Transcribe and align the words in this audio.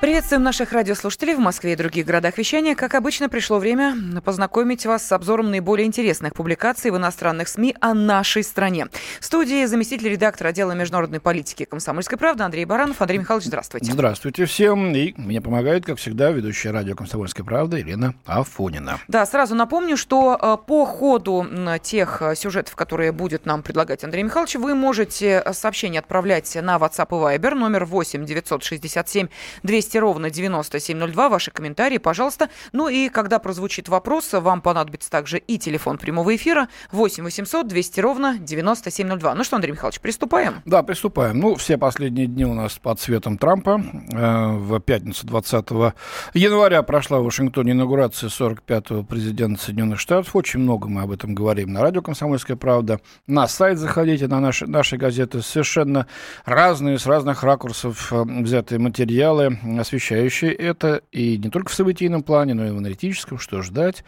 Приветствуем 0.00 0.44
наших 0.44 0.70
радиослушателей 0.70 1.34
в 1.34 1.40
Москве 1.40 1.72
и 1.72 1.76
других 1.76 2.06
городах 2.06 2.38
вещания. 2.38 2.76
Как 2.76 2.94
обычно, 2.94 3.28
пришло 3.28 3.58
время 3.58 3.96
познакомить 4.24 4.86
вас 4.86 5.04
с 5.04 5.10
обзором 5.10 5.50
наиболее 5.50 5.88
интересных 5.88 6.34
публикаций 6.34 6.92
в 6.92 6.96
иностранных 6.96 7.48
СМИ 7.48 7.74
о 7.80 7.94
нашей 7.94 8.44
стране. 8.44 8.86
В 9.18 9.24
студии 9.24 9.64
заместитель 9.64 10.10
редактора 10.10 10.50
отдела 10.50 10.70
международной 10.70 11.18
политики 11.18 11.64
«Комсомольской 11.64 12.16
правды» 12.16 12.44
Андрей 12.44 12.64
Баранов. 12.64 13.02
Андрей 13.02 13.18
Михайлович, 13.18 13.46
здравствуйте. 13.46 13.90
Здравствуйте 13.90 14.44
всем. 14.44 14.94
И 14.94 15.14
мне 15.16 15.40
помогает, 15.40 15.84
как 15.84 15.98
всегда, 15.98 16.30
ведущая 16.30 16.70
радио 16.70 16.94
«Комсомольская 16.94 17.44
правда» 17.44 17.78
Елена 17.78 18.14
Афонина. 18.24 19.00
Да, 19.08 19.26
сразу 19.26 19.56
напомню, 19.56 19.96
что 19.96 20.38
э, 20.40 20.64
по 20.64 20.86
ходу 20.86 21.44
тех 21.82 22.22
э, 22.22 22.36
сюжетов, 22.36 22.76
которые 22.76 23.10
будет 23.10 23.46
нам 23.46 23.64
предлагать 23.64 24.04
Андрей 24.04 24.22
Михайлович, 24.22 24.54
вы 24.54 24.76
можете 24.76 25.42
э, 25.44 25.52
сообщение 25.52 25.98
отправлять 25.98 26.56
на 26.62 26.76
WhatsApp 26.76 27.34
и 27.34 27.36
Viber 27.36 27.54
номер 27.56 27.84
8 27.84 28.24
967 28.24 29.26
200 29.64 29.87
200 29.88 29.98
ровно 29.98 30.30
9702. 30.30 31.28
Ваши 31.30 31.50
комментарии, 31.50 31.96
пожалуйста. 31.96 32.50
Ну 32.72 32.88
и 32.88 33.08
когда 33.08 33.38
прозвучит 33.38 33.88
вопрос, 33.88 34.32
вам 34.32 34.60
понадобится 34.60 35.10
также 35.10 35.38
и 35.38 35.58
телефон 35.58 35.96
прямого 35.96 36.36
эфира 36.36 36.68
8 36.92 37.24
800 37.24 37.66
200 37.66 38.00
ровно 38.00 38.38
9702. 38.38 39.34
Ну 39.34 39.44
что, 39.44 39.56
Андрей 39.56 39.72
Михайлович, 39.72 40.00
приступаем? 40.00 40.56
Да, 40.66 40.82
приступаем. 40.82 41.38
Ну, 41.38 41.54
все 41.54 41.78
последние 41.78 42.26
дни 42.26 42.44
у 42.44 42.52
нас 42.52 42.78
под 42.78 43.00
светом 43.00 43.38
Трампа. 43.38 43.80
Э, 44.12 44.56
в 44.56 44.78
пятницу 44.80 45.26
20 45.26 45.70
января 46.34 46.82
прошла 46.82 47.20
в 47.20 47.24
Вашингтоне 47.24 47.72
инаугурация 47.72 48.28
45-го 48.28 49.04
президента 49.04 49.62
Соединенных 49.62 50.00
Штатов. 50.00 50.36
Очень 50.36 50.60
много 50.60 50.88
мы 50.88 51.02
об 51.02 51.12
этом 51.12 51.34
говорим 51.34 51.72
на 51.72 51.80
радио 51.80 52.02
«Комсомольская 52.02 52.58
правда». 52.58 53.00
На 53.26 53.48
сайт 53.48 53.78
заходите, 53.78 54.26
на 54.26 54.40
наши, 54.40 54.66
наши 54.66 54.98
газеты. 54.98 55.40
Совершенно 55.40 56.06
разные, 56.44 56.98
с 56.98 57.06
разных 57.06 57.42
ракурсов 57.42 58.12
э, 58.12 58.22
взятые 58.22 58.78
материалы 58.78 59.58
освещающие 59.80 60.52
это 60.52 61.02
и 61.12 61.38
не 61.38 61.50
только 61.50 61.70
в 61.70 61.74
событийном 61.74 62.22
плане, 62.22 62.54
но 62.54 62.66
и 62.66 62.70
в 62.70 62.78
аналитическом, 62.78 63.38
что 63.38 63.62
ждать, 63.62 64.04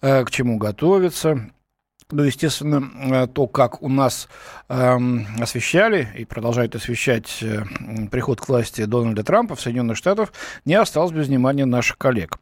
э, 0.00 0.24
к 0.24 0.30
чему 0.30 0.58
готовиться. 0.58 1.50
Ну, 2.12 2.24
естественно, 2.24 2.90
э, 3.02 3.26
то, 3.28 3.46
как 3.46 3.82
у 3.82 3.88
нас 3.88 4.28
эм, 4.68 5.26
освещали 5.40 6.08
и 6.16 6.24
продолжают 6.24 6.74
освещать 6.74 7.38
э, 7.40 7.62
приход 8.10 8.40
к 8.40 8.48
власти 8.48 8.84
Дональда 8.84 9.22
Трампа 9.22 9.54
в 9.54 9.60
Соединенных 9.60 9.96
Штатах, 9.96 10.32
не 10.64 10.74
осталось 10.74 11.12
без 11.12 11.28
внимания 11.28 11.66
наших 11.66 11.98
коллег. 11.98 12.38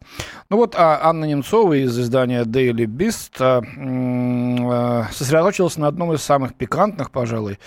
Ну 0.49 0.57
вот 0.57 0.75
а 0.75 1.01
Анна 1.03 1.27
Немцова 1.27 1.75
из 1.75 1.99
издания 1.99 2.45
Daily 2.45 2.87
Beast 2.87 3.37
э, 3.41 5.13
сосредоточилась 5.13 5.77
на 5.77 5.87
одном 5.87 6.15
из 6.15 6.23
самых 6.23 6.55
пикантных, 6.55 7.11
пожалуй, 7.11 7.59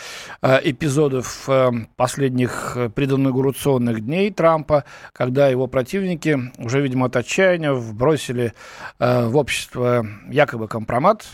эпизодов 0.42 1.48
последних 1.96 2.78
прединаугурационных 2.96 4.04
дней 4.04 4.32
Трампа, 4.32 4.86
когда 5.14 5.48
его 5.50 5.68
противники 5.68 6.52
уже, 6.58 6.82
видимо, 6.82 7.08
от 7.08 7.16
отчаяния 7.16 7.74
вбросили 7.74 8.54
в 9.00 9.38
общество 9.38 10.06
якобы 10.30 10.68
компромат, 10.68 11.26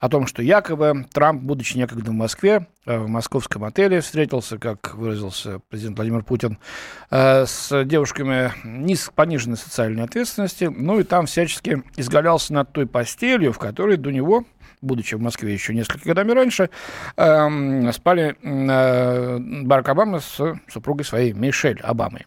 о 0.00 0.08
том, 0.10 0.26
что 0.26 0.42
якобы 0.42 1.06
Трамп, 1.12 1.42
будучи 1.42 1.76
некогда 1.76 2.10
в 2.10 2.14
Москве, 2.14 2.66
э, 2.86 2.98
в 2.98 3.08
московском 3.08 3.64
отеле 3.64 4.00
встретился, 4.00 4.58
как 4.58 4.94
выразился 4.94 5.60
президент 5.68 5.96
Владимир 5.96 6.22
Путин, 6.22 6.58
э, 7.10 7.46
с 7.46 7.84
девушками 7.84 8.52
низ, 8.64 9.10
пониженной 9.14 9.56
социальной 9.56 10.04
ответственности, 10.04 10.64
ну 10.64 11.00
и 11.00 11.04
там 11.04 11.26
всячески 11.26 11.82
изгалялся 11.96 12.52
над 12.52 12.72
той 12.72 12.86
постелью, 12.86 13.52
в 13.52 13.58
которой 13.58 13.96
до 13.96 14.10
него 14.10 14.44
будучи 14.82 15.14
в 15.14 15.20
Москве 15.20 15.52
еще 15.52 15.74
несколько 15.74 16.08
годами 16.08 16.32
раньше, 16.32 16.70
э, 17.16 17.92
спали 17.92 18.36
э, 18.42 19.38
Барак 19.64 19.88
Обама 19.88 20.20
с 20.20 20.40
супругой 20.68 21.04
своей 21.04 21.32
Мишель 21.32 21.80
Обамой. 21.80 22.26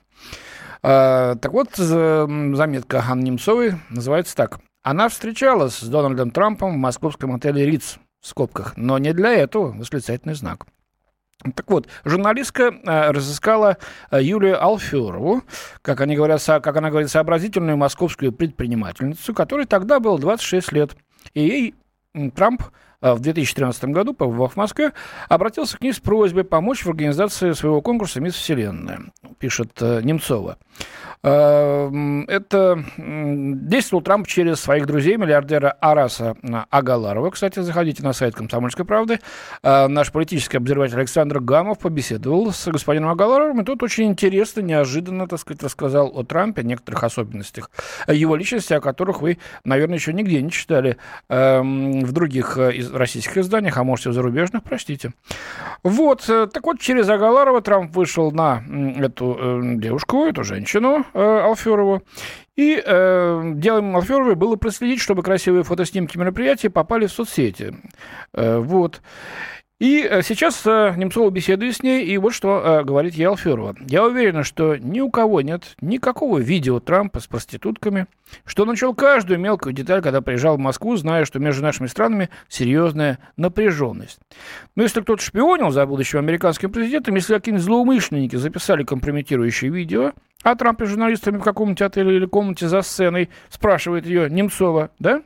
Э, 0.83 1.35
так 1.41 1.51
вот, 1.51 1.75
заметка 1.75 3.03
Анны 3.07 3.23
Немцовой 3.23 3.75
называется 3.89 4.35
так. 4.35 4.59
Она 4.83 5.07
встречалась 5.07 5.77
с 5.77 5.87
Дональдом 5.87 6.31
Трампом 6.31 6.73
в 6.73 6.77
московском 6.77 7.33
отеле 7.33 7.65
«Риц» 7.65 7.99
в 8.19 8.27
скобках, 8.27 8.73
но 8.75 8.97
не 8.97 9.13
для 9.13 9.33
этого 9.33 9.71
восклицательный 9.71 10.35
знак. 10.35 10.65
Так 11.55 11.69
вот, 11.69 11.87
журналистка 12.03 12.63
э, 12.63 13.11
разыскала 13.11 13.77
э, 14.11 14.21
Юлию 14.21 14.61
Алферову, 14.61 15.43
как, 15.81 16.01
они 16.01 16.15
говорят, 16.15 16.43
как 16.45 16.75
она 16.75 16.89
говорит, 16.89 17.09
сообразительную 17.09 17.77
московскую 17.77 18.33
предпринимательницу, 18.33 19.33
которой 19.33 19.65
тогда 19.65 20.01
было 20.01 20.19
26 20.19 20.71
лет. 20.73 20.95
И 21.33 21.41
ей 21.41 21.75
Трамп 22.35 22.63
в 23.03 23.19
2013 23.19 23.85
году, 23.85 24.13
побывав 24.13 24.53
в 24.53 24.57
Москве, 24.57 24.93
обратился 25.27 25.77
к 25.77 25.81
ней 25.81 25.93
с 25.93 25.99
просьбой 25.99 26.45
помочь 26.45 26.85
в 26.85 26.89
организации 26.89 27.51
своего 27.51 27.81
конкурса 27.81 28.21
«Мисс 28.21 28.35
Вселенная», 28.35 29.01
пишет 29.39 29.71
э, 29.81 30.01
Немцова. 30.01 30.57
Эм, 31.25 32.25
это 32.27 32.83
действовал 32.97 34.01
Трамп 34.01 34.27
через 34.27 34.59
своих 34.59 34.85
друзей, 34.85 35.15
миллиардера 35.15 35.71
Араса 35.79 36.35
Агаларова. 36.69 37.29
Кстати, 37.29 37.59
заходите 37.59 38.03
на 38.03 38.13
сайт 38.13 38.35
«Комсомольской 38.35 38.85
правды». 38.85 39.19
Э, 39.63 39.87
наш 39.87 40.11
политический 40.11 40.57
обозреватель 40.57 40.97
Александр 40.97 41.39
Гамов 41.39 41.79
побеседовал 41.79 42.51
с 42.51 42.67
господином 42.67 43.09
Агаларовым, 43.09 43.61
и 43.61 43.65
тут 43.65 43.83
очень 43.83 44.05
интересно, 44.05 44.61
неожиданно, 44.61 45.27
так 45.27 45.39
сказать, 45.39 45.63
рассказал 45.63 46.11
о 46.13 46.23
Трампе, 46.23 46.63
некоторых 46.63 47.03
особенностях 47.03 47.69
его 48.07 48.35
личности, 48.35 48.73
о 48.73 48.81
которых 48.81 49.21
вы, 49.21 49.37
наверное, 49.63 49.97
еще 49.97 50.13
нигде 50.13 50.41
не 50.41 50.51
читали 50.51 50.97
в 51.29 52.11
других 52.11 52.57
э, 52.93 52.97
российских 52.97 53.37
изданиях, 53.37 53.77
а 53.77 53.83
может 53.83 54.05
и 54.05 54.09
в 54.09 54.13
зарубежных, 54.13 54.63
простите. 54.63 55.13
Вот, 55.83 56.29
э, 56.29 56.47
так 56.47 56.63
вот, 56.65 56.79
через 56.79 57.09
Агаларова 57.09 57.61
Трамп 57.61 57.95
вышел 57.95 58.31
на 58.31 58.63
эту 58.97 59.61
девушку, 59.75 60.25
эту 60.25 60.43
женщину, 60.43 61.03
Э, 61.13 61.41
Алферову. 61.43 62.03
И 62.55 62.81
э, 62.83 63.51
делом 63.55 63.95
Алферовой 63.95 64.35
было 64.35 64.55
проследить, 64.55 64.99
чтобы 64.99 65.23
красивые 65.23 65.63
фотоснимки 65.63 66.17
мероприятия 66.17 66.69
попали 66.69 67.07
в 67.07 67.11
соцсети. 67.11 67.75
Э, 68.33 68.57
вот. 68.57 69.01
И 69.79 70.07
э, 70.09 70.21
сейчас 70.21 70.65
э, 70.65 70.93
Немцова 70.95 71.29
беседует 71.29 71.75
с 71.75 71.83
ней, 71.83 72.05
и 72.05 72.17
вот 72.17 72.33
что 72.33 72.61
э, 72.63 72.83
говорит 72.83 73.15
ей 73.15 73.25
Алферова. 73.25 73.75
«Я 73.87 74.05
уверена, 74.05 74.43
что 74.43 74.77
ни 74.77 75.01
у 75.01 75.09
кого 75.09 75.41
нет 75.41 75.75
никакого 75.81 76.37
видео 76.37 76.79
Трампа 76.79 77.19
с 77.19 77.27
проститутками, 77.27 78.05
что 78.45 78.65
начал 78.65 78.93
каждую 78.93 79.39
мелкую 79.39 79.73
деталь, 79.73 80.01
когда 80.01 80.21
приезжал 80.21 80.57
в 80.57 80.59
Москву, 80.59 80.95
зная, 80.95 81.25
что 81.25 81.39
между 81.39 81.63
нашими 81.63 81.87
странами 81.87 82.29
серьезная 82.47 83.19
напряженность. 83.35 84.19
Но 84.75 84.83
если 84.83 85.01
кто-то 85.01 85.21
шпионил 85.21 85.71
за 85.71 85.85
будущим 85.85 86.19
американским 86.19 86.71
президентом, 86.71 87.15
если 87.15 87.33
какие-нибудь 87.33 87.65
злоумышленники 87.65 88.35
записали 88.35 88.83
компрометирующее 88.83 89.71
видео, 89.71 90.13
а 90.43 90.55
Трамп 90.55 90.81
и 90.83 90.85
журналистами 90.85 91.37
в 91.37 91.43
каком-нибудь 91.43 91.81
отеле 91.81 92.17
или 92.17 92.25
комнате 92.25 92.67
за 92.67 92.81
сценой 92.83 93.29
спрашивает 93.49 94.05
ее 94.05 94.29
Немцова, 94.29 94.91
да? 94.99 95.23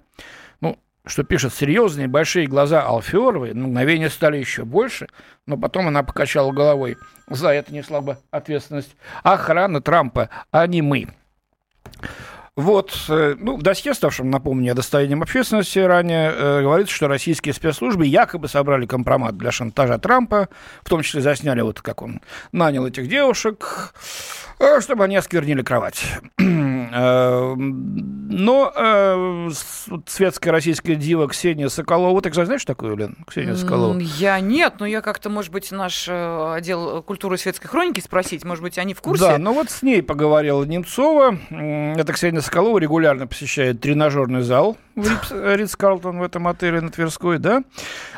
Что 1.07 1.23
пишет 1.23 1.53
серьезные 1.53 2.07
большие 2.07 2.47
глаза 2.47 2.84
Алферовой, 2.84 3.53
на 3.53 3.68
мгновение 3.68 4.09
стали 4.09 4.38
еще 4.38 4.66
больше, 4.66 5.07
но 5.45 5.57
потом 5.57 5.88
она 5.88 6.03
покачала 6.03 6.51
головой. 6.51 6.97
За 7.29 7.50
это 7.50 7.73
несла 7.73 8.01
бы 8.01 8.18
ответственность 8.31 8.95
охрана 9.23 9.81
Трампа, 9.81 10.29
а 10.51 10.67
не 10.67 10.81
мы. 10.81 11.07
Вот, 12.57 13.06
э, 13.09 13.35
ну, 13.38 13.56
в 13.56 13.62
досье, 13.62 13.94
ставшем, 13.94 14.31
напомню, 14.31 14.73
достоянием 14.73 15.22
общественности 15.22 15.78
ранее, 15.78 16.31
э, 16.31 16.62
говорится, 16.63 16.91
что 16.91 17.07
российские 17.07 17.53
спецслужбы 17.53 18.07
якобы 18.07 18.47
собрали 18.47 18.88
компромат 18.88 19.38
для 19.38 19.51
шантажа 19.51 20.00
Трампа, 20.00 20.50
в 20.81 20.90
том 20.90 21.03
числе 21.03 21.22
засняли 21.22 21.62
вот 21.62 21.81
как 21.81 22.01
он 22.01 22.19
нанял 22.51 22.88
этих 22.88 23.07
девушек, 23.09 23.94
э, 24.57 24.81
чтобы 24.81 25.03
они 25.03 25.17
осквернили 25.17 25.62
кровать. 25.62 26.03
Э, 26.93 27.55
но 27.55 28.71
э, 28.75 29.49
светская 30.05 30.51
российская 30.51 30.95
дива 30.95 31.27
Ксения 31.27 31.69
Соколова, 31.69 32.22
ты, 32.22 32.29
кстати, 32.29 32.45
знаешь 32.45 32.66
такую, 32.66 32.95
Лен? 32.95 33.17
Ксения 33.28 33.55
Соколова? 33.55 33.97
Я 33.99 34.39
нет, 34.39 34.75
но 34.79 34.85
я 34.85 35.01
как-то, 35.01 35.29
может 35.29 35.51
быть, 35.51 35.72
наш 35.72 36.07
отдел 36.09 37.01
культуры 37.03 37.35
и 37.35 37.37
светской 37.37 37.67
хроники 37.67 37.99
спросить, 37.99 38.43
может 38.43 38.63
быть, 38.63 38.78
они 38.78 38.93
в 38.93 39.01
курсе? 39.01 39.23
Да, 39.23 39.37
ну 39.37 39.53
вот 39.53 39.69
с 39.69 39.81
ней 39.81 40.03
поговорила 40.03 40.63
Немцова. 40.63 41.37
Это 41.49 42.13
Ксения 42.13 42.41
Соколова 42.41 42.78
регулярно 42.78 43.28
посещает 43.28 43.81
тренажерный 43.81 44.41
зал 44.41 44.78
в 44.95 45.55
Ридс 45.55 45.75
Карлтон 45.75 46.19
в 46.19 46.23
этом 46.23 46.47
отеле 46.47 46.81
на 46.81 46.90
Тверской, 46.90 47.37
да? 47.37 47.63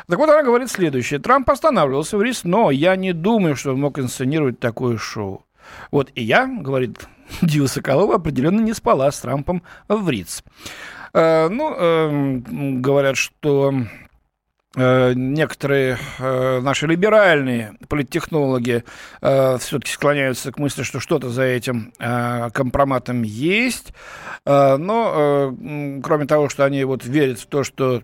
Так 0.08 0.18
вот, 0.18 0.28
она 0.28 0.42
говорит 0.42 0.70
следующее. 0.70 1.20
Трамп 1.20 1.48
останавливался 1.50 2.16
в 2.16 2.22
Ридс, 2.22 2.44
но 2.44 2.70
я 2.70 2.96
не 2.96 3.12
думаю, 3.12 3.54
что 3.56 3.72
он 3.72 3.80
мог 3.80 3.98
инсценировать 3.98 4.58
такое 4.58 4.96
шоу. 4.96 5.44
Вот 5.90 6.10
и 6.14 6.22
я, 6.22 6.46
говорит 6.46 7.06
Дива 7.42 7.66
Соколова, 7.66 8.16
определенно 8.16 8.60
не 8.60 8.74
спала 8.74 9.10
с 9.10 9.20
Трампом 9.20 9.62
в 9.88 10.08
Риц. 10.08 10.42
Э, 11.12 11.48
ну, 11.48 11.74
э, 11.76 12.40
говорят, 12.78 13.16
что 13.16 13.74
э, 14.76 15.12
некоторые 15.14 15.98
э, 16.18 16.60
наши 16.60 16.86
либеральные 16.86 17.74
политтехнологи 17.88 18.84
все-таки 19.20 19.92
склоняются 19.92 20.52
к 20.52 20.58
мысли, 20.58 20.82
что 20.82 21.00
что-то 21.00 21.28
за 21.30 21.42
этим 21.42 21.92
компроматом 21.98 23.22
есть. 23.22 23.92
Но 24.46 25.54
кроме 26.02 26.26
того, 26.26 26.48
что 26.48 26.64
они 26.64 26.84
вот 26.84 27.04
верят 27.04 27.40
в 27.40 27.46
то, 27.46 27.64
что 27.64 28.02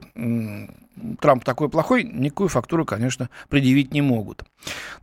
Трамп 1.20 1.44
такой 1.44 1.68
плохой, 1.68 2.04
никакую 2.04 2.48
фактуру, 2.48 2.84
конечно, 2.84 3.28
предъявить 3.48 3.92
не 3.92 4.00
могут. 4.02 4.44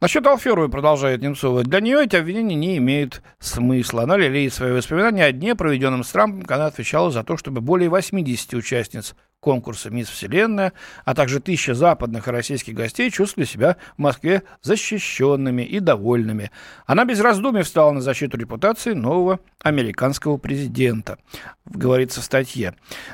Насчет 0.01 0.25
Алферовой, 0.25 0.69
продолжает 0.69 1.21
Немцова, 1.21 1.63
для 1.63 1.79
нее 1.81 2.03
эти 2.03 2.15
обвинения 2.15 2.55
не 2.55 2.77
имеют 2.77 3.21
смысла. 3.39 4.03
Она 4.03 4.17
лелеет 4.17 4.53
свои 4.53 4.71
воспоминания 4.71 5.25
о 5.25 5.31
дне, 5.31 5.55
проведенном 5.55 6.03
с 6.03 6.11
Трампом, 6.11 6.43
когда 6.43 6.65
отвечала 6.65 7.11
за 7.11 7.23
то, 7.23 7.37
чтобы 7.37 7.61
более 7.61 7.89
80 7.89 8.53
участниц 8.55 9.15
конкурса 9.43 9.89
«Мисс 9.89 10.07
Вселенная», 10.07 10.73
а 11.05 11.13
также 11.13 11.39
тысяча 11.39 11.75
западных 11.75 12.27
и 12.27 12.31
российских 12.31 12.73
гостей 12.73 13.11
чувствовали 13.11 13.45
себя 13.45 13.77
в 13.97 14.01
Москве 14.01 14.43
защищенными 14.61 15.61
и 15.61 15.79
довольными. 15.79 16.49
Она 16.85 17.05
без 17.05 17.19
раздумий 17.19 17.63
встала 17.63 17.91
на 17.91 18.01
защиту 18.01 18.37
репутации 18.37 18.93
нового 18.93 19.39
американского 19.61 20.37
президента, 20.37 21.17
говорится 21.65 22.21
в 22.21 22.23
статье. 22.23 22.73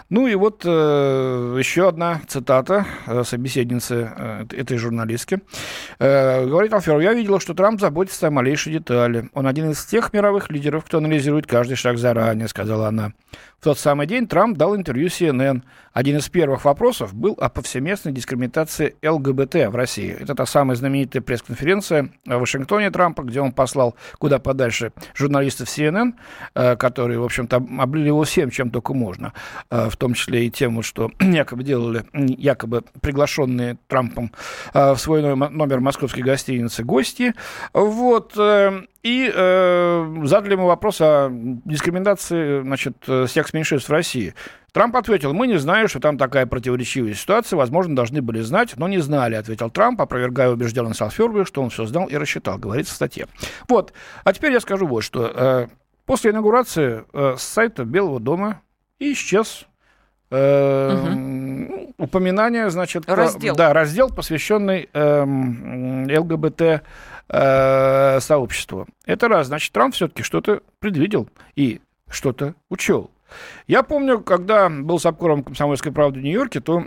Ну 0.09 0.27
и 0.27 0.35
вот 0.35 0.61
э, 0.65 1.55
еще 1.57 1.87
одна 1.87 2.21
цитата 2.27 2.85
э, 3.07 3.23
собеседницы 3.23 4.11
э, 4.15 4.45
этой 4.51 4.77
журналистки. 4.77 5.39
Э, 5.99 6.45
говорит 6.45 6.73
Алферов, 6.73 7.01
я 7.01 7.13
видела, 7.13 7.39
что 7.39 7.53
Трамп 7.53 7.79
заботится 7.79 8.27
о 8.27 8.31
малейшей 8.31 8.73
детали. 8.73 9.29
Он 9.33 9.47
один 9.47 9.71
из 9.71 9.83
тех 9.85 10.13
мировых 10.13 10.49
лидеров, 10.49 10.85
кто 10.85 10.99
анализирует 10.99 11.47
каждый 11.47 11.75
шаг 11.75 11.97
заранее, 11.97 12.47
сказала 12.47 12.87
она. 12.87 13.13
В 13.59 13.63
тот 13.65 13.77
самый 13.77 14.07
день 14.07 14.27
Трамп 14.27 14.57
дал 14.57 14.75
интервью 14.75 15.07
CNN. 15.07 15.63
Один 15.91 16.17
из 16.17 16.18
первых 16.27 16.65
вопросов 16.65 17.13
был 17.13 17.37
о 17.39 17.49
повсеместной 17.49 18.11
дискриминации 18.11 18.95
ЛГБТ 19.01 19.69
в 19.69 19.75
России. 19.75 20.17
Это 20.19 20.35
та 20.35 20.45
самая 20.45 20.75
знаменитая 20.75 21.21
пресс-конференция 21.21 22.09
в 22.25 22.39
Вашингтоне 22.39 22.91
Трампа, 22.91 23.23
где 23.23 23.39
он 23.39 23.51
послал 23.51 23.95
куда 24.17 24.39
подальше 24.39 24.91
журналистов 25.15 25.67
CNN, 25.67 26.13
э, 26.55 26.75
которые, 26.75 27.19
в 27.19 27.23
общем-то, 27.23 27.63
облили 27.79 28.07
его 28.07 28.23
всем, 28.23 28.49
чем 28.49 28.71
только 28.71 28.93
можно, 28.93 29.33
э, 29.69 29.89
в 29.89 29.95
том 29.97 30.13
числе 30.13 30.47
и 30.47 30.49
тем, 30.51 30.81
что 30.81 31.11
якобы 31.19 31.63
делали, 31.63 32.03
якобы 32.13 32.83
приглашенные 33.01 33.77
Трампом 33.87 34.31
э, 34.73 34.93
в 34.93 34.97
свой 34.97 35.21
номер 35.21 35.79
московской 35.79 36.23
гостиницы 36.23 36.83
гости. 36.83 37.33
Вот. 37.73 38.37
И 39.01 39.31
э, 39.33 40.15
задали 40.23 40.53
ему 40.53 40.67
вопрос 40.67 40.99
о 40.99 41.29
дискриминации 41.31 42.61
значит, 42.61 42.97
секс-меньшинств 43.27 43.87
в 43.87 43.91
России. 43.93 44.33
Трамп 44.71 44.95
ответил, 44.95 45.33
мы 45.33 45.47
не 45.47 45.57
знаем, 45.57 45.87
что 45.87 45.99
там 45.99 46.17
такая 46.17 46.45
противоречивая 46.45 47.13
ситуация, 47.13 47.57
возможно, 47.57 47.95
должны 47.95 48.21
были 48.21 48.41
знать, 48.41 48.73
но 48.77 48.87
не 48.87 48.99
знали, 48.99 49.35
ответил 49.35 49.69
Трамп, 49.69 50.01
опровергая 50.01 50.49
убежденность 50.51 51.01
Алфербе, 51.01 51.45
что 51.45 51.61
он 51.61 51.69
все 51.69 51.85
знал 51.85 52.07
и 52.07 52.15
рассчитал, 52.15 52.57
говорится 52.57 52.93
в 52.93 52.95
статье. 52.95 53.27
Вот, 53.67 53.93
а 54.23 54.33
теперь 54.33 54.51
я 54.51 54.59
скажу 54.59 54.87
вот 54.87 55.01
что. 55.01 55.31
Э, 55.33 55.67
после 56.05 56.31
инаугурации 56.31 57.03
э, 57.13 57.35
с 57.37 57.41
сайта 57.41 57.83
Белого 57.83 58.19
дома 58.19 58.61
исчез 58.99 59.65
э, 60.29 60.93
угу. 60.93 61.93
упоминание, 61.97 62.69
значит, 62.69 63.09
раздел. 63.09 63.55
да, 63.55 63.73
раздел, 63.73 64.09
посвященный 64.09 64.89
э, 64.93 66.17
ЛГБТ 66.19 66.83
э, 67.29 68.19
сообществу. 68.19 68.87
Это 69.05 69.27
раз. 69.27 69.47
Значит, 69.47 69.71
Трамп 69.73 69.95
все-таки 69.95 70.23
что-то 70.23 70.61
предвидел 70.79 71.27
и 71.55 71.81
что-то 72.09 72.55
учел. 72.69 73.11
Я 73.67 73.83
помню, 73.83 74.21
когда 74.21 74.69
был 74.69 74.99
с 74.99 75.05
обкором 75.05 75.43
«Комсомольской 75.43 75.91
правды» 75.91 76.19
в 76.19 76.23
Нью-Йорке, 76.23 76.59
то 76.59 76.85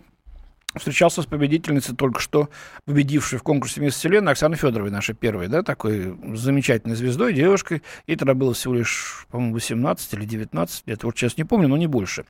встречался 0.75 1.23
с 1.23 1.27
победительницей 1.27 1.95
только 1.95 2.21
что 2.21 2.49
победившей 2.85 3.39
в 3.39 3.43
конкурсе 3.43 3.81
«Мисс 3.81 3.95
Вселенная» 3.95 4.33
Оксаной 4.33 4.57
Федоровой, 4.57 4.91
нашей 4.91 5.15
первой, 5.15 5.49
да, 5.49 5.63
такой 5.63 6.17
замечательной 6.35 6.97
звездой, 6.97 7.35
девушкой. 7.35 7.83
Ей 8.07 8.17
тогда 8.17 8.35
было 8.35 8.55
всего 8.55 8.75
лишь, 8.75 9.27
по-моему, 9.31 9.55
18 9.55 10.15
или 10.15 10.25
19 10.25 10.87
лет, 10.87 11.05
вот 11.05 11.17
сейчас 11.17 11.37
не 11.37 11.45
помню, 11.45 11.69
но 11.69 11.77
не 11.77 11.87
больше. 11.87 12.25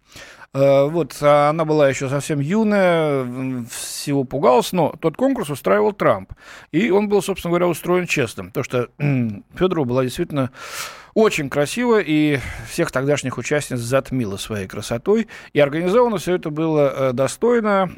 Э, 0.55 0.87
вот, 0.87 1.21
она 1.23 1.65
была 1.65 1.89
еще 1.89 2.09
совсем 2.09 2.41
юная, 2.41 3.65
всего 3.71 4.25
пугалась, 4.25 4.73
но 4.73 4.95
тот 5.01 5.17
конкурс 5.17 5.51
устраивал 5.51 5.93
Трамп. 5.93 6.33
И 6.73 6.91
он 6.91 7.09
был, 7.09 7.23
собственно 7.23 7.51
говоря, 7.51 7.69
устроен 7.69 8.07
честным, 8.07 8.49
потому 8.49 8.65
что 8.65 8.89
Федорова 9.55 9.85
была 9.85 10.03
действительно 10.03 10.51
очень 11.15 11.51
красиво, 11.51 12.01
и 12.01 12.39
всех 12.69 12.91
тогдашних 12.91 13.39
участниц 13.39 13.79
затмила 13.79 14.37
своей 14.37 14.67
красотой. 14.67 15.29
И 15.53 15.61
организовано 15.61 16.19
все 16.19 16.35
это 16.35 16.51
было 16.51 16.93
э, 16.95 17.13
достойно 17.13 17.91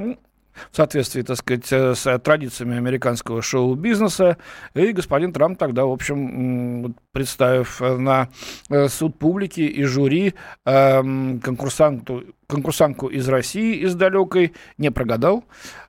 в 0.71 0.77
соответствии, 0.77 1.23
так 1.23 1.37
сказать, 1.37 1.73
э, 1.73 1.95
с 1.95 2.19
традициями 2.19 2.77
американского 2.77 3.43
шоу-бизнеса. 3.43 4.39
И 4.75 4.93
господин 4.93 5.33
Трамп 5.33 5.59
тогда, 5.59 5.85
в 5.85 5.93
общем, 5.93 6.95
представив 7.13 7.81
на 7.81 8.29
э, 8.71 8.89
суд 8.89 9.19
публики 9.19 9.61
и 9.61 9.85
жюри 9.85 10.35
эм, 10.65 11.41
конкурсанту, 11.41 12.25
конкурсантку 12.47 13.09
из 13.09 13.29
России, 13.29 13.77
из 13.77 13.95
далекой, 13.95 14.53
не 14.79 14.91
прогадал. 14.91 15.45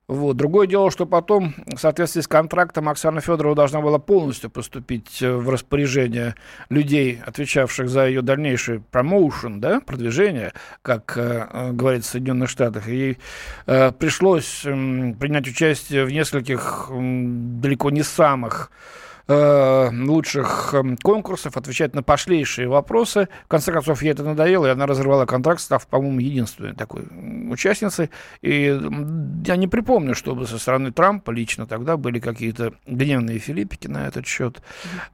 Вот. 0.08 0.36
Другое 0.36 0.68
дело, 0.68 0.92
что 0.92 1.04
потом, 1.04 1.54
в 1.66 1.78
соответствии 1.78 2.20
с 2.20 2.28
контрактом, 2.28 2.88
Оксана 2.88 3.20
Федорова 3.20 3.56
должна 3.56 3.80
была 3.80 3.98
полностью 3.98 4.50
поступить 4.50 5.20
э, 5.20 5.32
в 5.32 5.50
распоряжение 5.50 6.36
людей, 6.68 7.20
отвечавших 7.26 7.88
за 7.88 8.06
ее 8.06 8.22
дальнейший 8.22 8.78
промоушен, 8.78 9.60
да, 9.60 9.80
продвижение, 9.80 10.52
как 10.82 11.14
э, 11.16 11.72
говорится 11.72 12.10
в 12.10 12.12
Соединенных 12.12 12.50
Штатах. 12.50 12.86
Ей 12.86 13.18
э, 13.66 13.90
пришлось 13.90 14.62
э, 14.64 14.70
принять 15.18 15.48
участие 15.48 16.04
в 16.04 16.12
нескольких 16.12 16.86
э, 16.88 16.94
далеко 16.94 17.90
не 17.90 18.04
самых 18.04 18.70
э, 18.70 19.05
лучших 19.28 20.74
эм, 20.74 20.96
конкурсов, 20.96 21.56
отвечать 21.56 21.94
на 21.94 22.02
пошлейшие 22.02 22.68
вопросы. 22.68 23.28
В 23.46 23.48
конце 23.48 23.72
концов, 23.72 24.02
ей 24.02 24.12
это 24.12 24.22
надоело, 24.22 24.66
и 24.66 24.70
она 24.70 24.86
разорвала 24.86 25.26
контракт, 25.26 25.60
став, 25.60 25.86
по-моему, 25.86 26.20
единственной 26.20 26.74
такой 26.74 27.02
участницей. 27.50 28.10
И 28.42 28.80
я 29.44 29.56
не 29.56 29.66
припомню, 29.66 30.14
чтобы 30.14 30.46
со 30.46 30.58
стороны 30.58 30.92
Трампа 30.92 31.32
лично 31.32 31.66
тогда 31.66 31.96
были 31.96 32.20
какие-то 32.20 32.74
гневные 32.86 33.38
филиппики 33.38 33.88
на 33.88 34.06
этот 34.06 34.26
счет. 34.26 34.62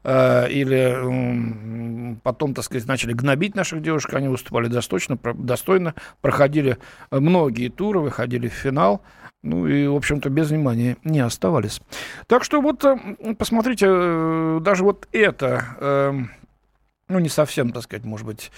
Э, 0.05 0.47
или 0.51 2.13
э, 2.13 2.17
потом, 2.23 2.55
так 2.55 2.65
сказать, 2.65 2.87
начали 2.87 3.15
гнобить 3.15 3.55
наших 3.55 3.83
девушек. 3.83 4.13
Они 4.13 4.29
выступали 4.29 4.67
достойно, 4.69 5.19
достойно 5.35 5.95
проходили 6.21 6.77
многие 7.11 7.69
туры, 7.69 8.01
выходили 8.01 8.49
в 8.49 8.53
финал. 8.53 9.03
Ну 9.43 9.67
и, 9.67 9.87
в 9.89 9.97
общем-то, 9.97 10.31
без 10.31 10.51
внимания 10.51 10.97
не 11.03 11.21
оставались. 11.21 11.81
Так 12.29 12.45
что 12.45 12.61
вот, 12.61 12.85
э, 12.85 13.35
посмотрите, 13.37 13.87
э, 13.89 14.61
даже 14.63 14.85
вот 14.85 15.09
это, 15.11 15.77
эм, 15.81 16.31
ну, 17.09 17.19
не 17.19 17.29
совсем, 17.29 17.73
так 17.73 17.83
сказать, 17.83 18.05
может 18.05 18.25
быть, 18.25 18.53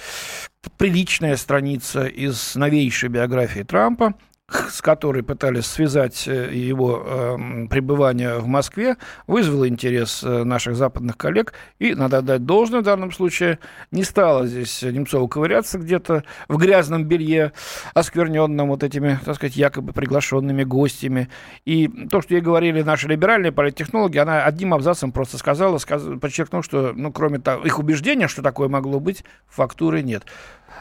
приличная 0.76 1.36
страница 1.36 2.06
из 2.06 2.54
новейшей 2.54 3.08
биографии 3.08 3.62
Трампа, 3.62 4.14
с 4.68 4.80
которой 4.80 5.22
пытались 5.22 5.66
связать 5.66 6.26
э, 6.26 6.54
его 6.54 7.02
э, 7.04 7.66
пребывание 7.68 8.38
в 8.38 8.46
Москве, 8.46 8.96
вызвало 9.26 9.68
интерес 9.68 10.22
э, 10.22 10.44
наших 10.44 10.76
западных 10.76 11.16
коллег. 11.16 11.54
И, 11.78 11.94
надо 11.94 12.18
отдать 12.18 12.44
должное 12.44 12.80
в 12.80 12.84
данном 12.84 13.12
случае, 13.12 13.58
не 13.90 14.04
стало 14.04 14.46
здесь 14.46 14.82
Немцова 14.82 15.26
ковыряться 15.28 15.78
где-то 15.78 16.24
в 16.48 16.56
грязном 16.56 17.04
белье, 17.04 17.52
оскверненном 17.94 18.68
вот 18.68 18.82
этими, 18.82 19.18
так 19.24 19.36
сказать, 19.36 19.56
якобы 19.56 19.92
приглашенными 19.92 20.64
гостями. 20.64 21.28
И 21.64 21.88
то, 22.10 22.22
что 22.22 22.34
ей 22.34 22.40
говорили 22.40 22.82
наши 22.82 23.08
либеральные 23.08 23.52
политтехнологи, 23.52 24.18
она 24.18 24.44
одним 24.44 24.74
абзацем 24.74 25.12
просто 25.12 25.38
сказала, 25.38 25.78
сказ... 25.78 26.02
подчеркнув, 26.20 26.64
что, 26.64 26.92
ну, 26.94 27.12
кроме 27.12 27.38
того, 27.38 27.64
их 27.64 27.78
убеждения, 27.78 28.28
что 28.28 28.42
такое 28.42 28.68
могло 28.68 29.00
быть, 29.00 29.24
фактуры 29.48 30.02
нет 30.02 30.24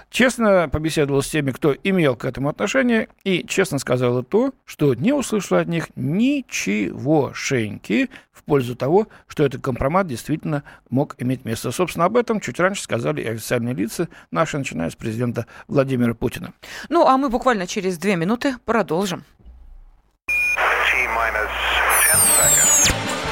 честно 0.09 0.69
побеседовал 0.69 1.21
с 1.21 1.29
теми, 1.29 1.51
кто 1.51 1.75
имел 1.83 2.15
к 2.15 2.25
этому 2.25 2.49
отношение, 2.49 3.07
и 3.23 3.45
честно 3.47 3.79
сказала 3.79 4.23
то, 4.23 4.53
что 4.65 4.93
не 4.93 5.13
услышал 5.13 5.57
от 5.57 5.67
них 5.67 5.87
ничего 5.95 7.33
шеньки 7.33 8.09
в 8.31 8.43
пользу 8.43 8.75
того, 8.75 9.07
что 9.27 9.43
этот 9.43 9.61
компромат 9.61 10.07
действительно 10.07 10.63
мог 10.89 11.15
иметь 11.17 11.45
место. 11.45 11.71
Собственно, 11.71 12.05
об 12.05 12.17
этом 12.17 12.39
чуть 12.39 12.59
раньше 12.59 12.83
сказали 12.83 13.21
и 13.21 13.27
официальные 13.27 13.73
лица 13.73 14.07
наши, 14.31 14.57
начиная 14.57 14.89
с 14.89 14.95
президента 14.95 15.45
Владимира 15.67 16.13
Путина. 16.13 16.53
Ну, 16.89 17.07
а 17.07 17.17
мы 17.17 17.29
буквально 17.29 17.67
через 17.67 17.97
две 17.97 18.15
минуты 18.15 18.55
продолжим. 18.65 19.23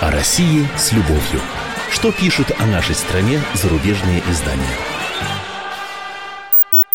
О 0.01 0.11
России 0.11 0.67
с 0.75 0.91
любовью. 0.93 1.41
Что 1.91 2.11
пишут 2.11 2.51
о 2.57 2.65
нашей 2.65 2.95
стране 2.95 3.39
зарубежные 3.53 4.21
издания? 4.29 4.90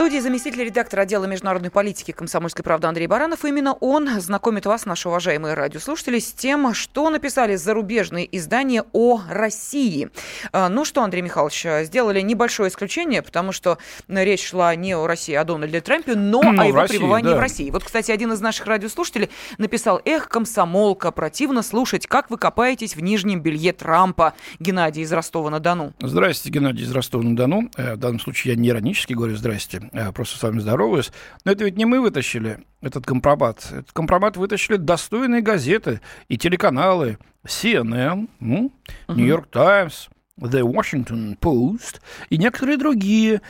Студии 0.00 0.18
заместитель 0.18 0.64
редактора 0.64 1.02
отдела 1.02 1.26
международной 1.26 1.68
политики 1.70 2.12
комсомольской 2.12 2.64
правды 2.64 2.86
Андрей 2.86 3.06
Баранов. 3.06 3.44
Именно 3.44 3.74
он 3.74 4.08
знакомит 4.18 4.64
вас, 4.64 4.86
наши 4.86 5.10
уважаемые 5.10 5.52
радиослушатели, 5.52 6.18
с 6.18 6.32
тем, 6.32 6.72
что 6.72 7.10
написали 7.10 7.54
зарубежные 7.56 8.26
издания 8.34 8.82
о 8.94 9.20
России. 9.28 10.08
А, 10.52 10.70
ну 10.70 10.86
что, 10.86 11.02
Андрей 11.02 11.20
Михайлович, 11.20 11.66
сделали 11.86 12.22
небольшое 12.22 12.70
исключение, 12.70 13.20
потому 13.20 13.52
что 13.52 13.76
речь 14.08 14.48
шла 14.48 14.74
не 14.74 14.96
о 14.96 15.06
России, 15.06 15.34
а 15.34 15.42
о 15.42 15.44
Дональде 15.44 15.82
Трампе, 15.82 16.14
но, 16.14 16.40
но 16.44 16.62
о 16.62 16.66
его 16.66 16.78
России, 16.78 16.96
пребывании 16.96 17.28
да. 17.28 17.36
в 17.36 17.40
России. 17.40 17.68
Вот, 17.68 17.84
кстати, 17.84 18.10
один 18.10 18.32
из 18.32 18.40
наших 18.40 18.66
радиослушателей 18.68 19.28
написал, 19.58 20.00
эх, 20.06 20.30
комсомолка, 20.30 21.10
противно 21.10 21.62
слушать, 21.62 22.06
как 22.06 22.30
вы 22.30 22.38
копаетесь 22.38 22.96
в 22.96 23.02
нижнем 23.02 23.42
белье 23.42 23.74
Трампа. 23.74 24.32
Геннадий 24.60 25.02
из 25.02 25.12
Ростова-на-Дону. 25.12 25.92
Здрасте, 26.00 26.48
Геннадий 26.48 26.84
из 26.84 26.90
Ростова-на-Дону. 26.90 27.70
Э, 27.76 27.96
в 27.96 27.98
данном 27.98 28.18
случае 28.18 28.54
я 28.54 28.58
не 28.58 28.70
иронически 28.70 29.12
говорю 29.12 29.36
здрасте. 29.36 29.89
Я 29.92 30.12
просто 30.12 30.38
с 30.38 30.42
вами 30.42 30.60
здороваюсь. 30.60 31.12
Но 31.44 31.52
это 31.52 31.64
ведь 31.64 31.76
не 31.76 31.84
мы 31.84 32.00
вытащили 32.00 32.64
этот 32.80 33.06
компромат. 33.06 33.66
Этот 33.70 33.92
компромат 33.92 34.36
вытащили 34.36 34.76
достойные 34.76 35.42
газеты 35.42 36.00
и 36.28 36.38
телеканалы. 36.38 37.18
CNN, 37.46 38.28
ну, 38.38 38.70
New 39.08 39.24
York 39.24 39.48
Times, 39.50 40.10
The 40.38 40.60
Washington 40.60 41.38
Post 41.38 42.00
и 42.28 42.36
некоторые 42.36 42.76
другие, 42.76 43.40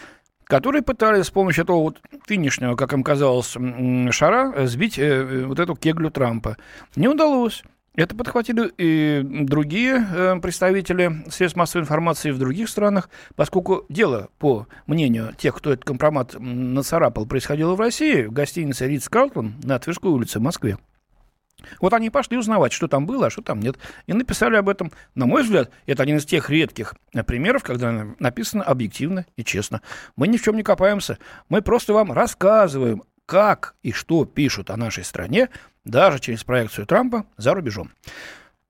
которые 0.45 0.83
пытались 0.83 1.27
с 1.27 1.31
помощью 1.31 1.65
этого 1.65 1.79
вот 1.79 2.01
финишного, 2.27 2.77
как 2.77 2.93
им 2.93 3.03
казалось, 3.03 3.57
шара 4.11 4.67
сбить 4.67 4.99
э, 4.99 5.03
э, 5.03 5.45
вот 5.45 5.59
эту 5.59 5.75
кеглю 5.75 6.11
Трампа. 6.11 6.57
Не 6.95 7.09
удалось. 7.09 7.63
Это 7.97 8.15
подхватили 8.15 8.71
и 8.79 9.21
другие 9.23 10.07
э, 10.15 10.41
представители 10.41 11.25
средств 11.29 11.57
массовой 11.57 11.83
информации 11.83 12.31
в 12.31 12.39
других 12.39 12.69
странах, 12.69 13.11
поскольку 13.35 13.85
дело, 13.89 14.29
по 14.39 14.69
мнению 14.87 15.35
тех, 15.37 15.57
кто 15.57 15.73
этот 15.73 15.85
компромат 15.85 16.37
нацарапал, 16.39 17.27
происходило 17.27 17.75
в 17.75 17.81
России, 17.81 18.27
в 18.27 18.33
гостинице 18.33 18.87
Ридс 18.87 19.09
Карлтон 19.09 19.55
на 19.65 19.79
Тверской 19.81 20.13
улице 20.13 20.39
в 20.39 20.43
Москве. 20.43 20.79
Вот 21.81 21.93
они 21.93 22.11
пошли 22.11 22.39
узнавать, 22.39 22.73
что 22.73 22.89
там 22.89 23.07
было, 23.07 23.27
а 23.27 23.31
что 23.31 23.43
там 23.43 23.61
нет. 23.61 23.77
И 24.07 24.13
написали 24.13 24.57
об 24.57 24.69
этом. 24.69 24.93
На 25.15 25.27
мой 25.27 25.43
взгляд, 25.43 25.71
это 25.87 26.03
один 26.03 26.17
из 26.17 26.25
тех 26.25 26.49
редких 26.49 26.95
примеров, 27.27 27.63
когда 27.63 28.07
написано 28.19 28.65
объективно 28.65 29.27
и 29.37 29.45
честно. 29.45 29.83
Мы 30.17 30.29
ни 30.29 30.37
в 30.37 30.43
чем 30.43 30.57
не 30.57 30.63
копаемся. 30.63 31.19
Мы 31.49 31.61
просто 31.63 31.93
вам 31.93 32.13
рассказываем 32.13 33.03
как 33.31 33.77
и 33.85 33.93
что 33.93 34.25
пишут 34.25 34.71
о 34.71 34.77
нашей 34.77 35.05
стране, 35.05 35.51
даже 35.85 36.19
через 36.19 36.43
проекцию 36.43 36.85
Трампа 36.85 37.27
за 37.37 37.55
рубежом. 37.55 37.93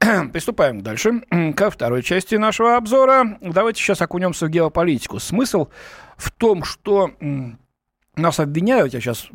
Приступаем 0.32 0.82
дальше 0.82 1.22
ко 1.56 1.70
второй 1.70 2.02
части 2.02 2.34
нашего 2.34 2.76
обзора. 2.76 3.38
Давайте 3.40 3.80
сейчас 3.80 4.02
окунемся 4.02 4.44
в 4.44 4.50
геополитику. 4.50 5.18
Смысл 5.18 5.68
в 6.18 6.30
том, 6.30 6.64
что 6.64 7.10
нас 8.20 8.40
обвиняют, 8.40 8.94
я 8.94 9.00
сейчас 9.00 9.28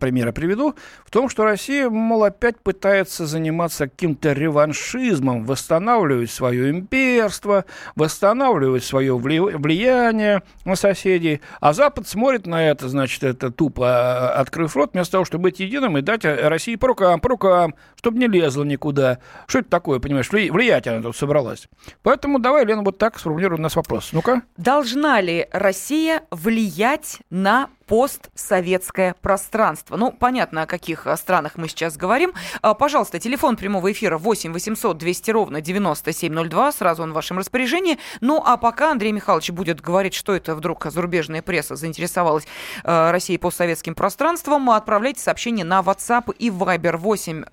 примеры 0.00 0.32
приведу, 0.32 0.74
в 1.04 1.10
том, 1.10 1.28
что 1.28 1.44
Россия, 1.44 1.88
мол, 1.90 2.24
опять 2.24 2.60
пытается 2.60 3.26
заниматься 3.26 3.88
каким-то 3.88 4.32
реваншизмом, 4.32 5.44
восстанавливать 5.44 6.30
свое 6.30 6.70
имперство, 6.70 7.64
восстанавливать 7.94 8.84
свое 8.84 9.16
влияние 9.16 10.42
на 10.64 10.76
соседей, 10.76 11.40
а 11.60 11.72
Запад 11.72 12.06
смотрит 12.06 12.46
на 12.46 12.68
это, 12.68 12.88
значит, 12.88 13.24
это 13.24 13.50
тупо 13.50 13.86
а, 13.88 14.40
открыв 14.40 14.76
рот, 14.76 14.90
вместо 14.92 15.12
того, 15.12 15.24
чтобы 15.24 15.44
быть 15.44 15.60
единым 15.60 15.96
и 15.98 16.02
дать 16.02 16.24
России 16.24 16.76
по 16.76 16.88
рукам, 16.88 17.20
по 17.20 17.28
рукам, 17.28 17.74
чтобы 17.96 18.18
не 18.18 18.26
лезла 18.26 18.64
никуда. 18.64 19.18
Что 19.46 19.60
это 19.60 19.70
такое, 19.70 19.98
понимаешь, 19.98 20.30
влиять 20.30 20.86
она 20.86 21.02
тут 21.02 21.16
собралась. 21.16 21.68
Поэтому 22.02 22.38
давай, 22.38 22.64
Лена, 22.64 22.82
вот 22.82 22.98
так 22.98 23.18
сформулируем 23.18 23.60
у 23.60 23.62
нас 23.62 23.76
вопрос. 23.76 24.10
Ну-ка. 24.12 24.42
Должна 24.56 25.20
ли 25.20 25.46
Россия 25.52 26.22
влиять 26.30 27.18
на 27.30 27.68
постсоветское 27.86 29.14
пространство. 29.20 29.96
Ну, 29.96 30.12
понятно, 30.12 30.62
о 30.62 30.66
каких 30.66 31.06
э, 31.06 31.16
странах 31.16 31.52
мы 31.56 31.68
сейчас 31.68 31.96
говорим. 31.96 32.32
А, 32.62 32.74
пожалуйста, 32.74 33.18
телефон 33.18 33.56
прямого 33.56 33.92
эфира 33.92 34.18
8 34.18 34.52
800 34.52 34.98
200 34.98 35.30
ровно 35.30 35.60
9702. 35.60 36.72
Сразу 36.72 37.02
он 37.02 37.12
в 37.12 37.14
вашем 37.14 37.38
распоряжении. 37.38 37.98
Ну, 38.20 38.42
а 38.44 38.56
пока 38.56 38.90
Андрей 38.90 39.12
Михайлович 39.12 39.50
будет 39.50 39.80
говорить, 39.80 40.14
что 40.14 40.34
это 40.34 40.54
вдруг 40.54 40.86
зарубежная 40.86 41.42
пресса 41.42 41.76
заинтересовалась 41.76 42.44
э, 42.82 43.10
Россией 43.10 43.38
постсоветским 43.38 43.94
пространством, 43.94 44.68
отправляйте 44.70 45.20
сообщение 45.20 45.64
на 45.64 45.80
WhatsApp 45.80 46.34
и 46.38 46.50
Viber 46.50 46.96
8 46.96 47.44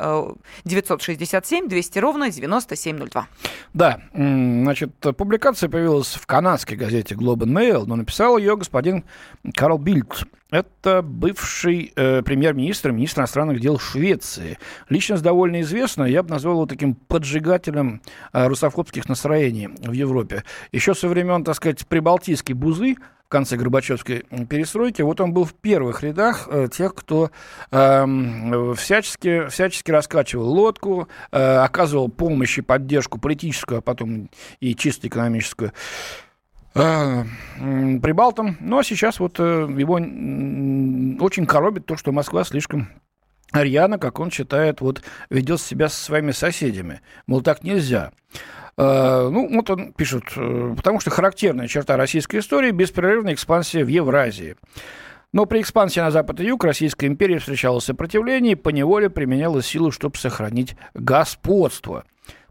967 0.65 1.67
200 1.67 1.99
ровно 1.99 2.31
9702. 2.31 3.27
Да, 3.73 4.01
значит, 4.13 4.91
публикация 5.17 5.69
появилась 5.69 6.13
в 6.13 6.25
канадской 6.25 6.77
газете 6.77 7.15
Globe 7.15 7.43
and 7.43 7.53
Mail, 7.53 7.83
но 7.85 7.95
написал 7.95 8.37
ее 8.37 8.57
господин 8.57 9.03
Карл 9.53 9.77
Бильд. 9.77 10.22
Это 10.51 11.01
бывший 11.01 11.91
э, 11.95 12.21
премьер-министр, 12.21 12.91
министр 12.91 13.21
иностранных 13.21 13.59
дел 13.59 13.79
Швеции. 13.79 14.59
Личность 14.87 15.23
довольно 15.23 15.61
известна, 15.61 16.03
я 16.03 16.21
бы 16.21 16.29
назвал 16.29 16.55
его 16.55 16.65
таким 16.67 16.93
поджигателем 16.93 18.01
э, 18.33 18.47
русофобских 18.47 19.09
настроений 19.09 19.67
в 19.67 19.93
Европе. 19.93 20.43
Еще 20.71 20.93
со 20.93 21.07
времен, 21.07 21.43
так 21.43 21.55
сказать, 21.55 21.87
прибалтийской 21.87 22.53
бузы, 22.53 22.97
в 23.25 23.29
конце 23.29 23.57
Горбачевской 23.57 24.25
перестройки, 24.47 25.01
вот 25.01 25.19
он 25.19 25.33
был 25.33 25.45
в 25.45 25.55
первых 25.55 26.03
рядах 26.03 26.47
э, 26.51 26.67
тех, 26.71 26.93
кто 26.93 27.31
э, 27.71 28.73
всячески, 28.77 29.47
всячески 29.47 29.89
раскачивал 29.89 30.47
лодку, 30.47 31.07
э, 31.31 31.55
оказывал 31.57 32.09
помощь 32.09 32.59
и 32.59 32.61
поддержку 32.61 33.19
политическую, 33.19 33.79
а 33.79 33.81
потом 33.81 34.29
и 34.59 34.75
чисто 34.75 35.07
экономическую 35.07 35.73
прибалтам. 36.73 38.57
Ну, 38.59 38.79
а 38.79 38.83
сейчас 38.83 39.19
вот 39.19 39.39
э, 39.39 39.67
его 39.77 39.93
очень 39.93 41.45
коробит 41.45 41.85
то, 41.85 41.97
что 41.97 42.11
Москва 42.11 42.43
слишком 42.43 42.89
рьяно, 43.53 43.99
как 43.99 44.19
он 44.19 44.31
считает, 44.31 44.81
вот 44.81 45.03
ведет 45.29 45.61
себя 45.61 45.89
со 45.89 46.03
своими 46.03 46.31
соседями. 46.31 47.01
Мол, 47.27 47.41
так 47.41 47.63
нельзя. 47.63 48.11
Uh, 48.75 49.29
ну, 49.29 49.55
вот 49.55 49.69
он 49.69 49.93
пишет, 49.93 50.23
потому 50.33 50.99
что 50.99 51.11
характерная 51.11 51.67
черта 51.67 51.95
российской 51.95 52.39
истории– 52.39 52.71
беспрерывная 52.71 53.35
экспансия 53.35 53.85
в 53.85 53.87
Евразии. 53.87 54.55
Но 55.31 55.45
при 55.45 55.61
экспансии 55.61 55.99
на 55.99 56.09
запад 56.09 56.39
и 56.39 56.45
юг 56.45 56.63
Российская 56.63 57.07
империя 57.07 57.39
встречала 57.39 57.79
сопротивление 57.79 58.53
и 58.53 58.55
поневоле 58.55 59.09
применяла 59.09 59.61
силу, 59.63 59.91
чтобы 59.91 60.17
сохранить 60.17 60.75
господство. 60.93 62.05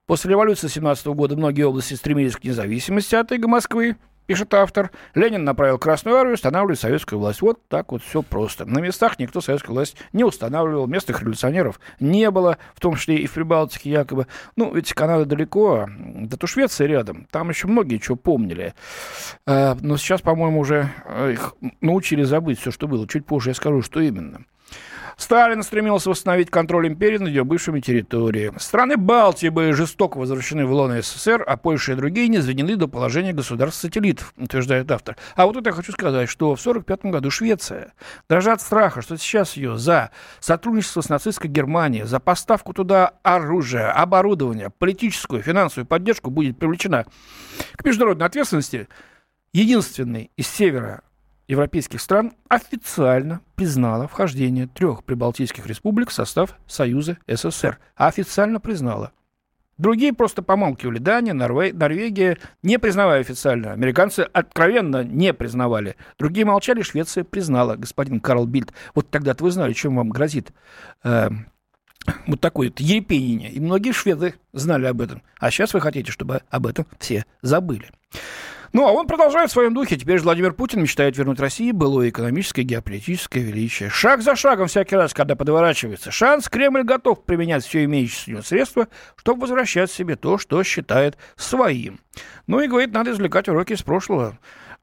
После 0.07 0.31
революции 0.31 0.67
17 0.67 1.07
года 1.07 1.37
многие 1.37 1.63
области 1.63 1.95
стремились 1.95 2.37
к 2.37 2.43
независимости 2.43 3.15
от 3.15 3.31
иго 3.31 3.47
Москвы, 3.47 3.97
пишет 4.27 4.55
автор, 4.55 4.91
Ленин 5.15 5.45
направил 5.45 5.79
Красную 5.79 6.17
Армию 6.17 6.35
устанавливать 6.35 6.81
советскую 6.81 7.19
власть. 7.19 7.43
Вот 7.43 7.61
так 7.69 7.93
вот 7.93 8.03
все 8.03 8.23
просто. 8.23 8.65
На 8.65 8.79
местах 8.79 9.19
никто 9.19 9.41
советскую 9.41 9.75
власть 9.75 9.97
не 10.13 10.25
устанавливал, 10.25 10.87
местных 10.87 11.21
революционеров 11.21 11.81
не 12.01 12.31
было, 12.31 12.59
в 12.75 12.81
том 12.81 12.97
числе 12.97 13.17
и 13.17 13.27
в 13.27 13.33
Прибалтике 13.33 13.91
якобы. 13.91 14.27
Ну, 14.57 14.75
ведь 14.75 14.93
Канада 14.93 15.25
далеко, 15.25 15.89
да 15.89 16.37
то 16.37 16.47
Швеция 16.47 16.87
рядом, 16.87 17.27
там 17.31 17.49
еще 17.51 17.69
многие 17.69 17.99
чего 17.99 18.17
помнили. 18.17 18.75
А, 19.47 19.77
но 19.81 19.97
сейчас, 19.97 20.21
по-моему, 20.21 20.61
уже 20.61 20.91
э, 21.07 21.33
их 21.33 21.55
научили 21.81 22.23
забыть 22.23 22.61
все, 22.61 22.71
что 22.71 22.89
было. 22.89 23.07
Чуть 23.09 23.27
позже 23.27 23.51
я 23.51 23.55
скажу, 23.55 23.83
что 23.83 24.01
именно. 24.01 24.45
Сталин 25.23 25.63
стремился 25.63 26.11
восстановить 26.11 26.51
контроль 26.51 26.89
империи 26.89 27.19
над 27.19 27.29
ее 27.29 27.45
бывшими 27.45 27.79
территориями. 27.79 28.59
Страны 28.59 28.97
Балтии 28.97 29.51
были 29.51 29.71
жестоко 29.71 30.19
возвращены 30.19 30.67
в 30.67 30.73
лоно 30.73 31.01
СССР, 31.01 31.45
а 31.47 31.57
Польша 31.57 31.93
и 31.93 31.95
другие 31.95 32.27
не 32.27 32.39
извинены 32.39 32.75
до 32.75 32.89
положения 32.89 33.33
государств-сателлитов, 33.33 34.35
утверждает 34.37 34.91
автор. 34.91 35.17
А 35.37 35.47
вот 35.47 35.57
это 35.57 35.71
я 35.71 35.75
хочу 35.75 35.93
сказать, 35.93 36.29
что 36.29 36.57
в 36.57 36.61
1945 36.61 37.13
году 37.13 37.31
Швеция, 37.31 37.93
дрожа 38.29 38.55
от 38.55 38.61
страха, 38.61 39.01
что 39.01 39.17
сейчас 39.17 39.57
ее 39.57 39.79
за 39.79 40.11
сотрудничество 40.41 41.03
с 41.03 41.09
нацистской 41.09 41.49
Германией, 41.49 42.03
за 42.03 42.19
поставку 42.19 42.73
туда 42.73 43.13
оружия, 43.23 43.93
оборудования, 43.93 44.71
политическую, 44.71 45.41
финансовую 45.41 45.87
поддержку 45.87 46.31
будет 46.31 46.59
привлечена 46.59 47.07
к 47.77 47.85
международной 47.85 48.27
ответственности, 48.27 48.89
единственный 49.53 50.33
из 50.37 50.49
севера 50.49 51.05
европейских 51.53 52.01
стран 52.01 52.33
официально 52.49 53.41
признала 53.55 54.09
вхождение 54.09 54.67
трех 54.67 55.05
прибалтийских 55.05 55.67
республик 55.67 56.09
в 56.09 56.13
состав 56.13 56.57
Союза 56.67 57.19
СССР. 57.29 57.79
Официально 57.95 58.59
признала. 58.59 59.13
Другие 59.79 60.13
просто 60.13 60.43
помалкивали. 60.43 60.99
Дания, 60.99 61.35
Норве... 61.35 61.73
Норвегия, 61.73 62.39
не 62.63 62.79
признавая 62.79 63.21
официально. 63.21 63.73
Американцы 63.73 64.21
откровенно 64.21 65.05
не 65.05 65.35
признавали. 65.35 65.97
Другие 66.19 66.47
молчали, 66.47 66.83
Швеция 66.83 67.25
признала, 67.25 67.77
господин 67.77 68.21
Карл 68.21 68.47
Бильд. 68.47 68.73
Вот 68.95 69.11
тогда-то 69.11 69.45
вы 69.45 69.51
знали, 69.51 69.73
чем 69.73 69.97
вам 69.97 70.11
грозит 70.11 70.53
э, 71.05 71.29
Вот 72.27 72.41
такое 72.41 72.69
вот 72.69 72.81
ерепенение. 72.81 73.51
И 73.51 73.61
многие 73.61 73.93
шведы 73.93 74.35
знали 74.53 74.87
об 74.87 75.01
этом. 75.01 75.23
А 75.39 75.51
сейчас 75.51 75.75
вы 75.75 75.81
хотите, 75.81 76.13
чтобы 76.13 76.43
об 76.51 76.67
этом 76.67 76.87
все 76.99 77.25
забыли. 77.43 77.91
Ну, 78.73 78.87
а 78.87 78.93
он 78.93 79.07
продолжает 79.07 79.51
в 79.51 79.53
своем 79.53 79.75
духе. 79.75 79.97
Теперь 79.99 80.21
Владимир 80.21 80.55
Путин 80.55 80.81
мечтает 80.83 81.17
вернуть 81.17 81.41
России 81.41 81.73
былое 81.73 82.09
экономическое 82.09 82.63
и 82.63 82.65
геополитическое 82.65 83.43
величие. 83.43 83.91
Шаг 83.91 84.23
за 84.23 84.35
шагом 84.35 84.69
всякий 84.69 84.97
раз, 84.97 85.13
когда 85.13 85.37
подворачивается 85.37 86.11
шанс, 86.11 86.49
Кремль 86.49 86.83
готов 86.83 87.25
применять 87.25 87.65
все 87.65 87.85
имеющиеся 87.85 88.43
средства, 88.43 88.89
чтобы 89.17 89.43
возвращать 89.43 89.91
себе 89.91 90.17
то, 90.17 90.39
что 90.39 90.63
считает 90.63 91.19
своим. 91.37 92.01
Ну 92.47 92.61
и, 92.61 92.67
говорит, 92.67 92.93
надо 92.93 93.11
извлекать 93.13 93.49
уроки 93.49 93.75
из 93.75 93.83
прошлого. 93.83 94.39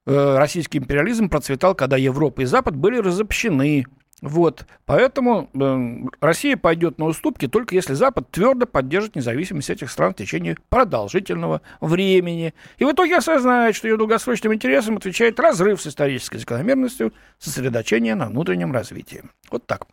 Э, 0.06 0.38
российский 0.38 0.78
империализм 0.78 1.30
процветал, 1.30 1.74
когда 1.74 1.98
Европа 1.98 2.42
и 2.42 2.46
Запад 2.46 2.76
были 2.76 2.98
разобщены, 2.98 3.86
вот, 4.22 4.66
поэтому 4.86 5.50
э, 5.54 6.08
Россия 6.20 6.58
пойдет 6.58 6.98
на 6.98 7.06
уступки 7.06 7.48
только 7.48 7.74
если 7.74 7.94
Запад 7.94 8.30
твердо 8.32 8.66
поддержит 8.66 9.16
независимость 9.16 9.70
этих 9.70 9.90
стран 9.90 10.14
в 10.14 10.18
течение 10.18 10.58
продолжительного 10.68 11.62
времени. 11.80 12.54
И 12.78 12.84
в 12.84 12.92
итоге 12.92 13.18
осознает, 13.18 13.76
что 13.76 13.88
ее 13.88 13.96
долгосрочным 13.96 14.54
интересам 14.54 14.98
отвечает 14.98 15.40
разрыв 15.40 15.82
с 15.82 15.88
исторической 15.88 16.38
закономерностью, 16.38 17.14
сосредоточение 17.38 18.16
на 18.16 18.28
внутреннем 18.28 18.74
развитии. 18.74 19.24
Вот 19.52 19.66
так. 19.66 19.88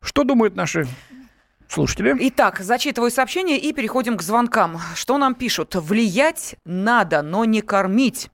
Что 0.00 0.24
думают 0.24 0.56
наши 0.56 0.86
слушатели? 1.68 2.16
Итак, 2.20 2.58
зачитываю 2.58 3.12
сообщение 3.12 3.58
и 3.58 3.72
переходим 3.72 4.16
к 4.16 4.22
звонкам. 4.22 4.78
Что 4.94 5.18
нам 5.18 5.36
пишут? 5.36 5.76
Влиять 5.76 6.56
надо, 6.64 7.22
но 7.22 7.44
не 7.44 7.62
кормить. 7.62 8.30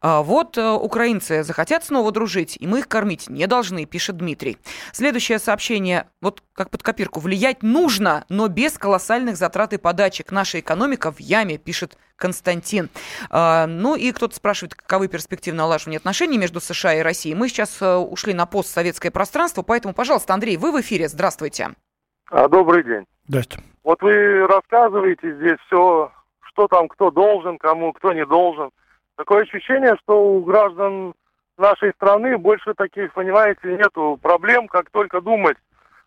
А, 0.00 0.22
вот 0.22 0.58
э, 0.58 0.70
украинцы 0.70 1.42
захотят 1.42 1.84
снова 1.84 2.12
дружить, 2.12 2.56
и 2.58 2.66
мы 2.66 2.80
их 2.80 2.88
кормить 2.88 3.28
не 3.28 3.46
должны, 3.46 3.84
пишет 3.84 4.16
Дмитрий. 4.16 4.58
Следующее 4.92 5.38
сообщение, 5.38 6.08
вот 6.20 6.42
как 6.54 6.70
под 6.70 6.82
копирку, 6.82 7.20
влиять 7.20 7.62
нужно, 7.62 8.24
но 8.28 8.48
без 8.48 8.76
колоссальных 8.78 9.36
затрат 9.36 9.72
и 9.72 9.78
подачек. 9.78 10.32
Наша 10.32 10.60
экономика 10.60 11.12
в 11.12 11.20
яме, 11.20 11.58
пишет 11.58 11.96
Константин. 12.16 12.88
А, 13.30 13.66
ну 13.66 13.94
и 13.94 14.12
кто-то 14.12 14.34
спрашивает, 14.34 14.74
каковы 14.74 15.08
перспективы 15.08 15.56
налаживания 15.56 15.98
отношений 15.98 16.38
между 16.38 16.60
США 16.60 16.94
и 16.94 17.00
Россией. 17.00 17.34
Мы 17.34 17.48
сейчас 17.48 17.80
э, 17.80 17.96
ушли 17.96 18.34
на 18.34 18.46
постсоветское 18.46 19.10
пространство, 19.10 19.62
поэтому, 19.62 19.94
пожалуйста, 19.94 20.34
Андрей, 20.34 20.56
вы 20.56 20.72
в 20.72 20.80
эфире, 20.80 21.08
здравствуйте. 21.08 21.70
А, 22.30 22.48
добрый 22.48 22.84
день. 22.84 23.04
Здрасте. 23.28 23.60
Вот 23.84 24.00
вы 24.02 24.46
рассказываете 24.46 25.34
здесь 25.36 25.58
все, 25.66 26.12
что 26.40 26.68
там 26.68 26.88
кто 26.88 27.10
должен, 27.10 27.58
кому 27.58 27.92
кто 27.92 28.12
не 28.12 28.26
должен– 28.26 28.70
Такое 29.22 29.44
ощущение, 29.44 29.94
что 30.02 30.20
у 30.20 30.40
граждан 30.40 31.14
нашей 31.56 31.92
страны 31.92 32.36
больше 32.38 32.74
таких, 32.74 33.12
понимаете, 33.14 33.76
нету 33.76 34.18
проблем, 34.20 34.66
как 34.66 34.90
только 34.90 35.20
думать. 35.20 35.56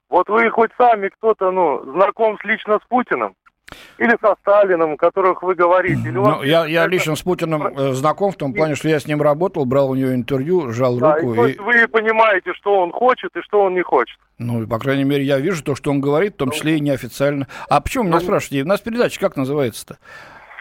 Вот 0.10 0.28
вы 0.28 0.50
хоть 0.50 0.72
сами 0.78 1.08
кто-то, 1.08 1.50
ну, 1.50 1.94
знаком 1.94 2.38
с 2.38 2.44
лично 2.44 2.78
с 2.84 2.88
Путиным, 2.90 3.36
или 4.00 4.18
со 4.22 4.36
Сталином, 4.42 4.96
о 4.96 4.98
которых 4.98 5.44
вы 5.44 5.56
говорите. 5.56 6.02
Или 6.02 6.12
ну, 6.12 6.44
я, 6.44 6.66
я 6.66 6.88
лично 6.88 7.16
с 7.16 7.22
Путиным 7.22 7.68
э, 7.68 7.94
знаком 7.94 8.34
в 8.34 8.36
том 8.36 8.54
плане, 8.54 8.76
что 8.76 8.90
я 8.90 9.00
с 9.00 9.08
ним 9.08 9.22
работал, 9.22 9.64
брал 9.64 9.92
у 9.92 9.96
него 9.96 10.14
интервью, 10.14 10.74
жал 10.74 10.98
да, 10.98 11.16
руку. 11.16 11.46
И, 11.46 11.54
и... 11.54 11.58
Вы 11.58 11.88
понимаете, 11.88 12.52
что 12.54 12.82
он 12.82 12.92
хочет 12.92 13.34
и 13.38 13.42
что 13.44 13.62
он 13.62 13.76
не 13.76 13.82
хочет. 13.82 14.20
Ну, 14.40 14.68
по 14.68 14.78
крайней 14.78 15.06
мере, 15.06 15.24
я 15.24 15.40
вижу 15.40 15.64
то, 15.64 15.76
что 15.76 15.90
он 15.90 16.02
говорит, 16.02 16.34
в 16.34 16.38
том 16.38 16.52
числе 16.52 16.76
и 16.76 16.82
неофициально. 16.82 17.48
А 17.70 17.80
почему 17.80 18.04
меня 18.04 18.16
ну, 18.16 18.22
спрашиваете? 18.22 18.66
У 18.66 18.68
нас 18.68 18.82
передача 18.82 19.22
как 19.22 19.38
называется-то? 19.38 20.00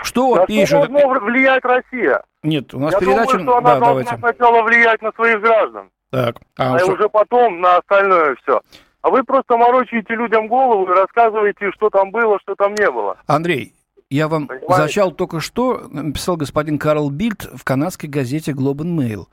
Что 0.05 0.45
пишет? 0.47 0.69
Что 0.69 0.87
должна 0.87 1.21
влиять 1.21 1.65
Россия? 1.65 2.23
Нет, 2.43 2.75
у 2.75 2.79
нас 2.79 2.93
Я 2.93 2.99
передача... 3.01 3.33
думаю, 3.39 3.45
что 3.45 3.57
она 3.57 3.75
да, 3.75 3.81
должна 3.81 4.05
давайте. 4.05 4.19
сначала 4.19 4.63
влиять 4.63 5.03
на 5.03 5.13
своих 5.13 5.41
граждан. 5.41 5.91
Так. 6.11 6.37
А, 6.59 6.77
а 6.77 6.85
уже 6.85 7.09
потом 7.09 7.61
на 7.61 7.79
остальное 7.79 8.37
все. 8.43 8.61
А 9.03 9.11
вы 9.11 9.25
просто 9.25 9.57
морочите 9.57 10.15
людям 10.15 10.49
голову 10.49 10.85
и 10.91 10.95
рассказываете, 10.95 11.71
что 11.73 11.91
там 11.91 12.11
было, 12.11 12.39
что 12.41 12.55
там 12.55 12.75
не 12.75 12.91
было. 12.91 13.17
Андрей, 13.27 13.75
я 14.11 14.29
вам 14.29 14.47
Понимаете? 14.47 14.75
зачал 14.77 15.11
только 15.13 15.41
что, 15.41 15.89
написал 15.91 16.37
господин 16.37 16.79
Карл 16.79 17.11
Бильд 17.11 17.49
в 17.55 17.65
канадской 17.65 18.09
газете 18.09 18.53
Globe 18.53 18.83
and 18.83 18.97
Mail. 18.97 19.25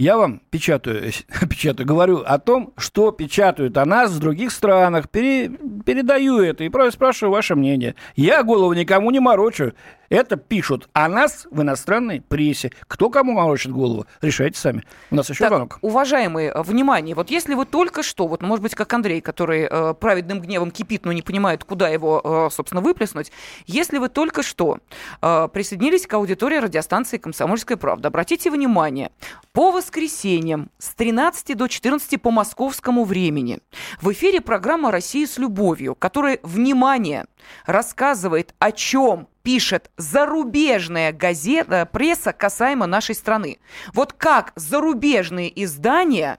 Я 0.00 0.16
вам 0.16 0.40
печатаю, 0.48 1.12
печатаю, 1.50 1.86
говорю 1.86 2.22
о 2.24 2.38
том, 2.38 2.72
что 2.78 3.12
печатают 3.12 3.76
о 3.76 3.84
нас 3.84 4.10
в 4.10 4.18
других 4.18 4.50
странах, 4.50 5.10
пере, 5.10 5.50
передаю 5.84 6.38
это 6.38 6.64
и 6.64 6.70
просто 6.70 6.92
спрашиваю 6.92 7.32
ваше 7.32 7.54
мнение. 7.54 7.94
Я 8.16 8.42
голову 8.42 8.72
никому 8.72 9.10
не 9.10 9.20
морочу. 9.20 9.72
Это 10.10 10.36
пишут 10.36 10.88
о 10.92 11.08
нас 11.08 11.46
в 11.52 11.62
иностранной 11.62 12.20
прессе. 12.20 12.72
Кто 12.88 13.10
кому 13.10 13.32
морочит 13.32 13.70
голову, 13.70 14.06
решайте 14.20 14.58
сами. 14.58 14.82
У 15.12 15.14
нас 15.14 15.30
еще 15.30 15.44
так, 15.44 15.50
звонок. 15.50 15.78
Уважаемые, 15.82 16.52
внимание, 16.56 17.14
вот 17.14 17.30
если 17.30 17.54
вы 17.54 17.64
только 17.64 18.02
что, 18.02 18.26
вот 18.26 18.42
может 18.42 18.60
быть, 18.60 18.74
как 18.74 18.92
Андрей, 18.92 19.20
который 19.20 19.68
э, 19.70 19.94
праведным 19.94 20.40
гневом 20.40 20.72
кипит, 20.72 21.04
но 21.04 21.12
не 21.12 21.22
понимает, 21.22 21.62
куда 21.62 21.88
его, 21.88 22.20
э, 22.24 22.52
собственно, 22.52 22.80
выплеснуть, 22.80 23.30
если 23.66 23.98
вы 23.98 24.08
только 24.08 24.42
что 24.42 24.78
э, 25.22 25.48
присоединились 25.52 26.08
к 26.08 26.14
аудитории 26.14 26.56
радиостанции 26.56 27.18
«Комсомольская 27.18 27.76
правда», 27.76 28.08
обратите 28.08 28.50
внимание, 28.50 29.12
по 29.52 29.70
воскресеньям 29.90 30.70
с 30.78 30.94
13 30.94 31.56
до 31.56 31.66
14 31.66 32.22
по 32.22 32.30
московскому 32.30 33.04
времени 33.04 33.58
в 34.00 34.12
эфире 34.12 34.40
программа 34.40 34.92
«Россия 34.92 35.26
с 35.26 35.36
любовью», 35.36 35.96
которая, 35.96 36.38
внимание, 36.44 37.26
рассказывает 37.66 38.54
о 38.60 38.70
чем 38.70 39.26
пишет 39.42 39.90
зарубежная 39.96 41.12
газета, 41.12 41.88
пресса 41.92 42.32
касаемо 42.32 42.86
нашей 42.86 43.16
страны. 43.16 43.58
Вот 43.92 44.12
как 44.12 44.52
зарубежные 44.54 45.50
издания 45.64 46.38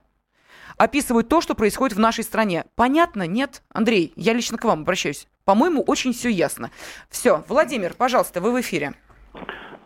описывают 0.77 1.27
то, 1.27 1.41
что 1.41 1.53
происходит 1.53 1.97
в 1.97 1.99
нашей 1.99 2.23
стране. 2.23 2.63
Понятно? 2.75 3.27
Нет? 3.27 3.63
Андрей, 3.73 4.13
я 4.15 4.31
лично 4.31 4.57
к 4.57 4.63
вам 4.63 4.81
обращаюсь. 4.81 5.27
По-моему, 5.43 5.81
очень 5.81 6.13
все 6.13 6.29
ясно. 6.29 6.71
Все, 7.09 7.43
Владимир, 7.49 7.95
пожалуйста, 7.95 8.39
вы 8.39 8.53
в 8.53 8.61
эфире. 8.61 8.93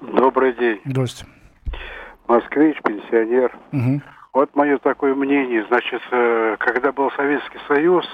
Добрый 0.01 0.53
день. 0.53 0.81
Здравствуйте. 0.85 1.31
Москвич, 2.27 2.81
пенсионер. 2.81 3.55
Угу. 3.71 4.01
Вот 4.33 4.55
мое 4.55 4.77
такое 4.79 5.15
мнение. 5.15 5.65
Значит, 5.67 6.01
э, 6.11 6.57
когда 6.59 6.91
был 6.91 7.11
Советский 7.11 7.59
Союз, 7.67 8.05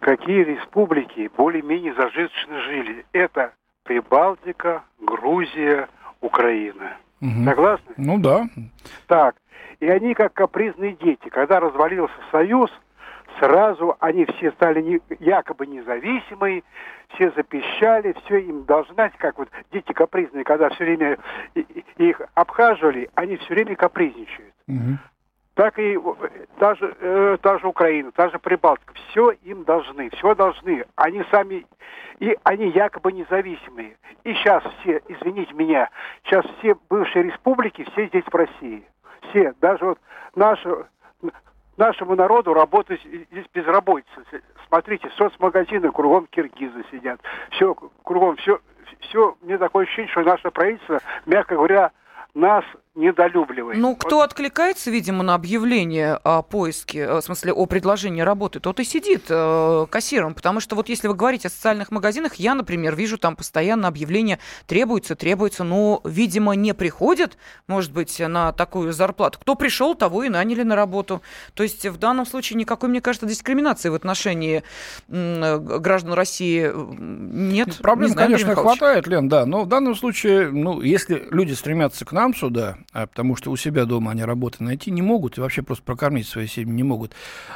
какие 0.00 0.44
республики 0.44 1.30
более-менее 1.36 1.94
зажиточно 1.94 2.60
жили? 2.62 3.04
Это 3.12 3.52
Прибалтика, 3.84 4.82
Грузия, 5.00 5.88
Украина. 6.20 6.96
Угу. 7.20 7.44
Согласны? 7.44 7.94
Ну 7.96 8.18
да. 8.18 8.46
Так. 9.06 9.36
И 9.80 9.88
они 9.88 10.14
как 10.14 10.32
капризные 10.32 10.92
дети. 10.92 11.28
Когда 11.28 11.60
развалился 11.60 12.14
Союз, 12.30 12.70
сразу 13.38 13.96
они 14.00 14.24
все 14.24 14.52
стали 14.52 14.80
не, 14.80 15.00
якобы 15.18 15.66
независимые, 15.66 16.62
все 17.14 17.30
запищали, 17.32 18.14
все 18.24 18.38
им 18.38 18.64
должны, 18.64 18.94
знаете, 18.94 19.16
как 19.18 19.38
вот 19.38 19.48
дети 19.72 19.92
капризные, 19.92 20.44
когда 20.44 20.68
все 20.70 20.84
время 20.84 21.18
их 21.96 22.20
обхаживали, 22.34 23.10
они 23.14 23.36
все 23.36 23.54
время 23.54 23.76
капризничают. 23.76 24.54
Угу. 24.68 24.98
Так 25.54 25.78
и 25.78 25.98
та 26.58 26.74
же, 26.74 26.96
э, 27.00 27.36
та 27.42 27.58
же 27.58 27.66
Украина, 27.66 28.12
та 28.12 28.30
же 28.30 28.38
Прибалтика, 28.38 28.94
все 28.94 29.32
им 29.42 29.64
должны, 29.64 30.08
все 30.10 30.34
должны. 30.34 30.86
Они 30.96 31.22
сами, 31.30 31.66
и 32.18 32.36
они 32.44 32.70
якобы 32.70 33.12
независимые. 33.12 33.96
И 34.24 34.32
сейчас 34.32 34.62
все, 34.80 35.02
извините 35.08 35.52
меня, 35.52 35.90
сейчас 36.24 36.46
все 36.58 36.76
бывшие 36.88 37.24
республики, 37.24 37.86
все 37.92 38.06
здесь 38.06 38.24
в 38.24 38.34
России. 38.34 38.84
Все, 39.28 39.52
даже 39.60 39.84
вот 39.84 39.98
наши, 40.34 40.86
нашему 41.80 42.14
народу 42.14 42.54
работать 42.54 43.00
здесь 43.02 43.46
безработица. 43.52 44.22
Смотрите, 44.68 45.10
соцмагазины 45.16 45.90
кругом 45.90 46.26
киргизы 46.30 46.84
сидят. 46.92 47.20
Все, 47.50 47.74
кругом, 48.04 48.36
все, 48.36 48.60
все, 49.00 49.36
мне 49.40 49.58
такое 49.58 49.84
ощущение, 49.84 50.10
что 50.12 50.22
наше 50.22 50.50
правительство, 50.50 51.00
мягко 51.26 51.56
говоря, 51.56 51.90
нас 52.34 52.64
недолюбливает. 52.94 53.78
Ну, 53.78 53.94
кто 53.94 54.16
вот. 54.16 54.24
откликается, 54.24 54.90
видимо, 54.90 55.22
на 55.22 55.34
объявление 55.34 56.14
о 56.14 56.42
поиске, 56.42 57.00
э, 57.00 57.20
в 57.20 57.22
смысле, 57.22 57.52
о 57.52 57.66
предложении 57.66 58.20
работы, 58.20 58.58
тот 58.58 58.80
и 58.80 58.84
сидит 58.84 59.26
э, 59.28 59.86
кассиром. 59.88 60.34
Потому 60.34 60.58
что 60.60 60.74
вот 60.74 60.88
если 60.88 61.06
вы 61.06 61.14
говорите 61.14 61.48
о 61.48 61.50
социальных 61.50 61.92
магазинах, 61.92 62.34
я, 62.34 62.54
например, 62.54 62.96
вижу 62.96 63.16
там 63.16 63.36
постоянно 63.36 63.86
объявление 63.86 64.40
требуется, 64.66 65.14
требуется, 65.14 65.62
но, 65.62 66.00
видимо, 66.04 66.54
не 66.54 66.74
приходят, 66.74 67.38
может 67.68 67.92
быть, 67.92 68.18
на 68.18 68.52
такую 68.52 68.92
зарплату. 68.92 69.38
Кто 69.40 69.54
пришел, 69.54 69.94
того 69.94 70.24
и 70.24 70.28
наняли 70.28 70.64
на 70.64 70.74
работу. 70.74 71.22
То 71.54 71.62
есть 71.62 71.86
в 71.86 71.96
данном 71.96 72.26
случае 72.26 72.58
никакой, 72.58 72.88
мне 72.88 73.00
кажется, 73.00 73.26
дискриминации 73.26 73.88
в 73.88 73.94
отношении 73.94 74.64
э, 75.08 75.58
граждан 75.58 76.14
России 76.14 76.72
нет. 76.74 77.78
Проблем, 77.78 78.14
конечно, 78.14 78.56
хватает, 78.56 79.06
Лен, 79.06 79.28
да. 79.28 79.46
Но 79.46 79.62
в 79.62 79.68
данном 79.68 79.94
случае, 79.94 80.50
ну, 80.50 80.80
если 80.80 81.28
люди 81.30 81.52
стремятся 81.52 82.04
к 82.04 82.10
нам 82.10 82.34
сюда, 82.34 82.78
потому 82.92 83.36
что 83.36 83.50
у 83.50 83.56
себя 83.56 83.84
дома 83.84 84.12
они 84.12 84.24
работы 84.24 84.62
найти 84.64 84.90
не 84.90 85.02
могут 85.02 85.38
и 85.38 85.40
вообще 85.40 85.62
просто 85.62 85.84
прокормить 85.84 86.28
свои 86.28 86.46
семьи 86.46 86.72
не 86.72 86.82
могут. 86.82 87.12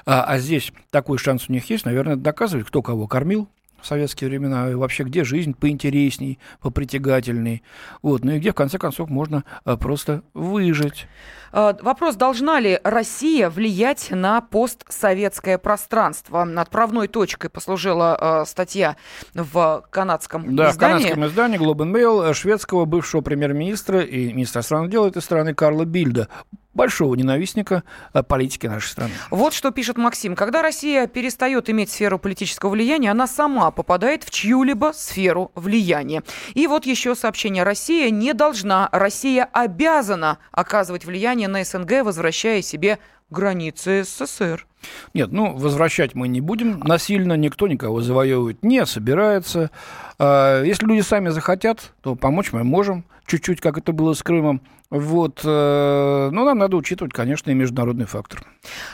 А, 0.07 0.25
а 0.25 0.38
здесь 0.38 0.73
такой 0.90 1.18
шанс 1.18 1.49
у 1.49 1.53
них 1.53 1.68
есть, 1.70 1.85
наверное, 1.85 2.16
доказывать, 2.16 2.66
кто 2.66 2.83
кого 2.83 3.07
кормил, 3.07 3.49
в 3.85 3.87
советские 3.87 4.31
времена, 4.31 4.70
и 4.70 4.75
вообще 4.75 5.05
где 5.05 5.25
жизнь 5.25 5.55
поинтересней, 5.55 6.38
попритягательней, 6.61 7.62
вот, 8.01 8.25
ну 8.25 8.33
и 8.33 8.38
где, 8.38 8.53
в 8.53 8.55
конце 8.55 8.79
концов, 8.79 9.11
можно 9.11 9.44
а, 9.64 9.77
просто 9.77 10.23
выжить. 10.33 11.07
А, 11.53 11.77
вопрос, 11.83 12.16
должна 12.16 12.61
ли 12.61 12.81
Россия 12.83 13.51
влиять 13.51 14.09
на 14.11 14.40
постсоветское 14.40 15.59
пространство? 15.59 16.49
Отправной 16.57 17.09
точкой 17.09 17.51
послужила 17.51 18.42
э, 18.42 18.49
статья 18.49 18.97
в 19.35 19.85
канадском 19.90 20.57
да, 20.57 20.70
издании. 20.70 20.73
Да, 20.73 20.73
в 20.73 20.79
канадском 20.79 21.27
издании 21.27 21.61
Globe 21.61 21.85
and 21.85 21.92
Mail 21.92 22.33
шведского 22.33 22.87
бывшего 22.87 23.20
премьер-министра 23.20 24.01
и 24.01 24.33
министра 24.33 24.61
иностранных 24.61 24.90
дел 24.90 25.07
этой 25.07 25.20
страны 25.20 25.55
Карла 25.55 25.85
Бильда 25.85 26.29
большого 26.75 27.15
ненавистника 27.15 27.85
политики 28.29 28.67
нашей 28.67 28.89
страны. 28.89 29.13
Вот 29.31 29.55
что 29.55 29.71
пишет 29.71 29.97
Максим. 29.97 30.37
Когда 30.37 30.63
Россия 30.63 31.07
перестает 31.07 31.71
иметь 31.71 31.91
сферу 31.91 32.19
политического 32.19 32.71
влияния, 32.71 33.11
она 33.11 33.27
сама 33.27 33.71
попадает 33.71 34.25
в 34.25 34.31
чью-либо 34.31 34.93
сферу 34.95 35.53
влияния. 35.55 36.23
И 36.55 36.67
вот 36.67 36.87
еще 36.87 37.15
сообщение. 37.15 37.63
Россия 37.63 38.11
не 38.11 38.35
должна, 38.35 38.89
Россия 38.93 39.49
обязана 39.53 40.39
оказывать 40.51 41.05
влияние 41.05 41.49
на 41.49 41.65
СНГ, 41.65 42.03
возвращая 42.05 42.63
себе 42.63 42.99
границы 43.31 44.05
СССР. 44.05 44.67
Нет, 45.14 45.33
ну, 45.33 45.57
возвращать 45.57 46.14
мы 46.14 46.29
не 46.29 46.40
будем. 46.40 46.81
Насильно 46.81 47.35
никто 47.35 47.68
никого 47.68 48.01
завоевывать 48.01 48.62
не 48.62 48.85
собирается. 48.87 49.70
А, 50.18 50.62
если 50.62 50.87
люди 50.87 51.01
сами 51.01 51.31
захотят, 51.31 51.92
то 52.03 52.14
помочь 52.14 52.53
мы 52.53 52.64
можем. 52.64 53.05
Чуть-чуть, 53.27 53.61
как 53.61 53.79
это 53.79 53.92
было 53.92 54.12
с 54.12 54.23
Крымом. 54.23 54.61
Вот, 54.90 55.40
э, 55.42 56.29
но 56.31 56.44
нам 56.44 56.59
надо 56.59 56.77
учитывать, 56.77 57.12
конечно, 57.12 57.51
и 57.51 57.55
международный 57.55 58.05
фактор. 58.05 58.44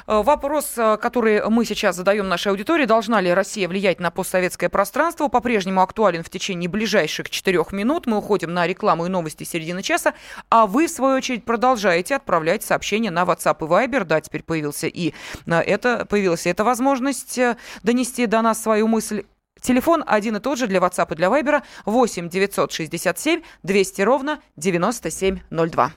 Э, 0.07 0.23
вопрос, 0.23 0.73
э, 0.79 0.97
который 0.97 1.47
мы 1.51 1.65
сейчас 1.65 1.97
задаем 1.97 2.29
нашей 2.29 2.49
аудитории, 2.53 2.87
должна 2.87 3.21
ли 3.21 3.35
Россия 3.35 3.69
влиять 3.69 3.99
на 4.01 4.11
постсоветское 4.11 4.71
пространство, 4.71 5.29
по-прежнему 5.29 5.83
актуален 5.83 6.23
в 6.23 6.31
течение 6.31 6.71
ближайших 6.71 7.29
четырех 7.29 7.73
минут. 7.73 8.07
Мы 8.07 8.17
уходим 8.17 8.55
на 8.55 8.67
рекламу 8.67 9.07
и 9.07 9.09
новости 9.09 9.45
середины 9.45 9.83
часа, 9.83 10.15
а 10.49 10.67
вы, 10.67 10.87
в 10.87 10.91
свою 10.91 11.17
очередь, 11.17 11.45
продолжаете 11.45 12.17
отправлять 12.17 12.63
сообщения 12.63 13.11
на 13.11 13.25
WhatsApp 13.25 13.57
и 13.61 13.69
Viber. 13.69 14.05
Да, 14.05 14.21
теперь 14.21 14.43
появился 14.43 14.87
и 14.87 15.13
это, 15.47 15.80
появилась 16.09 16.47
эта 16.47 16.65
возможность 16.65 17.39
донести 17.83 18.27
до 18.27 18.43
нас 18.43 18.63
свою 18.63 18.89
мысль. 18.89 19.25
Телефон 19.61 20.03
один 20.07 20.37
и 20.37 20.41
тот 20.41 20.59
же 20.59 20.67
для 20.67 20.79
WhatsApp 20.79 21.13
и 21.13 21.17
для 21.17 21.29
Viber 21.29 21.63
8 21.85 22.29
967 22.29 23.43
200 23.63 24.03
ровно 24.03 24.41
9702. 24.57 25.93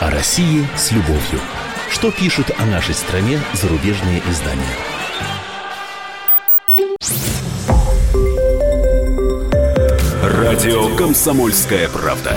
О 0.00 0.10
России 0.10 0.66
с 0.76 0.90
любовью. 0.90 1.40
Что 1.88 2.10
пишут 2.10 2.50
о 2.58 2.66
нашей 2.66 2.94
стране 2.94 3.38
зарубежные 3.52 4.20
издания? 4.28 4.76
Радио 10.22 10.96
«Комсомольская 10.96 11.88
правда». 11.88 12.36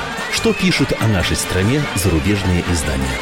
Что 0.41 0.53
пишут 0.53 0.91
о 0.99 1.07
нашей 1.07 1.35
стране 1.35 1.83
зарубежные 1.93 2.61
издания? 2.61 3.19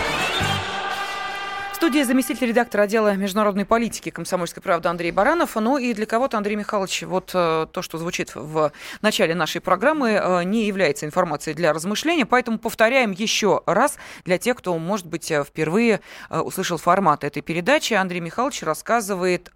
студии 1.76 2.02
заместитель 2.04 2.48
редактора 2.48 2.84
отдела 2.84 3.14
международной 3.16 3.66
политики 3.66 4.10
комсомольской 4.10 4.64
правды 4.64 4.88
Андрей 4.88 5.12
Баранов. 5.12 5.56
Ну 5.56 5.78
и 5.78 5.94
для 5.94 6.06
кого-то, 6.06 6.38
Андрей 6.38 6.56
Михайлович, 6.56 7.04
вот 7.04 7.32
э, 7.34 7.68
то, 7.70 7.82
что 7.82 7.98
звучит 7.98 8.36
в 8.36 8.72
начале 9.02 9.36
нашей 9.36 9.60
программы, 9.60 10.12
э, 10.12 10.44
не 10.46 10.66
является 10.66 11.06
информацией 11.06 11.58
для 11.58 11.74
размышления, 11.74 12.26
поэтому 12.26 12.58
повторяем 12.58 13.12
еще 13.12 13.64
раз 13.66 13.98
для 14.24 14.38
тех, 14.38 14.56
кто, 14.56 14.78
может 14.78 15.08
быть, 15.08 15.30
э, 15.30 15.44
впервые 15.44 16.00
услышал 16.30 16.78
формат 16.78 17.26
этой 17.26 17.42
передачи. 17.42 17.96
Андрей 17.96 18.22
Михайлович 18.22 18.64
рассказывает 18.64 19.52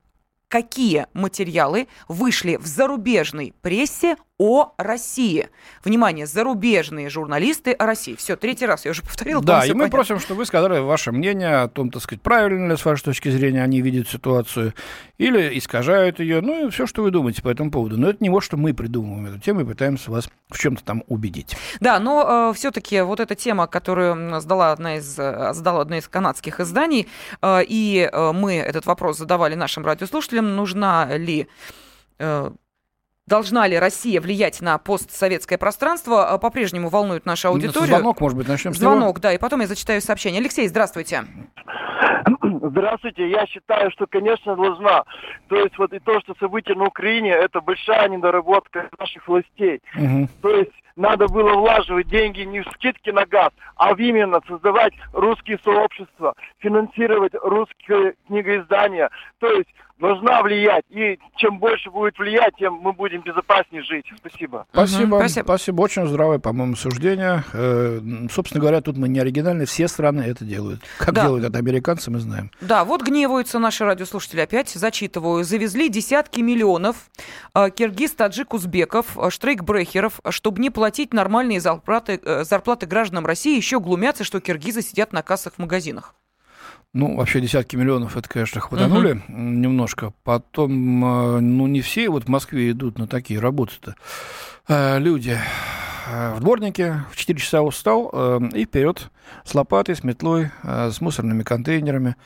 какие 0.53 1.07
материалы 1.13 1.87
вышли 2.07 2.57
в 2.57 2.67
зарубежной 2.67 3.55
прессе 3.63 4.17
о 4.39 4.73
России. 4.77 5.49
Внимание, 5.83 6.25
зарубежные 6.25 7.09
журналисты 7.09 7.71
о 7.71 7.85
России. 7.85 8.15
Все, 8.15 8.35
третий 8.35 8.65
раз 8.65 8.85
я 8.85 8.91
уже 8.91 9.03
повторил. 9.03 9.41
Да, 9.41 9.65
и 9.65 9.69
мы 9.69 9.73
понятно. 9.73 9.97
просим, 9.97 10.19
чтобы 10.19 10.39
вы 10.39 10.45
сказали 10.45 10.79
ваше 10.79 11.11
мнение 11.11 11.61
о 11.61 11.67
том, 11.67 11.91
так 11.91 12.01
сказать, 12.01 12.21
правильно 12.21 12.71
ли 12.71 12.77
с 12.77 12.83
вашей 12.83 13.03
точки 13.03 13.29
зрения 13.29 13.63
они 13.63 13.81
видят 13.81 14.09
ситуацию, 14.09 14.73
или 15.17 15.57
искажают 15.57 16.19
ее, 16.19 16.41
ну 16.41 16.67
и 16.67 16.69
все, 16.71 16.87
что 16.87 17.03
вы 17.03 17.11
думаете 17.11 17.41
по 17.43 17.49
этому 17.49 17.69
поводу. 17.69 17.97
Но 17.97 18.09
это 18.09 18.23
не 18.23 18.29
вот, 18.29 18.43
что 18.43 18.57
мы 18.57 18.73
придумываем 18.73 19.27
эту 19.27 19.39
тему 19.39 19.61
и 19.61 19.65
пытаемся 19.65 20.09
вас 20.09 20.29
в 20.49 20.57
чем-то 20.57 20.83
там 20.83 21.03
убедить. 21.07 21.55
Да, 21.79 21.99
но 21.99 22.49
э, 22.49 22.53
все-таки 22.55 23.01
вот 23.01 23.19
эта 23.19 23.35
тема, 23.35 23.67
которую 23.67 24.41
сдала 24.41 24.71
одна 24.71 24.97
из, 24.97 25.05
сдала 25.13 25.81
одна 25.81 25.99
из 25.99 26.07
канадских 26.07 26.59
изданий, 26.59 27.07
э, 27.41 27.63
и 27.67 28.09
э, 28.11 28.31
мы 28.33 28.55
этот 28.55 28.87
вопрос 28.87 29.19
задавали 29.19 29.53
нашим 29.53 29.85
радиослушателям, 29.85 30.55
нужна 30.55 31.15
ли 31.15 31.47
э, 32.19 32.51
Должна 33.25 33.67
ли 33.67 33.79
Россия 33.79 34.19
влиять 34.19 34.59
на 34.61 34.77
постсоветское 34.77 35.57
пространство, 35.57 36.29
а, 36.29 36.37
по-прежнему 36.37 36.89
волнует 36.89 37.25
нашу 37.25 37.49
аудиторию. 37.49 37.95
Звонок, 37.95 38.19
может 38.19 38.37
быть, 38.37 38.47
начнем 38.49 38.73
с 38.73 38.77
Звонок, 38.77 39.21
да, 39.21 39.31
и 39.31 39.37
потом 39.37 39.61
я 39.61 39.67
зачитаю 39.67 40.01
сообщение. 40.01 40.41
Алексей, 40.41 40.67
здравствуйте. 40.67 41.23
Здравствуйте. 42.65 43.29
Я 43.29 43.45
считаю, 43.45 43.91
что, 43.91 44.07
конечно, 44.07 44.55
должна. 44.55 45.03
То 45.47 45.57
есть 45.57 45.77
вот 45.77 45.93
и 45.93 45.99
то, 45.99 46.19
что 46.21 46.33
события 46.39 46.75
на 46.75 46.85
Украине, 46.85 47.31
это 47.31 47.59
большая 47.61 48.07
недоработка 48.09 48.89
наших 48.97 49.27
властей. 49.27 49.81
Угу. 49.95 50.29
То 50.41 50.49
есть 50.49 50.71
надо 50.95 51.27
было 51.27 51.53
влаживать 51.55 52.07
деньги 52.07 52.41
не 52.41 52.61
в 52.61 52.67
скидки 52.73 53.09
на 53.09 53.25
газ, 53.25 53.51
а 53.75 53.93
именно 53.97 54.39
создавать 54.47 54.93
русские 55.11 55.59
сообщества, 55.63 56.35
финансировать 56.59 57.33
русские 57.41 58.15
книгоиздания. 58.27 59.09
То 59.39 59.47
есть 59.47 59.69
должна 59.99 60.41
влиять. 60.41 60.83
И 60.89 61.17
чем 61.37 61.59
больше 61.59 61.89
будет 61.89 62.17
влиять, 62.17 62.55
тем 62.57 62.73
мы 62.73 62.93
будем 62.93 63.21
безопаснее 63.21 63.83
жить. 63.83 64.05
Спасибо. 64.17 64.65
Спасибо. 64.71 65.15
Спасибо. 65.17 65.45
спасибо. 65.45 65.81
Очень 65.81 66.07
здравое, 66.07 66.39
по-моему, 66.39 66.75
суждение. 66.75 67.43
Э, 67.53 67.99
собственно 68.29 68.59
говоря, 68.59 68.81
тут 68.81 68.97
мы 68.97 69.07
не 69.07 69.19
оригинальны. 69.19 69.65
Все 69.65 69.87
страны 69.87 70.21
это 70.21 70.43
делают. 70.43 70.81
Как 70.97 71.13
да. 71.13 71.23
делают 71.23 71.45
это 71.45 71.57
американцы, 71.57 72.11
мы 72.11 72.19
знаем. 72.19 72.51
Да, 72.59 72.83
вот 72.83 73.01
гневаются 73.01 73.59
наши 73.59 73.85
радиослушатели 73.85 74.41
опять. 74.41 74.69
Зачитываю. 74.69 75.43
Завезли 75.43 75.89
десятки 75.89 76.41
миллионов 76.41 77.09
э, 77.55 77.69
киргиз, 77.69 78.11
таджик, 78.11 78.53
узбеков, 78.53 79.17
э, 79.17 79.29
штрейкбрехеров, 79.29 80.19
чтобы 80.29 80.61
не 80.61 80.69
платить 80.69 80.82
нормальные 81.13 81.59
зарплаты, 81.59 82.19
э, 82.23 82.43
зарплаты 82.43 82.85
гражданам 82.85 83.25
России. 83.25 83.55
Еще 83.55 83.79
глумятся, 83.79 84.23
что 84.23 84.39
киргизы 84.39 84.81
сидят 84.81 85.13
на 85.13 85.21
кассах 85.21 85.53
в 85.55 85.59
магазинах. 85.59 86.15
Ну, 86.93 87.15
вообще 87.15 87.41
десятки 87.41 87.75
миллионов, 87.75 88.17
это, 88.17 88.29
конечно, 88.29 88.61
хватанули 88.61 89.13
угу. 89.13 89.23
немножко. 89.27 90.13
Потом, 90.23 91.05
э, 91.05 91.39
ну, 91.39 91.67
не 91.67 91.81
все 91.81 92.09
вот 92.09 92.25
в 92.25 92.27
Москве 92.27 92.71
идут 92.71 92.97
на 92.99 93.07
такие 93.07 93.39
работы-то. 93.39 93.95
Э, 94.67 94.99
люди 94.99 95.37
в 96.35 96.41
дворнике 96.41 97.05
в 97.11 97.15
4 97.15 97.39
часа 97.39 97.61
устал 97.61 98.09
и 98.53 98.65
вперед 98.65 99.09
с 99.45 99.55
лопатой, 99.55 99.95
с 99.95 100.03
метлой, 100.03 100.51
с 100.61 100.99
мусорными 100.99 101.43
контейнерами. 101.43 102.17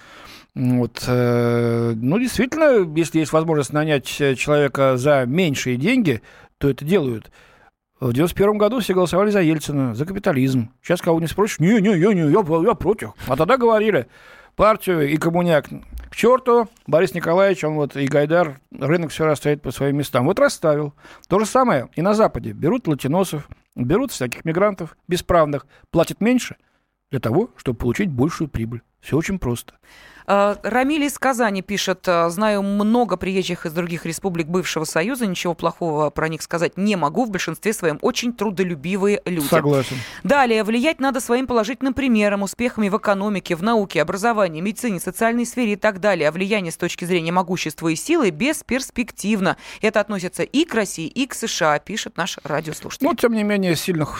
Вот. 0.55 1.03
Ну, 1.07 2.19
действительно, 2.19 2.91
если 2.97 3.19
есть 3.19 3.31
возможность 3.31 3.73
нанять 3.73 4.05
человека 4.05 4.97
за 4.97 5.25
меньшие 5.27 5.77
деньги, 5.77 6.23
то 6.57 6.71
это 6.71 6.83
делают. 6.83 7.31
В 7.99 8.13
91 8.13 8.57
году 8.59 8.79
все 8.79 8.93
голосовали 8.93 9.31
за 9.31 9.41
Ельцина, 9.41 9.95
за 9.95 10.05
капитализм. 10.05 10.69
Сейчас 10.83 11.01
кого 11.01 11.19
не 11.19 11.25
спросишь, 11.25 11.59
не-не, 11.59 11.97
я, 11.97 12.13
не, 12.13 12.31
я, 12.31 12.67
я 12.69 12.73
против. 12.75 13.13
А 13.27 13.35
тогда 13.35 13.57
говорили, 13.57 14.07
партию 14.55 15.09
и 15.09 15.17
коммуняк 15.17 15.67
к 16.11 16.15
черту. 16.15 16.67
Борис 16.85 17.15
Николаевич, 17.15 17.63
он 17.63 17.73
вот 17.73 17.95
и 17.95 18.05
Гайдар, 18.05 18.59
рынок 18.71 19.09
все 19.09 19.25
расставит 19.25 19.63
по 19.63 19.71
своим 19.71 19.97
местам. 19.97 20.25
Вот 20.25 20.37
расставил. 20.37 20.93
То 21.27 21.39
же 21.39 21.47
самое 21.47 21.89
и 21.95 22.03
на 22.03 22.13
Западе. 22.13 22.51
Берут 22.51 22.87
латиносов, 22.87 23.49
берут 23.75 24.11
всяких 24.11 24.45
мигрантов 24.45 24.95
бесправных, 25.07 25.65
платят 25.89 26.21
меньше, 26.21 26.57
для 27.09 27.19
того, 27.19 27.49
чтобы 27.55 27.79
получить 27.79 28.11
большую 28.11 28.47
прибыль. 28.47 28.81
Все 28.99 29.17
очень 29.17 29.39
просто. 29.39 29.73
А, 30.29 30.57
Рамиль 30.61 31.05
из 31.05 31.17
Казани 31.17 31.61
пишет, 31.61 32.05
«А, 32.07 32.29
знаю 32.29 32.61
много 32.61 33.15
приезжих 33.15 33.65
из 33.65 33.71
других 33.71 34.05
республик 34.05 34.47
бывшего 34.47 34.83
Союза, 34.83 35.25
ничего 35.25 35.53
плохого 35.53 36.09
про 36.09 36.27
них 36.27 36.41
сказать 36.41 36.75
не 36.75 36.97
могу, 36.97 37.23
в 37.23 37.31
большинстве 37.31 37.71
своем 37.71 37.97
очень 38.01 38.33
трудолюбивые 38.33 39.21
люди. 39.25 39.47
Согласен. 39.47 39.95
Далее, 40.25 40.65
влиять 40.65 40.99
надо 40.99 41.21
своим 41.21 41.47
положительным 41.47 41.93
примером, 41.93 42.43
успехами 42.43 42.89
в 42.89 42.97
экономике, 42.97 43.55
в 43.55 43.63
науке, 43.63 44.01
образовании, 44.01 44.59
медицине, 44.59 44.99
социальной 44.99 45.45
сфере 45.45 45.73
и 45.73 45.77
так 45.77 46.01
далее. 46.01 46.27
А 46.27 46.33
влияние 46.33 46.73
с 46.73 46.77
точки 46.77 47.05
зрения 47.05 47.31
могущества 47.31 47.87
и 47.87 47.95
силы 47.95 48.29
бесперспективно. 48.29 49.55
Это 49.81 50.01
относится 50.01 50.43
и 50.43 50.65
к 50.65 50.73
России, 50.75 51.07
и 51.07 51.25
к 51.25 51.33
США, 51.35 51.79
пишет 51.79 52.17
наш 52.17 52.37
радиослушатель. 52.43 53.05
Но, 53.05 53.13
тем 53.13 53.31
не 53.31 53.43
менее, 53.43 53.77
сильных 53.77 54.19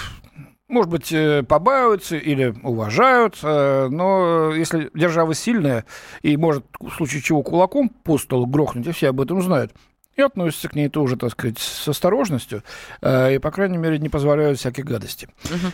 может 0.68 0.90
быть, 0.90 1.12
э, 1.12 1.44
побаиваются 1.44 2.18
или 2.18 2.54
уважают, 2.64 3.40
э, 3.42 3.88
но 3.90 4.54
если 4.54 4.90
держава 4.94 5.34
сильная 5.34 5.86
и 6.22 6.36
может 6.38 6.66
в 6.80 6.92
случае 6.92 7.22
чего 7.22 7.42
кулаком 7.42 7.90
по 7.90 8.18
столу 8.18 8.46
грохнуть, 8.46 8.88
и 8.88 8.92
все 8.92 9.10
об 9.10 9.22
этом 9.22 9.42
знают, 9.42 9.74
и 10.16 10.22
относятся 10.22 10.68
к 10.68 10.76
ней 10.76 10.90
тоже, 10.90 11.16
так 11.16 11.32
сказать, 11.32 11.60
с 11.60 11.88
осторожностью, 11.88 12.64
э, 13.02 13.36
и, 13.36 13.40
по 13.40 13.52
крайней 13.52 13.78
мере, 13.78 14.00
не 14.00 14.10
позволяют 14.10 14.60
всяких 14.60 14.84
гадостей. 14.84 15.30
Угу. 15.46 15.72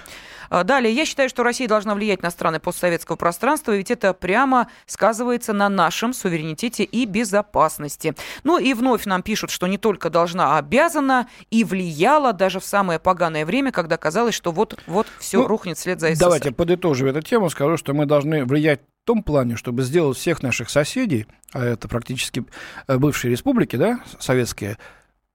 А, 0.53 0.63
далее, 0.63 0.93
я 0.93 1.03
считаю, 1.07 1.29
что 1.29 1.41
Россия 1.41 1.67
должна 1.67 1.95
влиять 1.95 2.21
на 2.21 2.29
страны 2.29 2.59
постсоветского 2.59 3.15
пространства, 3.15 3.75
ведь 3.75 3.89
это 3.89 4.13
прямо 4.13 4.67
сказывается 4.85 5.51
на 5.51 5.67
нашем 5.67 6.13
суверенитете 6.13 6.83
и 6.83 7.07
безопасности. 7.07 8.13
Ну 8.43 8.59
и 8.59 8.75
вновь 8.75 9.05
нам 9.05 9.23
пишут, 9.23 9.49
что 9.49 9.65
не 9.65 9.79
только 9.79 10.11
должна, 10.11 10.55
а 10.55 10.59
обязана 10.59 11.27
и 11.49 11.63
влияла 11.63 12.33
даже 12.33 12.59
в 12.59 12.65
самое 12.65 12.99
поганое 12.99 13.47
время, 13.47 13.71
когда 13.71 13.97
казалось, 13.97 14.35
что 14.35 14.51
вот-вот 14.51 15.07
все 15.17 15.39
ну, 15.39 15.47
рухнет 15.47 15.79
вслед 15.79 15.99
за 15.99 16.09
СССР. 16.09 16.19
Давайте 16.19 16.51
подытожив 16.51 17.07
эту 17.07 17.23
тему, 17.23 17.49
скажу, 17.49 17.75
что 17.75 17.95
мы 17.95 18.05
должны 18.05 18.45
влиять 18.45 18.81
в 18.81 19.07
том 19.07 19.23
плане, 19.23 19.55
чтобы 19.55 19.81
сделать 19.81 20.19
всех 20.19 20.43
наших 20.43 20.69
соседей, 20.69 21.25
а 21.51 21.65
это 21.65 21.87
практически 21.87 22.45
э, 22.87 22.97
бывшие 22.99 23.31
республики, 23.31 23.75
да, 23.75 24.01
советские, 24.19 24.77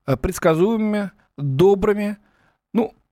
э, 0.06 0.16
предсказуемыми, 0.16 1.10
добрыми, 1.36 2.18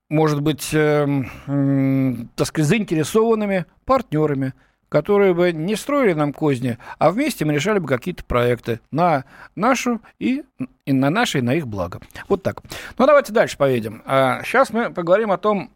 может 0.09 0.40
быть, 0.40 0.73
э, 0.73 1.07
э, 1.47 2.14
так 2.35 2.47
сказать, 2.47 2.69
заинтересованными 2.69 3.66
партнерами, 3.85 4.55
которые 4.88 5.35
бы 5.35 5.53
не 5.53 5.75
строили 5.75 6.12
нам 6.12 6.33
козни, 6.33 6.79
а 6.99 7.11
вместе 7.11 7.45
мы 7.45 7.55
решали 7.55 7.79
бы 7.79 7.88
какие-то 7.88 8.25
проекты 8.25 8.81
на 8.90 9.25
нашу 9.57 10.01
и, 10.19 10.45
и 10.85 10.92
на 10.92 11.11
наши, 11.11 11.38
и 11.38 11.42
на 11.42 11.55
их 11.55 11.66
благо. 11.66 12.01
Вот 12.29 12.42
так. 12.42 12.62
Ну, 12.99 13.07
давайте 13.07 13.33
дальше 13.33 13.57
поедем. 13.57 14.03
А 14.07 14.42
сейчас 14.45 14.73
мы 14.73 14.90
поговорим 14.90 15.33
о 15.33 15.38
том, 15.38 15.71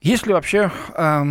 есть 0.00 0.26
ли 0.26 0.32
вообще 0.32 0.70
э, 0.94 1.24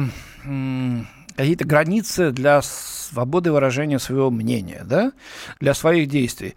какие-то 1.42 1.66
границы 1.66 2.32
для 2.32 2.62
свободы 2.62 3.52
выражения 3.52 4.00
своего 4.00 4.30
мнения, 4.30 4.84
да, 4.86 5.12
для 5.60 5.74
своих 5.74 6.08
действий. 6.08 6.56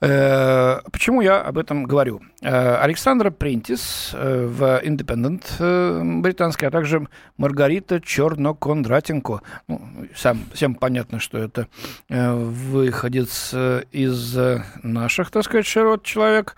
Э, 0.00 0.80
почему 0.90 1.20
я 1.20 1.40
об 1.40 1.58
этом 1.58 1.84
говорю? 1.84 2.22
Э, 2.40 2.76
Александра 2.76 3.30
Принтис 3.30 4.10
э, 4.14 4.46
в 4.46 4.82
Independent 4.82 6.20
британский, 6.22 6.66
а 6.66 6.70
также 6.70 7.06
Маргарита 7.36 8.00
Черно-Кондратенко. 8.00 9.42
Ну, 9.68 9.80
сам, 10.16 10.40
всем 10.54 10.74
понятно, 10.74 11.20
что 11.20 11.38
это 11.38 11.68
выходец 12.08 13.54
из 13.92 14.36
наших, 14.82 15.30
так 15.30 15.44
сказать, 15.44 15.66
широт 15.66 16.04
человек. 16.04 16.56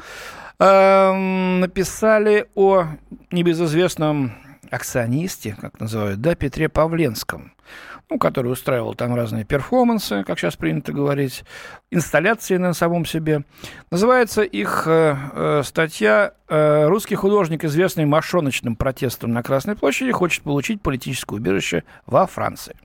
Написали 0.59 2.47
о 2.55 2.87
небезызвестном 3.33 4.43
акционисте, 4.75 5.57
как 5.61 5.81
называют, 5.81 6.21
да, 6.21 6.35
Петре 6.35 6.69
Павленском 6.69 7.55
ну, 8.11 8.19
который 8.19 8.53
устраивал 8.53 8.95
там 8.95 9.15
разные 9.15 9.45
перформансы, 9.45 10.25
как 10.25 10.39
сейчас 10.39 10.57
принято 10.57 10.93
говорить, 10.93 11.45
инсталляции 11.91 12.57
на 12.57 12.75
самом 12.75 13.07
себе. 13.07 13.45
Называется 13.91 14.43
их 14.43 14.85
э, 14.87 15.17
э, 15.33 15.63
статья 15.65 16.35
э, 16.49 16.87
«Русский 16.87 17.15
художник, 17.15 17.65
известный 17.65 18.05
мошоночным 18.05 18.77
протестом 18.77 19.33
на 19.33 19.43
Красной 19.43 19.77
площади, 19.77 20.13
хочет 20.13 20.43
получить 20.43 20.83
политическое 20.83 21.37
убежище 21.37 21.85
во 22.07 22.27
Франции». 22.27 22.77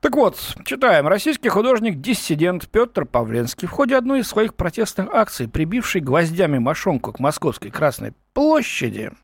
Так 0.00 0.16
вот, 0.16 0.38
читаем. 0.66 1.08
Российский 1.08 1.48
художник-диссидент 1.48 2.68
Петр 2.68 3.06
Павленский 3.06 3.66
в 3.66 3.70
ходе 3.70 3.96
одной 3.96 4.20
из 4.20 4.28
своих 4.28 4.54
протестных 4.54 5.08
акций, 5.14 5.48
прибивший 5.48 6.02
гвоздями 6.02 6.58
мошонку 6.58 7.12
к 7.12 7.20
Московской 7.20 7.70
Красной 7.70 8.12
площади– 8.34 9.12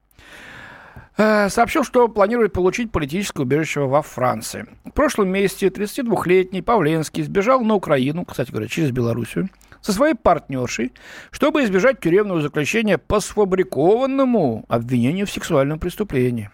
сообщил, 1.17 1.85
что 1.85 2.09
планирует 2.09 2.53
получить 2.53 2.93
политическое 2.93 3.43
убежище 3.43 3.81
во 3.81 4.03
Франции. 4.03 4.67
В 4.85 4.91
прошлом 4.91 5.29
месяце 5.29 5.67
32-летний 5.67 6.63
Павленский 6.63 7.23
сбежал 7.23 7.63
на 7.63 7.75
Украину, 7.75 8.25
кстати 8.25 8.51
говоря, 8.51 8.69
через 8.69 8.91
Белоруссию, 8.91 9.49
со 9.81 9.93
своей 9.93 10.15
партнершей, 10.15 10.93
чтобы 11.31 11.65
избежать 11.65 12.01
тюремного 12.01 12.43
заключения 12.43 12.99
по 12.99 13.21
сфабрикованному 13.21 14.65
обвинению 14.69 15.27
в 15.27 15.31
сексуальном 15.31 15.79
преступлении. 15.79 16.51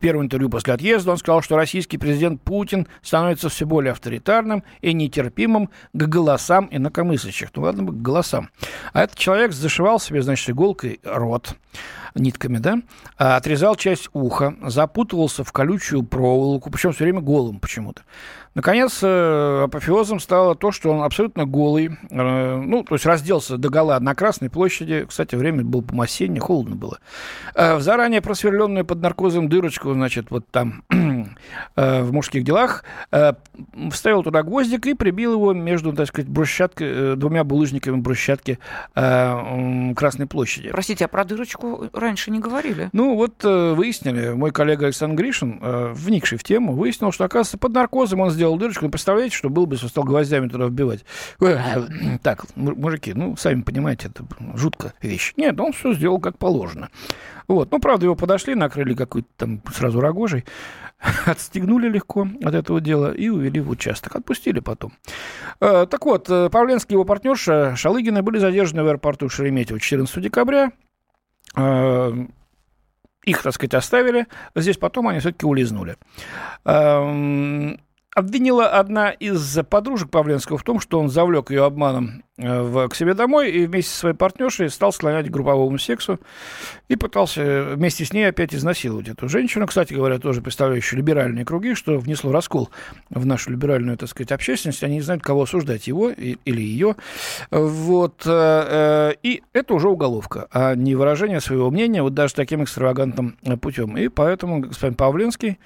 Первом 0.00 0.24
интервью 0.24 0.48
после 0.48 0.72
отъезда 0.72 1.12
он 1.12 1.18
сказал, 1.18 1.42
что 1.42 1.56
российский 1.56 1.98
президент 1.98 2.40
Путин 2.42 2.88
становится 3.02 3.50
все 3.50 3.66
более 3.66 3.92
авторитарным 3.92 4.64
и 4.80 4.94
нетерпимым 4.94 5.68
к 5.92 6.02
голосам 6.06 6.68
инакомыслящих. 6.70 7.50
Ну 7.54 7.62
ладно 7.62 7.82
бы 7.82 7.92
к 7.92 8.00
голосам. 8.02 8.48
А 8.94 9.02
этот 9.02 9.18
человек 9.18 9.52
зашивал 9.52 10.00
себе, 10.00 10.22
значит, 10.22 10.48
иголкой 10.48 11.00
рот 11.04 11.54
нитками, 12.14 12.58
да, 12.58 12.78
а 13.18 13.36
отрезал 13.36 13.76
часть 13.76 14.08
уха, 14.12 14.54
запутывался 14.62 15.44
в 15.44 15.52
колючую 15.52 16.02
проволоку, 16.02 16.70
причем 16.70 16.92
все 16.92 17.04
время 17.04 17.20
голым 17.20 17.60
почему-то. 17.60 18.02
Наконец, 18.54 18.98
э, 19.02 19.62
апофеозом 19.64 20.18
стало 20.18 20.56
то, 20.56 20.72
что 20.72 20.90
он 20.90 21.04
абсолютно 21.04 21.46
голый, 21.46 21.96
э, 22.10 22.56
ну, 22.56 22.82
то 22.82 22.94
есть 22.96 23.06
разделся 23.06 23.58
до 23.58 23.68
гола 23.68 24.00
на 24.00 24.16
Красной 24.16 24.50
площади. 24.50 25.06
Кстати, 25.08 25.36
время 25.36 25.62
было 25.62 25.82
по 25.82 25.94
холодно 26.40 26.74
было. 26.74 26.98
Э, 27.54 27.76
в 27.76 27.80
заранее 27.80 28.20
просверленную 28.20 28.84
под 28.84 29.00
наркозом 29.02 29.48
дырочку, 29.48 29.89
значит, 29.94 30.30
вот 30.30 30.46
там 30.50 30.82
в 31.76 32.12
мужских 32.12 32.44
делах, 32.44 32.84
вставил 33.90 34.22
туда 34.22 34.42
гвоздик 34.42 34.86
и 34.86 34.94
прибил 34.94 35.34
его 35.34 35.52
между, 35.52 35.92
так 35.92 36.08
сказать, 36.08 36.28
брусчаткой, 36.28 37.16
двумя 37.16 37.44
булыжниками 37.44 37.96
брусчатки 37.96 38.58
Красной 38.94 40.26
площади. 40.26 40.70
Простите, 40.70 41.04
а 41.04 41.08
про 41.08 41.24
дырочку 41.24 41.88
раньше 41.92 42.30
не 42.30 42.40
говорили? 42.40 42.90
Ну, 42.92 43.14
вот 43.16 43.42
выяснили, 43.42 44.30
мой 44.30 44.50
коллега 44.50 44.86
Александр 44.86 45.16
Гришин, 45.16 45.58
вникший 45.92 46.38
в 46.38 46.44
тему, 46.44 46.72
выяснил, 46.74 47.12
что, 47.12 47.24
оказывается, 47.24 47.58
под 47.58 47.72
наркозом 47.72 48.20
он 48.20 48.30
сделал 48.30 48.56
дырочку. 48.56 48.84
Ну, 48.84 48.90
представляете, 48.90 49.36
что 49.36 49.50
было 49.50 49.66
бы, 49.66 49.74
если 49.74 49.88
стал 49.88 50.04
гвоздями 50.04 50.48
туда 50.48 50.66
вбивать? 50.66 51.04
Так, 52.22 52.44
мужики, 52.56 53.12
ну, 53.14 53.36
сами 53.36 53.62
понимаете, 53.62 54.08
это 54.08 54.24
жуткая 54.54 54.94
вещь. 55.00 55.32
Нет, 55.36 55.58
он 55.60 55.72
все 55.72 55.94
сделал 55.94 56.20
как 56.20 56.38
положено. 56.38 56.88
Вот. 57.50 57.72
Ну, 57.72 57.80
правда, 57.80 58.04
его 58.04 58.14
подошли, 58.14 58.54
накрыли 58.54 58.94
какой-то 58.94 59.28
там 59.36 59.60
сразу 59.74 60.00
рогожей, 60.00 60.44
отстегнули 61.26 61.88
легко 61.88 62.28
от 62.44 62.54
этого 62.54 62.80
дела 62.80 63.12
и 63.12 63.28
увели 63.28 63.60
в 63.60 63.70
участок. 63.70 64.14
Отпустили 64.14 64.60
потом. 64.60 64.92
Э, 65.60 65.84
так 65.90 66.06
вот, 66.06 66.30
э, 66.30 66.48
Павленский 66.48 66.92
и 66.92 66.94
его 66.94 67.04
партнерша 67.04 67.74
Шалыгина 67.74 68.22
были 68.22 68.38
задержаны 68.38 68.84
в 68.84 68.86
аэропорту 68.86 69.28
Шереметьево 69.28 69.80
14 69.80 70.22
декабря. 70.22 70.70
Э, 71.56 72.12
их, 73.24 73.42
так 73.42 73.52
сказать, 73.52 73.74
оставили. 73.74 74.28
Здесь 74.54 74.76
потом 74.76 75.08
они 75.08 75.18
все-таки 75.18 75.44
улизнули. 75.44 75.96
Эм, 76.64 77.80
обвинила 78.14 78.68
одна 78.68 79.10
из 79.10 79.58
подружек 79.68 80.10
Павленского 80.10 80.56
в 80.56 80.62
том, 80.62 80.78
что 80.78 81.00
он 81.00 81.08
завлек 81.08 81.50
ее 81.50 81.64
обманом 81.64 82.22
в, 82.40 82.88
к 82.88 82.94
себе 82.94 83.14
домой 83.14 83.50
и 83.50 83.66
вместе 83.66 83.90
со 83.90 83.98
своей 83.98 84.14
партнершей 84.14 84.70
стал 84.70 84.92
склонять 84.92 85.28
к 85.28 85.30
групповому 85.30 85.78
сексу 85.78 86.18
и 86.88 86.96
пытался 86.96 87.74
вместе 87.74 88.04
с 88.04 88.12
ней 88.12 88.24
опять 88.24 88.54
изнасиловать 88.54 89.08
эту 89.08 89.28
женщину. 89.28 89.66
Кстати 89.66 89.92
говоря, 89.92 90.18
тоже 90.18 90.40
представляющую 90.40 90.98
либеральные 90.98 91.44
круги, 91.44 91.74
что 91.74 91.98
внесло 91.98 92.32
раскол 92.32 92.70
в 93.10 93.26
нашу 93.26 93.50
либеральную, 93.50 93.96
так 93.96 94.08
сказать, 94.08 94.32
общественность. 94.32 94.82
Они 94.82 94.96
не 94.96 95.00
знают, 95.02 95.22
кого 95.22 95.42
осуждать, 95.42 95.86
его 95.86 96.10
или 96.10 96.60
ее. 96.60 96.96
Вот. 97.50 98.22
Э, 98.26 99.12
э, 99.12 99.14
и 99.22 99.42
это 99.52 99.74
уже 99.74 99.88
уголовка, 99.88 100.48
а 100.52 100.74
не 100.74 100.94
выражение 100.94 101.40
своего 101.40 101.70
мнения 101.70 102.02
вот 102.02 102.14
даже 102.14 102.34
таким 102.34 102.64
экстравагантным 102.64 103.36
путем. 103.60 103.96
И 103.96 104.08
поэтому 104.08 104.60
господин 104.60 104.94
Павленский 104.94 105.58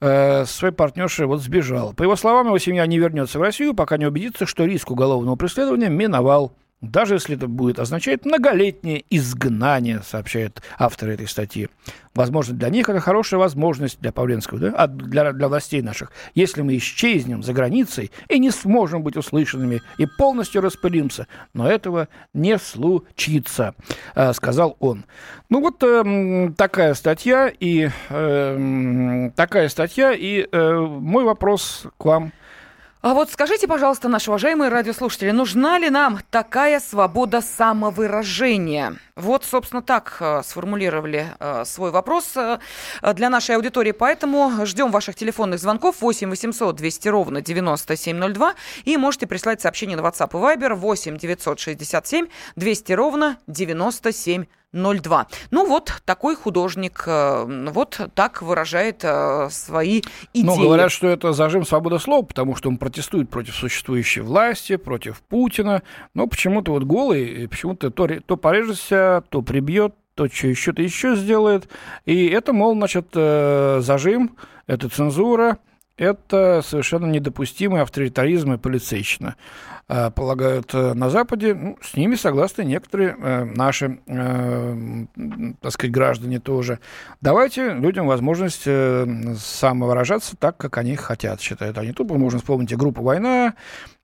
э, 0.00 0.44
своей 0.44 0.74
партнершей 0.74 1.26
вот 1.26 1.40
сбежал. 1.40 1.94
По 1.94 2.02
его 2.02 2.16
словам, 2.16 2.48
его 2.48 2.58
семья 2.58 2.84
не 2.86 2.98
вернется 2.98 3.38
в 3.38 3.42
Россию, 3.42 3.74
пока 3.74 3.96
не 3.96 4.06
убедится, 4.06 4.46
что 4.46 4.64
риск 4.64 4.90
уголовного 4.90 5.36
преследования 5.36 5.88
миновал. 6.02 6.52
даже 6.82 7.14
если 7.14 7.36
это 7.36 7.46
будет 7.46 7.78
означать 7.78 8.24
многолетнее 8.24 9.04
изгнание, 9.08 10.02
сообщает 10.02 10.62
автор 10.78 11.10
этой 11.10 11.28
статьи. 11.28 11.68
Возможно, 12.12 12.54
для 12.54 12.68
них 12.70 12.88
это 12.88 12.98
хорошая 12.98 13.38
возможность 13.38 14.00
для 14.00 14.10
Павленского, 14.12 14.58
да? 14.58 14.86
для, 14.88 15.32
для 15.32 15.48
властей 15.48 15.80
наших. 15.80 16.10
Если 16.34 16.60
мы 16.60 16.76
исчезнем 16.76 17.44
за 17.44 17.52
границей 17.52 18.10
и 18.28 18.40
не 18.40 18.50
сможем 18.50 19.04
быть 19.04 19.16
услышанными 19.16 19.80
и 19.96 20.06
полностью 20.06 20.60
распылимся, 20.60 21.28
но 21.54 21.70
этого 21.70 22.08
не 22.34 22.58
случится, 22.58 23.74
э, 24.16 24.32
сказал 24.32 24.76
он. 24.80 25.04
Ну 25.48 25.60
вот 25.60 25.82
э, 25.84 26.52
такая 26.56 26.94
статья 26.94 27.48
и 27.48 27.90
э, 28.10 29.30
такая 29.36 29.68
статья 29.68 30.12
и 30.12 30.48
э, 30.50 30.72
мой 30.80 31.22
вопрос 31.24 31.86
к 31.96 32.04
вам 32.04 32.32
а 33.02 33.14
вот 33.14 33.32
скажите, 33.32 33.66
пожалуйста, 33.66 34.08
наши 34.08 34.30
уважаемые 34.30 34.68
радиослушатели, 34.68 35.32
нужна 35.32 35.76
ли 35.76 35.90
нам 35.90 36.20
такая 36.30 36.78
свобода 36.78 37.40
самовыражения? 37.40 38.96
Вот, 39.16 39.44
собственно, 39.44 39.82
так 39.82 40.18
э, 40.20 40.42
сформулировали 40.44 41.26
э, 41.40 41.64
свой 41.66 41.90
вопрос 41.90 42.36
э, 42.36 42.58
для 43.14 43.28
нашей 43.28 43.56
аудитории. 43.56 43.90
Поэтому 43.90 44.64
ждем 44.64 44.92
ваших 44.92 45.16
телефонных 45.16 45.58
звонков 45.58 46.00
8 46.00 46.30
800 46.30 46.76
200 46.76 47.08
ровно 47.08 47.42
9702 47.42 48.54
и 48.84 48.96
можете 48.96 49.26
прислать 49.26 49.60
сообщение 49.60 49.96
на 49.96 50.02
WhatsApp 50.02 50.30
и 50.30 50.56
Viber 50.56 50.74
8 50.74 51.18
967 51.18 52.28
200 52.54 52.92
ровно 52.92 53.38
9702. 53.48 54.61
02. 54.72 55.26
Ну 55.50 55.66
вот 55.66 56.02
такой 56.04 56.36
художник, 56.36 57.04
э, 57.06 57.68
вот 57.70 58.00
так 58.14 58.42
выражает 58.42 59.00
э, 59.02 59.48
свои 59.50 60.02
идеи. 60.32 60.46
Ну, 60.46 60.56
говорят, 60.56 60.90
что 60.90 61.08
это 61.08 61.32
зажим 61.32 61.64
свободы 61.64 61.98
слова, 61.98 62.22
потому 62.24 62.56
что 62.56 62.68
он 62.68 62.78
протестует 62.78 63.28
против 63.28 63.54
существующей 63.54 64.20
власти, 64.20 64.76
против 64.76 65.20
Путина, 65.22 65.82
но 66.14 66.26
почему-то 66.26 66.72
вот 66.72 66.84
голый, 66.84 67.48
почему-то 67.48 67.90
то, 67.90 68.06
то 68.06 68.36
порежется, 68.36 69.24
то 69.28 69.42
прибьет, 69.42 69.94
то 70.14 70.26
что-то 70.28 70.82
еще 70.82 71.16
сделает. 71.16 71.68
И 72.04 72.26
это, 72.26 72.52
мол, 72.52 72.74
значит, 72.74 73.08
э, 73.14 73.80
зажим, 73.82 74.36
это 74.66 74.88
цензура, 74.88 75.58
это 75.96 76.62
совершенно 76.64 77.06
недопустимый 77.06 77.82
авторитаризм 77.82 78.54
и 78.54 78.58
полицейщина. 78.58 79.36
Э, 79.88 80.10
полагают 80.10 80.72
э, 80.74 80.94
на 80.94 81.10
Западе, 81.10 81.54
ну, 81.54 81.76
с 81.82 81.94
ними 81.94 82.14
согласны 82.14 82.62
некоторые 82.62 83.16
э, 83.18 83.44
наши, 83.44 83.98
так 85.60 85.72
сказать, 85.72 85.92
граждане 85.92 86.40
тоже. 86.40 86.78
Давайте 87.20 87.74
людям 87.74 88.06
возможность 88.06 88.62
самовыражаться 88.62 90.36
так, 90.36 90.56
как 90.56 90.78
они 90.78 90.96
хотят, 90.96 91.40
считают 91.40 91.78
они. 91.78 91.92
Тут 91.92 92.10
можно 92.10 92.38
вспомнить 92.38 92.72
и 92.72 92.76
группу 92.76 93.02
«Война», 93.02 93.54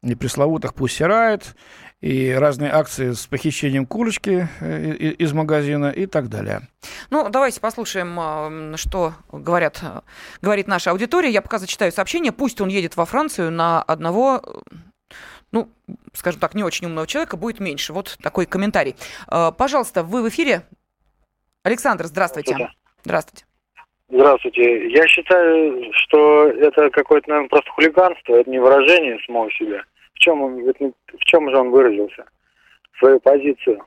и 0.03 0.15
пресловутых 0.15 0.75
«Пусть 0.75 1.01
Райт», 1.01 1.57
и 2.01 2.31
разные 2.33 2.71
акции 2.71 3.13
с 3.13 3.27
похищением 3.27 3.87
курочки 3.87 4.49
из 4.61 5.33
магазина 5.33 5.91
и 5.91 6.07
так 6.07 6.29
далее. 6.29 6.69
Ну, 7.11 7.29
давайте 7.29 7.61
послушаем, 7.61 8.77
что 8.77 9.15
говорят, 9.33 9.83
говорит 10.41 10.69
наша 10.69 10.93
аудитория. 10.93 11.31
Я 11.31 11.43
пока 11.43 11.59
зачитаю 11.59 11.91
сообщение. 11.91 12.31
Пусть 12.31 12.61
он 12.61 12.69
едет 12.69 12.97
во 12.97 13.05
Францию 13.05 13.51
на 13.51 13.83
одного 13.83 14.43
ну, 15.53 15.69
скажем 16.13 16.41
так, 16.41 16.55
не 16.55 16.63
очень 16.63 16.87
умного 16.87 17.07
человека 17.07 17.37
будет 17.37 17.61
меньше. 17.61 17.93
Вот 17.93 18.19
такой 18.23 18.47
комментарий. 18.47 18.97
А, 19.27 19.53
пожалуйста, 19.53 20.03
вы 20.03 20.23
в 20.23 20.29
эфире. 20.29 20.63
Александр, 21.63 22.07
здравствуйте. 22.07 22.71
Здравствуйте. 23.05 23.45
Здравствуйте. 24.09 24.89
Я 24.91 25.07
считаю, 25.07 25.93
что 25.93 26.49
это 26.49 26.91
какое-то, 26.91 27.29
наверное, 27.29 27.49
просто 27.49 27.71
хулиганство, 27.71 28.35
это 28.37 28.51
не 28.51 28.59
выражение 28.59 29.19
самого 29.27 29.51
себя. 29.53 29.85
В 30.15 30.19
чем, 30.19 30.43
он, 30.43 30.55
в 30.63 31.25
чем 31.27 31.51
же 31.51 31.57
он 31.57 31.71
выразился? 31.71 32.25
Свою 32.99 33.21
позицию 33.21 33.85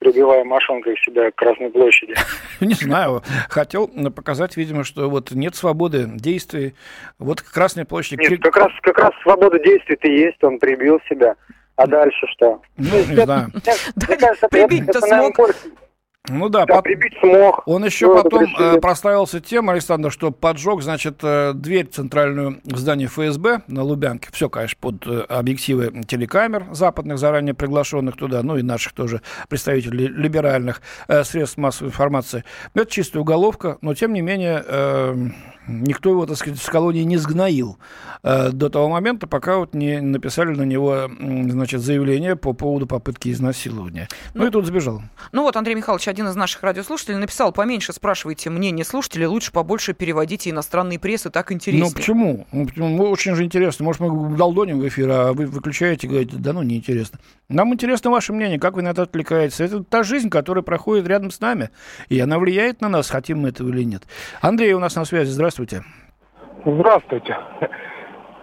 прибивая 0.00 0.44
машинкой 0.44 0.96
себя 1.04 1.30
к 1.30 1.36
Красной 1.36 1.70
площади. 1.70 2.14
Не 2.60 2.74
знаю. 2.74 3.22
Хотел 3.48 3.86
показать, 3.88 4.56
видимо, 4.56 4.82
что 4.82 5.08
вот 5.08 5.30
нет 5.30 5.54
свободы 5.54 6.06
действий. 6.08 6.74
Вот 7.18 7.40
Красная 7.42 7.84
площадь... 7.84 8.18
Нет, 8.18 8.42
как 8.42 8.56
раз, 8.56 8.72
как 8.82 8.98
раз 8.98 9.10
свобода 9.22 9.58
действий-то 9.58 10.08
есть, 10.08 10.42
он 10.42 10.58
прибил 10.58 11.00
себя. 11.08 11.36
А 11.76 11.86
дальше 11.86 12.26
что? 12.32 12.60
Ну, 12.76 12.96
не 13.08 13.24
знаю. 13.24 13.48
Мне 13.54 14.16
кажется, 14.16 14.48
Прибить-то 14.48 15.00
смог. 15.00 15.36
Ну 16.28 16.48
да, 16.48 16.66
да 16.66 16.76
под... 16.76 16.84
прибить 16.84 17.14
смог. 17.20 17.62
Он 17.66 17.84
еще 17.84 18.06
ну, 18.06 18.22
потом 18.22 18.44
э, 18.58 18.78
прославился 18.80 19.40
тем, 19.40 19.70
Александр, 19.70 20.10
что 20.10 20.30
поджег, 20.30 20.82
значит, 20.82 21.20
э, 21.22 21.52
дверь 21.54 21.86
центральную 21.86 22.60
в 22.64 22.76
здании 22.76 23.06
ФСБ 23.06 23.62
на 23.66 23.82
Лубянке. 23.82 24.28
Все, 24.32 24.48
конечно, 24.48 24.76
под 24.80 25.06
э, 25.06 25.22
объективы 25.22 26.04
телекамер 26.06 26.66
западных, 26.72 27.18
заранее 27.18 27.54
приглашенных 27.54 28.16
туда, 28.16 28.42
ну 28.42 28.56
и 28.56 28.62
наших 28.62 28.92
тоже 28.92 29.22
представителей 29.48 30.08
либеральных 30.08 30.82
э, 31.08 31.24
средств 31.24 31.56
массовой 31.56 31.88
информации. 31.88 32.44
Это 32.74 32.90
чистая 32.90 33.20
уголовка, 33.20 33.78
но 33.80 33.94
тем 33.94 34.12
не 34.12 34.20
менее... 34.20 34.62
Э, 34.66 35.16
никто 35.70 36.10
его, 36.10 36.26
так 36.26 36.36
сказать, 36.36 36.60
с 36.60 36.66
колонии 36.66 37.02
не 37.02 37.16
сгноил 37.16 37.78
э, 38.22 38.50
до 38.50 38.68
того 38.68 38.88
момента, 38.88 39.26
пока 39.26 39.58
вот 39.58 39.74
не 39.74 40.00
написали 40.00 40.54
на 40.54 40.62
него, 40.62 41.08
значит, 41.18 41.80
заявление 41.80 42.36
по 42.36 42.52
поводу 42.52 42.86
попытки 42.86 43.30
изнасилования. 43.30 44.08
Ну, 44.34 44.42
ну 44.42 44.48
и 44.48 44.50
тут 44.50 44.66
сбежал. 44.66 45.02
Ну 45.32 45.42
вот 45.42 45.56
Андрей 45.56 45.74
Михайлович, 45.74 46.08
один 46.08 46.28
из 46.28 46.36
наших 46.36 46.62
радиослушателей, 46.62 47.18
написал, 47.18 47.52
поменьше 47.52 47.92
спрашивайте 47.92 48.50
мнение 48.50 48.84
слушателей, 48.84 49.26
лучше 49.26 49.52
побольше 49.52 49.94
переводите 49.94 50.50
иностранные 50.50 50.98
прессы, 50.98 51.30
так 51.30 51.52
интереснее. 51.52 51.88
Ну 51.88 51.94
почему? 51.94 52.46
Ну, 52.52 52.66
почему? 52.66 53.02
Очень 53.04 53.34
же 53.36 53.44
интересно. 53.44 53.84
Может, 53.84 54.00
мы 54.00 54.36
долдоним 54.36 54.80
в 54.80 54.88
эфир, 54.88 55.10
а 55.10 55.32
вы 55.32 55.46
выключаете 55.46 56.06
и 56.06 56.10
говорите, 56.10 56.36
да 56.36 56.52
ну, 56.52 56.62
неинтересно. 56.62 57.18
Нам 57.48 57.72
интересно 57.74 58.10
ваше 58.10 58.32
мнение, 58.32 58.58
как 58.58 58.74
вы 58.74 58.82
на 58.82 58.88
это 58.88 59.02
отвлекаетесь. 59.02 59.60
Это 59.60 59.82
та 59.82 60.02
жизнь, 60.02 60.30
которая 60.30 60.62
проходит 60.62 61.06
рядом 61.08 61.30
с 61.30 61.40
нами, 61.40 61.70
и 62.08 62.18
она 62.20 62.38
влияет 62.38 62.80
на 62.80 62.88
нас, 62.88 63.10
хотим 63.10 63.40
мы 63.40 63.48
этого 63.48 63.68
или 63.68 63.82
нет. 63.82 64.04
Андрей 64.40 64.72
у 64.72 64.78
нас 64.78 64.94
на 64.94 65.04
связи, 65.04 65.30
здравствуйте. 65.30 65.59
Здравствуйте. 65.60 65.82
Здравствуйте. 66.64 67.36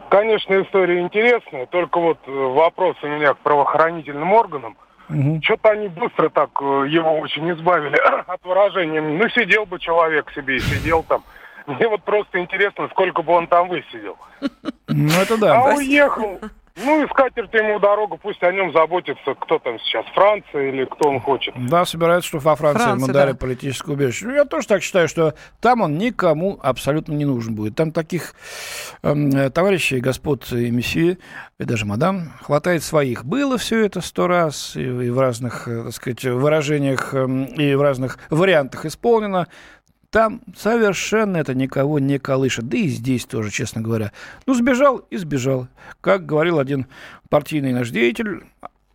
Конечно, 0.09 0.61
история 0.61 1.01
интересная, 1.01 1.65
только 1.65 1.99
вот 1.99 2.19
э, 2.27 2.31
вопрос 2.31 2.95
у 3.01 3.07
меня 3.07 3.33
к 3.33 3.39
правоохранительным 3.39 4.31
органам. 4.33 4.77
Угу. 5.09 5.41
Что-то 5.43 5.71
они 5.71 5.87
быстро 5.89 6.29
так 6.29 6.49
э, 6.61 6.85
его 6.87 7.17
очень 7.19 7.51
избавили 7.51 7.97
от 8.27 8.43
выражения. 8.45 9.01
Ну, 9.01 9.27
сидел 9.29 9.65
бы 9.65 9.79
человек 9.79 10.31
себе 10.31 10.57
и 10.57 10.59
сидел 10.59 11.03
там. 11.03 11.23
Мне 11.65 11.87
вот 11.89 12.03
просто 12.03 12.39
интересно, 12.39 12.87
сколько 12.91 13.21
бы 13.21 13.33
он 13.33 13.47
там 13.47 13.67
высидел. 13.67 14.17
Ну, 14.87 15.09
это 15.21 15.37
да. 15.37 15.59
А 15.59 15.75
уехал. 15.75 16.39
Ну, 16.77 17.03
и 17.03 17.07
скатерть 17.07 17.53
ему 17.53 17.79
дорогу, 17.79 18.19
пусть 18.21 18.43
о 18.43 18.51
нем 18.51 18.71
заботится, 18.71 19.33
кто 19.33 19.57
там 19.57 19.79
сейчас, 19.79 20.05
Франция 20.13 20.69
или 20.69 20.85
кто 20.85 21.09
он 21.09 21.19
хочет. 21.19 21.53
Да, 21.57 21.85
собирается, 21.85 22.27
что 22.27 22.39
во 22.39 22.55
Франции 22.55 22.83
Франция, 22.83 23.03
ему 23.03 23.13
дали 23.13 23.31
да. 23.31 23.37
политическое 23.37 23.93
убежище. 23.93 24.27
Ну, 24.27 24.35
я 24.35 24.45
тоже 24.45 24.67
так 24.67 24.83
считаю, 24.83 25.07
что 25.07 25.33
там 25.59 25.81
он 25.81 25.97
никому 25.97 26.59
абсолютно 26.61 27.13
не 27.13 27.25
нужен 27.25 27.55
будет. 27.55 27.75
Там 27.75 27.91
таких 27.91 28.35
э, 29.01 29.49
товарищей, 29.49 29.99
господ 29.99 30.51
и 30.51 30.69
месье, 30.69 31.17
и 31.57 31.63
даже 31.63 31.85
мадам, 31.85 32.33
хватает 32.41 32.83
своих. 32.83 33.25
Было 33.25 33.57
все 33.57 33.83
это 33.83 34.01
сто 34.01 34.27
раз, 34.27 34.75
и, 34.75 34.83
и 34.83 35.09
в 35.09 35.19
разных, 35.19 35.67
э, 35.67 35.85
так 35.85 35.93
сказать, 35.93 36.23
выражениях, 36.25 37.13
э, 37.13 37.25
и 37.57 37.73
в 37.73 37.81
разных 37.81 38.19
вариантах 38.29 38.85
исполнено. 38.85 39.47
Там 40.17 40.41
совершенно 40.57 41.37
это 41.37 41.53
никого 41.53 41.99
не 41.99 42.17
колышет. 42.17 42.67
Да 42.67 42.75
и 42.75 42.87
здесь 42.87 43.25
тоже, 43.25 43.51
честно 43.51 43.81
говоря. 43.81 44.11
Ну, 44.47 44.55
сбежал 44.55 44.97
и 45.11 45.17
сбежал. 45.17 45.67
Как 46.01 46.25
говорил 46.25 46.57
один 46.57 46.87
партийный 47.29 47.71
наш 47.71 47.91
деятель, 47.91 48.43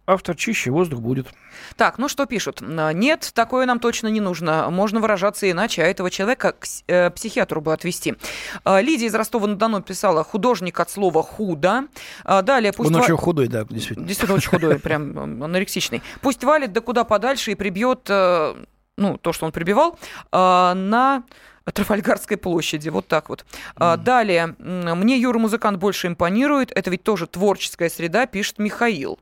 автор 0.05 0.35
чище 0.35 0.73
воздух 0.73 0.99
будет. 0.99 1.29
Так, 1.77 1.99
ну 1.99 2.09
что 2.09 2.27
пишут? 2.27 2.61
Нет, 2.61 3.31
такое 3.35 3.67
нам 3.67 3.79
точно 3.79 4.09
не 4.09 4.19
нужно. 4.19 4.69
Можно 4.71 4.99
выражаться 4.99 5.49
иначе, 5.49 5.85
а 5.85 5.87
этого 5.87 6.11
человека 6.11 6.57
к 6.59 6.67
э, 6.89 7.11
психиатру 7.11 7.61
бы 7.61 7.73
отвести. 7.73 8.17
А, 8.65 8.81
Лидия 8.81 9.07
из 9.07 9.15
Ростова-на-Дону 9.15 9.81
писала 9.81 10.25
«художник 10.25 10.81
от 10.81 10.91
слова 10.91 11.23
«худо». 11.23 11.85
А, 12.25 12.43
далее 12.43 12.73
пусть... 12.73 12.91
Он 12.91 12.97
ва... 12.97 13.05
очень 13.05 13.17
худой, 13.17 13.47
да, 13.47 13.65
действительно. 13.71 14.09
Действительно 14.09 14.39
очень 14.39 14.51
худой, 14.51 14.81
прям 14.81 15.17
анорексичный. 15.45 16.03
Пусть 16.21 16.43
валит 16.43 16.73
да 16.73 16.81
куда 16.81 17.05
подальше 17.05 17.53
и 17.53 17.55
прибьет 17.55 18.07
э, 18.09 18.57
ну, 18.97 19.17
то, 19.19 19.33
что 19.33 19.47
он 19.47 19.53
прибивал, 19.53 19.99
а, 20.31 20.75
на 20.75 21.25
Трафальгарской 21.65 22.37
площади, 22.37 22.89
вот 22.89 23.07
так 23.07 23.29
вот. 23.29 23.45
Mm. 23.77 23.97
Далее, 23.99 24.57
мне 24.59 25.17
Юра 25.19 25.39
Музыкант 25.39 25.79
больше 25.79 26.09
импонирует, 26.09 26.73
это 26.73 26.91
ведь 26.91 27.05
тоже 27.05 27.27
творческая 27.27 27.89
среда, 27.89 28.27
пишет 28.27 28.59
Михаил. 28.59 29.21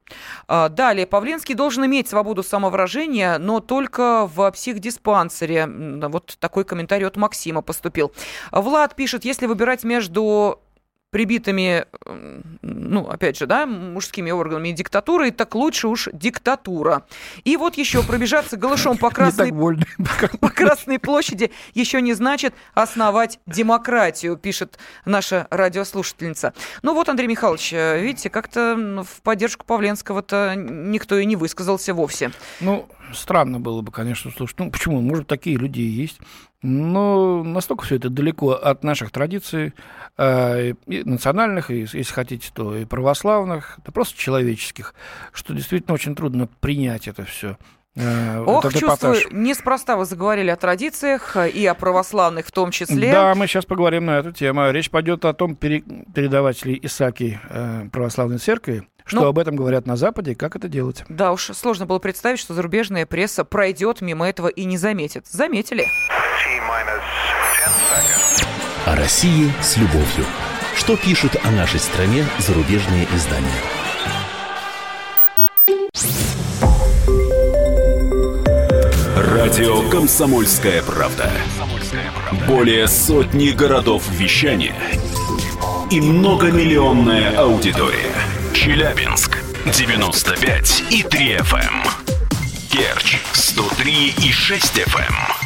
А, 0.48 0.70
далее, 0.70 1.06
Павленский 1.06 1.54
должен 1.54 1.84
иметь 1.84 2.08
свободу 2.08 2.42
самовыражения, 2.42 3.38
но 3.38 3.60
только 3.60 4.26
в 4.26 4.50
психдиспансере. 4.52 5.66
Вот 5.66 6.36
такой 6.40 6.64
комментарий 6.64 7.06
от 7.06 7.16
Максима 7.16 7.60
поступил. 7.60 8.12
Влад 8.52 8.96
пишет, 8.96 9.24
если 9.24 9.46
выбирать 9.46 9.84
между 9.84 10.60
прибитыми, 11.10 11.86
ну, 12.62 13.08
опять 13.08 13.36
же, 13.36 13.46
да, 13.46 13.66
мужскими 13.66 14.30
органами 14.30 14.68
и 14.68 14.72
диктатурой, 14.72 15.32
так 15.32 15.54
лучше 15.54 15.88
уж 15.88 16.08
диктатура. 16.12 17.04
И 17.44 17.56
вот 17.56 17.76
еще 17.76 18.02
пробежаться 18.02 18.56
голышом 18.56 18.96
по 18.96 19.10
Красной, 19.20 19.52
по 20.40 20.48
Красной 20.50 20.98
площади 20.98 21.50
еще 21.74 22.00
не 22.00 22.14
значит 22.14 22.54
основать 22.74 23.40
демократию, 23.46 24.36
пишет 24.36 24.78
наша 25.04 25.46
радиослушательница. 25.50 26.54
Ну 26.82 26.94
вот, 26.94 27.08
Андрей 27.08 27.26
Михайлович, 27.26 27.72
э, 27.72 28.00
видите, 28.00 28.30
как-то 28.30 29.04
в 29.04 29.22
поддержку 29.22 29.66
Павленского-то 29.66 30.54
никто 30.56 31.18
и 31.18 31.24
не 31.24 31.36
высказался 31.36 31.92
вовсе. 31.92 32.30
Ну, 32.60 32.88
странно 33.12 33.58
было 33.58 33.82
бы, 33.82 33.90
конечно, 33.90 34.30
слушать. 34.30 34.58
Ну, 34.58 34.70
почему? 34.70 35.00
Может, 35.00 35.26
такие 35.26 35.56
люди 35.56 35.80
и 35.80 35.88
есть. 35.88 36.20
Но 36.62 37.42
настолько 37.42 37.84
все 37.84 37.96
это 37.96 38.10
далеко 38.10 38.50
от 38.50 38.84
наших 38.84 39.10
традиций, 39.10 39.72
э, 40.18 40.74
и 40.86 41.04
национальных, 41.04 41.70
и, 41.70 41.80
если 41.80 42.12
хотите, 42.12 42.50
то 42.52 42.76
и 42.76 42.84
православных, 42.84 43.78
да 43.84 43.92
просто 43.92 44.18
человеческих, 44.18 44.94
что 45.32 45.54
действительно 45.54 45.94
очень 45.94 46.14
трудно 46.14 46.48
принять 46.60 47.08
это 47.08 47.24
все. 47.24 47.56
Э, 47.96 48.38
Ох, 48.46 48.64
вот 48.64 48.72
чувствую, 48.72 49.14
эпатаж. 49.14 49.32
неспроста 49.32 49.96
вы 49.96 50.04
заговорили 50.04 50.50
о 50.50 50.56
традициях 50.56 51.36
э, 51.36 51.50
и 51.50 51.66
о 51.66 51.74
православных 51.74 52.46
в 52.46 52.52
том 52.52 52.70
числе. 52.70 53.10
Да, 53.10 53.34
мы 53.34 53.46
сейчас 53.48 53.64
поговорим 53.64 54.04
на 54.04 54.18
эту 54.18 54.30
тему. 54.32 54.70
Речь 54.70 54.90
пойдет 54.90 55.24
о 55.24 55.32
том, 55.32 55.56
пере, 55.56 55.82
передавателей 56.14 56.78
Исаки 56.82 57.40
э, 57.48 57.88
православной 57.90 58.38
церкви, 58.38 58.86
что 59.04 59.22
ну, 59.22 59.26
об 59.26 59.38
этом 59.40 59.56
говорят 59.56 59.86
на 59.86 59.96
Западе 59.96 60.32
и 60.32 60.34
как 60.36 60.54
это 60.54 60.68
делать. 60.68 61.04
Да 61.08 61.32
уж, 61.32 61.46
сложно 61.46 61.84
было 61.84 61.98
представить, 61.98 62.38
что 62.38 62.54
зарубежная 62.54 63.06
пресса 63.06 63.44
пройдет 63.44 64.02
мимо 64.02 64.28
этого 64.28 64.46
и 64.46 64.64
не 64.64 64.78
заметит. 64.78 65.26
Заметили. 65.26 65.88
О 68.86 68.94
России 68.94 69.52
с 69.60 69.76
любовью. 69.76 70.24
Что 70.76 70.96
пишут 70.96 71.34
о 71.42 71.50
нашей 71.50 71.80
стране 71.80 72.24
зарубежные 72.38 73.08
издания? 73.12 73.48
Радио 79.16 79.88
«Комсомольская 79.90 80.82
правда». 80.84 81.32
Более 82.46 82.86
сотни 82.86 83.50
городов 83.50 84.08
вещания 84.10 84.76
и 85.90 86.00
многомиллионная 86.00 87.36
аудитория. 87.36 88.14
Челябинск 88.54 89.38
95 89.66 90.84
и 90.90 91.02
3 91.02 91.36
FM. 91.38 91.88
Керчь 92.70 93.18
103 93.32 94.14
и 94.22 94.30
6 94.30 94.78
FM. 94.78 95.39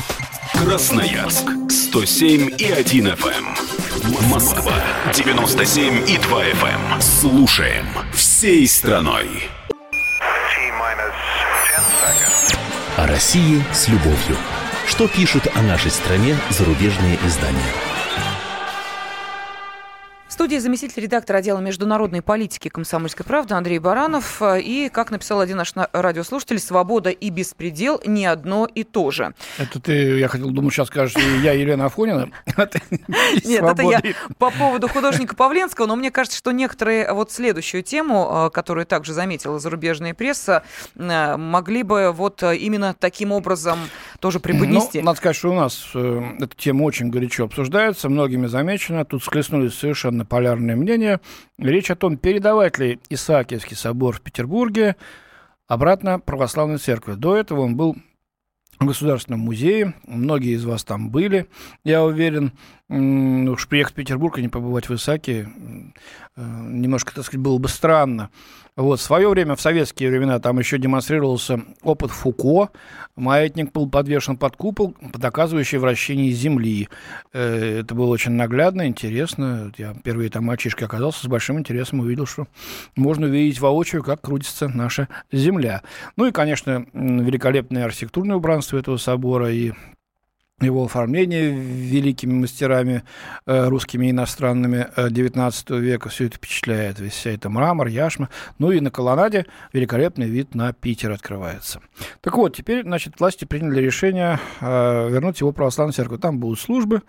Красноярск 0.64 1.44
107 1.68 2.54
и 2.56 2.72
1 2.72 3.08
FM. 3.08 4.30
Москва 4.30 4.72
97 5.12 6.08
и 6.08 6.16
2 6.16 6.44
FM. 6.44 7.00
Слушаем 7.02 7.86
всей 8.14 8.66
страной. 8.66 9.28
О 12.96 13.06
России 13.06 13.62
с 13.74 13.88
любовью. 13.88 14.38
Что 14.86 15.06
пишут 15.06 15.46
о 15.54 15.60
нашей 15.60 15.90
стране 15.90 16.34
зарубежные 16.48 17.18
издания? 17.26 17.93
Студии 20.35 20.57
заместитель 20.57 21.05
редактора 21.05 21.39
отдела 21.39 21.61
международной 21.61 22.20
политики 22.20 22.68
«Комсомольской 22.68 23.24
правды» 23.24 23.55
Андрей 23.55 23.78
Баранов. 23.78 24.43
И, 24.43 24.91
как 24.93 25.12
написал 25.12 25.39
один 25.39 25.59
наш 25.59 25.72
радиослушатель, 25.93 26.59
«Свобода 26.59 27.11
и 27.11 27.30
беспредел– 27.30 28.01
не 28.05 28.26
одно 28.26 28.66
и 28.66 28.82
то 28.82 29.12
же». 29.12 29.32
Это 29.59 29.80
ты, 29.80 30.18
я 30.18 30.26
хотел, 30.26 30.51
думаю, 30.51 30.72
сейчас 30.72 30.89
скажешь, 30.89 31.14
я 31.41 31.53
Елена 31.53 31.85
Афонина. 31.87 32.30
Нет, 33.45 33.62
это 33.62 33.82
я 33.82 34.03
по 34.39 34.51
поводу 34.51 34.89
художника 34.89 35.37
Павленского, 35.37 35.87
но 35.87 35.95
мне 35.95 36.11
кажется, 36.11 36.37
что 36.37 36.51
некоторые 36.51 37.12
вот 37.12 37.30
следующую 37.30 37.85
тему, 37.85 38.49
э, 38.49 38.51
которую 38.51 38.87
также 38.87 39.12
заметила 39.12 39.61
зарубежная 39.61 40.14
пресса, 40.14 40.64
э, 40.97 41.37
могли 41.37 41.85
бы 41.85 42.11
вот 42.11 42.43
именно 42.43 42.97
таким 42.99 43.30
образом 43.30 43.78
тоже 44.18 44.41
преподнести. 44.41 44.99
Ну, 44.99 45.07
надо 45.07 45.18
сказать, 45.18 45.37
что 45.37 45.53
у 45.53 45.55
нас 45.55 45.91
э, 45.95 46.22
эта 46.41 46.57
тема 46.57 46.82
очень 46.82 47.11
горячо 47.11 47.45
обсуждается, 47.45 48.09
многими 48.09 48.49
замечена. 48.49 49.05
Тут 49.05 49.22
схлестнулись 49.22 49.74
совершенно 49.74 50.23
полярные 50.24 50.76
мнения. 50.76 51.20
Речь 51.58 51.90
о 51.90 51.96
том, 51.96 52.16
передавать 52.16 52.78
ли 52.78 53.00
Исаакиевский 53.08 53.76
собор 53.76 54.16
в 54.16 54.20
Петербурге 54.20 54.96
обратно 55.66 56.20
православной 56.20 56.78
церкви. 56.78 57.14
До 57.14 57.36
этого 57.36 57.60
он 57.60 57.76
был 57.76 57.96
в 58.78 58.86
Государственном 58.86 59.40
музее. 59.40 59.94
Многие 60.06 60.54
из 60.54 60.64
вас 60.64 60.84
там 60.84 61.10
были, 61.10 61.46
я 61.84 62.04
уверен. 62.04 62.52
Уж 62.88 63.68
приехать 63.68 63.94
в 63.94 63.96
Петербург 63.96 64.38
и 64.38 64.42
не 64.42 64.48
побывать 64.48 64.88
в 64.88 64.94
Исаке 64.94 65.48
э, 66.36 66.42
немножко, 66.42 67.14
так 67.14 67.24
сказать, 67.24 67.42
было 67.42 67.58
бы 67.58 67.68
странно. 67.68 68.30
Вот, 68.76 68.98
в 68.98 69.02
свое 69.02 69.28
время, 69.28 69.54
в 69.54 69.60
советские 69.60 70.10
времена, 70.10 70.40
там 70.40 70.58
еще 70.58 70.78
демонстрировался 70.78 71.60
опыт 71.82 72.10
Фуко. 72.10 72.70
Маятник 73.14 73.70
был 73.70 73.88
подвешен 73.88 74.36
под 74.36 74.56
купол, 74.56 74.96
доказывающий 75.00 75.78
вращение 75.78 76.32
Земли. 76.32 76.88
Э, 77.32 77.80
это 77.80 77.94
было 77.94 78.08
очень 78.08 78.32
наглядно, 78.32 78.88
интересно. 78.88 79.70
Я 79.78 79.94
первый 80.02 80.28
там 80.28 80.46
мальчишкой 80.46 80.88
оказался, 80.88 81.22
с 81.22 81.28
большим 81.28 81.60
интересом 81.60 82.00
увидел, 82.00 82.26
что 82.26 82.48
можно 82.96 83.28
увидеть 83.28 83.60
воочию, 83.60 84.02
как 84.02 84.22
крутится 84.22 84.66
наша 84.66 85.06
Земля. 85.30 85.82
Ну 86.16 86.26
и, 86.26 86.32
конечно, 86.32 86.84
великолепное 86.92 87.84
архитектурное 87.84 88.34
убранство 88.34 88.76
этого 88.76 88.96
собора 88.96 89.52
и 89.52 89.70
его 90.64 90.84
оформление 90.84 91.50
великими 91.50 92.32
мастерами 92.32 93.02
э, 93.46 93.68
русскими 93.68 94.06
и 94.06 94.10
иностранными 94.10 94.88
э, 94.96 95.08
века. 95.80 96.08
Все 96.08 96.26
это 96.26 96.36
впечатляет. 96.36 97.00
Весь 97.00 97.12
вся 97.12 97.30
это 97.30 97.48
мрамор, 97.48 97.88
яшма. 97.88 98.28
Ну 98.58 98.70
и 98.70 98.80
на 98.80 98.90
колоннаде 98.90 99.46
великолепный 99.72 100.26
вид 100.26 100.54
на 100.54 100.72
Питер 100.72 101.12
открывается. 101.12 101.80
Так 102.20 102.36
вот, 102.36 102.56
теперь, 102.56 102.82
значит, 102.82 103.20
власти 103.20 103.44
приняли 103.44 103.80
решение 103.80 104.38
э, 104.60 105.10
вернуть 105.10 105.40
его 105.40 105.52
православную 105.52 105.94
церковь. 105.94 106.20
Там 106.20 106.38
будут 106.38 106.60
службы. 106.60 107.02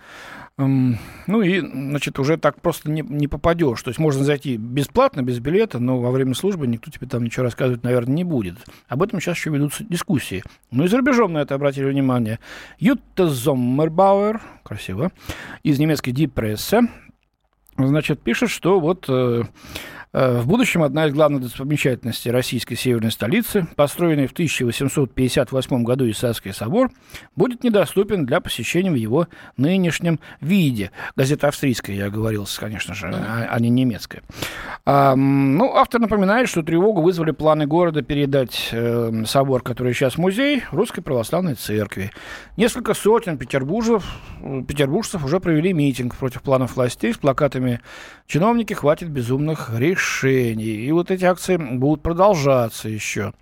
Ну 0.58 1.41
и, 1.41 1.60
значит, 1.60 2.18
уже 2.18 2.38
так 2.38 2.62
просто 2.62 2.89
не, 2.89 3.01
не 3.01 3.28
попадешь. 3.28 3.82
То 3.84 3.89
есть 3.89 3.99
можно 3.99 4.24
зайти 4.24 4.56
бесплатно, 4.56 5.22
без 5.22 5.39
билета, 5.39 5.80
но 5.80 5.99
во 5.99 6.12
время 6.12 6.34
службы 6.34 6.66
никто 6.66 6.89
тебе 6.89 7.08
там 7.08 7.26
ничего 7.26 7.43
рассказывать, 7.43 7.84
наверное, 7.84 8.16
не 8.16 8.24
будет. 8.24 8.56
Об 8.88 9.03
этом 9.03 9.20
сейчас 9.20 9.36
еще 9.36 9.49
ведутся 9.49 9.84
дискуссии. 9.84 10.43
Ну 10.72 10.86
и 10.86 10.88
за 10.88 10.97
рубежом 10.97 11.34
на 11.34 11.39
это 11.39 11.56
обратили 11.56 11.86
внимание. 11.86 12.39
Ютта 12.80 13.28
Зоммербауэр, 13.28 14.41
красиво, 14.64 15.12
из 15.64 15.78
немецкой 15.78 16.12
Presse, 16.12 16.88
значит, 17.78 18.22
пишет, 18.22 18.49
что 18.49 18.80
вот 18.80 19.10
Э, 19.10 19.43
в 20.16 20.47
будущем 20.47 20.82
одна 20.82 21.07
из 21.07 21.13
главных 21.13 21.41
достопримечательностей 21.41 22.32
российской 22.32 22.76
северной 22.76 23.11
столицы, 23.11 23.68
построенный 23.76 24.28
в 24.28 24.32
1858 24.32 25.84
году 25.84 26.09
Исаакиевский 26.09 26.53
собор, 26.53 26.89
будет 27.36 27.66
недоступен 27.66 28.26
для 28.26 28.39
посещения 28.39 28.91
в 28.91 28.95
его 28.95 29.28
нынешнем 29.57 30.22
виде. 30.39 30.91
Газета 31.18 31.49
австрийская, 31.49 31.97
я 31.97 32.09
говорил, 32.09 32.47
конечно 32.57 32.95
же, 32.95 33.07
а, 33.07 33.47
а 33.49 33.59
не 33.59 33.70
немецкая. 33.70 34.24
А, 34.86 35.18
ну, 35.18 35.74
автор 35.76 35.99
напоминает, 35.99 36.47
что 36.47 36.63
тревогу 36.63 37.01
вызвали 37.01 37.32
планы 37.32 37.68
города 37.68 38.01
передать 38.01 38.70
э, 38.72 39.26
собор, 39.26 39.63
который 39.63 39.93
сейчас 39.93 40.18
музей, 40.18 40.63
Русской 40.72 41.01
Православной 41.01 41.55
Церкви. 41.55 42.11
Несколько 42.55 42.93
сотен 42.93 43.38
петербуржцев, 43.38 44.05
петербуржцев 44.66 45.26
уже 45.26 45.41
провели 45.41 45.74
митинг 45.74 46.16
против 46.16 46.41
планов 46.41 46.78
властей 46.78 47.13
с 47.13 47.18
плакатами 47.18 47.82
«Чиновники, 48.28 48.72
хватит 48.72 49.09
безумных 49.09 49.72
решений» 49.78 50.05
решений. 50.06 50.86
И 50.86 50.91
вот 50.91 51.12
эти 51.12 51.26
акции 51.26 51.58
будут 51.58 52.03
продолжаться 52.03 52.88
еще. 52.89 53.34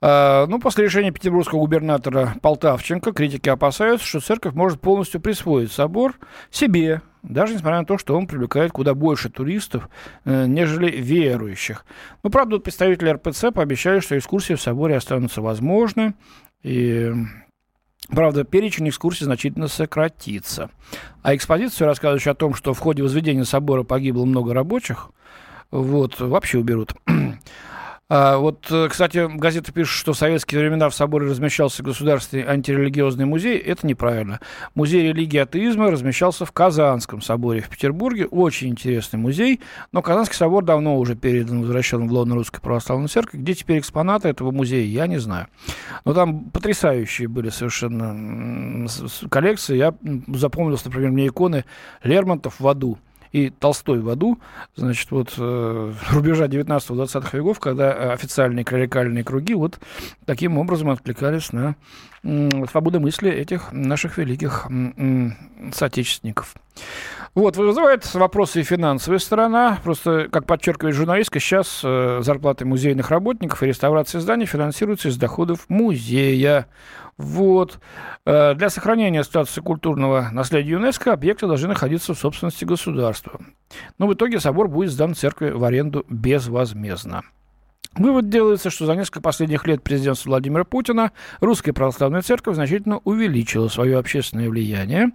А, 0.00 0.46
ну, 0.46 0.60
после 0.60 0.84
решения 0.84 1.10
петербургского 1.10 1.60
губернатора 1.60 2.34
Полтавченко 2.40 3.12
критики 3.12 3.48
опасаются, 3.48 4.06
что 4.06 4.20
церковь 4.20 4.54
может 4.54 4.80
полностью 4.80 5.20
присвоить 5.20 5.72
собор 5.72 6.14
себе, 6.50 7.02
даже 7.22 7.54
несмотря 7.54 7.80
на 7.80 7.84
то, 7.84 7.98
что 7.98 8.16
он 8.16 8.28
привлекает 8.28 8.70
куда 8.70 8.94
больше 8.94 9.28
туристов, 9.28 9.88
э, 10.24 10.46
нежели 10.46 10.90
верующих. 10.90 11.84
Ну, 12.22 12.30
правда, 12.30 12.58
представители 12.58 13.10
РПЦ 13.10 13.46
пообещали, 13.52 13.98
что 13.98 14.16
экскурсии 14.16 14.54
в 14.54 14.62
соборе 14.62 14.96
останутся 14.96 15.42
возможны, 15.42 16.14
и 16.62 17.12
Правда, 18.08 18.44
перечень 18.44 18.88
экскурсий 18.88 19.26
значительно 19.26 19.68
сократится. 19.68 20.70
А 21.22 21.34
экспозицию, 21.34 21.88
рассказывающую 21.88 22.32
о 22.32 22.36
том, 22.36 22.54
что 22.54 22.72
в 22.72 22.78
ходе 22.78 23.02
возведения 23.02 23.44
собора 23.44 23.82
погибло 23.82 24.24
много 24.24 24.54
рабочих, 24.54 25.10
вот, 25.70 26.18
вообще 26.20 26.58
уберут. 26.58 26.94
А, 28.10 28.38
вот, 28.38 28.66
э, 28.70 28.88
кстати, 28.88 29.28
газета 29.36 29.70
пишет, 29.70 29.94
что 29.94 30.14
в 30.14 30.16
советские 30.16 30.62
времена 30.62 30.88
в 30.88 30.94
соборе 30.94 31.26
размещался 31.26 31.82
государственный 31.82 32.46
антирелигиозный 32.46 33.26
музей. 33.26 33.58
Это 33.58 33.86
неправильно. 33.86 34.40
Музей 34.74 35.08
религии 35.08 35.36
и 35.36 35.40
атеизма 35.40 35.90
размещался 35.90 36.46
в 36.46 36.52
Казанском 36.52 37.20
соборе 37.20 37.60
в 37.60 37.68
Петербурге. 37.68 38.24
Очень 38.24 38.68
интересный 38.68 39.18
музей. 39.18 39.60
Но 39.92 40.00
Казанский 40.00 40.36
собор 40.36 40.64
давно 40.64 40.96
уже 40.96 41.16
передан, 41.16 41.60
возвращен 41.60 42.08
в 42.08 42.12
лоно 42.12 42.34
Русской 42.34 42.62
Православной 42.62 43.08
Церкви. 43.08 43.36
Где 43.36 43.52
теперь 43.52 43.78
экспонаты 43.78 44.28
этого 44.28 44.52
музея, 44.52 44.86
я 44.86 45.06
не 45.06 45.18
знаю. 45.18 45.48
Но 46.06 46.14
там 46.14 46.44
потрясающие 46.48 47.28
были 47.28 47.50
совершенно 47.50 48.88
коллекции. 49.28 49.76
Я 49.76 49.94
запомнил, 50.28 50.78
например, 50.82 51.10
мне 51.10 51.26
иконы 51.26 51.66
Лермонтов 52.02 52.58
в 52.58 52.66
аду 52.66 52.96
и 53.32 53.50
Толстой 53.50 54.00
в 54.00 54.08
аду, 54.08 54.38
значит, 54.76 55.10
вот 55.10 55.34
э, 55.36 55.92
рубежа 56.10 56.46
19-20 56.46 57.36
веков, 57.36 57.60
когда 57.60 58.12
официальные 58.12 58.64
клерикальные 58.64 59.24
круги 59.24 59.54
вот 59.54 59.78
таким 60.24 60.58
образом 60.58 60.90
откликались 60.90 61.52
на 61.52 61.76
свободы 62.70 62.98
мысли 62.98 63.30
этих 63.30 63.72
наших 63.72 64.18
великих 64.18 64.66
соотечественников. 65.72 66.54
Вот, 67.34 67.56
вызывает 67.56 68.12
вопросы 68.14 68.60
и 68.60 68.64
финансовая 68.64 69.18
сторона. 69.18 69.78
Просто, 69.84 70.28
как 70.30 70.46
подчеркивает 70.46 70.96
журналистка, 70.96 71.38
сейчас 71.38 71.82
э, 71.84 72.20
зарплаты 72.22 72.64
музейных 72.64 73.10
работников 73.10 73.62
и 73.62 73.66
реставрация 73.66 74.20
зданий 74.20 74.46
финансируются 74.46 75.08
из 75.08 75.16
доходов 75.16 75.66
музея. 75.68 76.66
Вот. 77.18 77.80
Э, 78.24 78.54
для 78.54 78.70
сохранения 78.70 79.24
статуса 79.24 79.60
культурного 79.60 80.28
наследия 80.32 80.70
ЮНЕСКО 80.70 81.12
объекты 81.12 81.46
должны 81.48 81.68
находиться 81.68 82.14
в 82.14 82.18
собственности 82.18 82.64
государства. 82.64 83.40
Но 83.98 84.06
в 84.06 84.14
итоге 84.14 84.38
собор 84.38 84.68
будет 84.68 84.92
сдан 84.92 85.14
церкви 85.14 85.50
в 85.50 85.64
аренду 85.64 86.06
безвозмездно. 86.08 87.24
Вывод 87.96 88.28
делается, 88.28 88.70
что 88.70 88.86
за 88.86 88.94
несколько 88.94 89.20
последних 89.20 89.66
лет 89.66 89.82
президентства 89.82 90.30
Владимира 90.30 90.64
Путина 90.64 91.10
Русская 91.40 91.72
Православная 91.72 92.22
Церковь 92.22 92.54
значительно 92.54 92.98
увеличила 92.98 93.68
свое 93.68 93.98
общественное 93.98 94.48
влияние, 94.48 95.10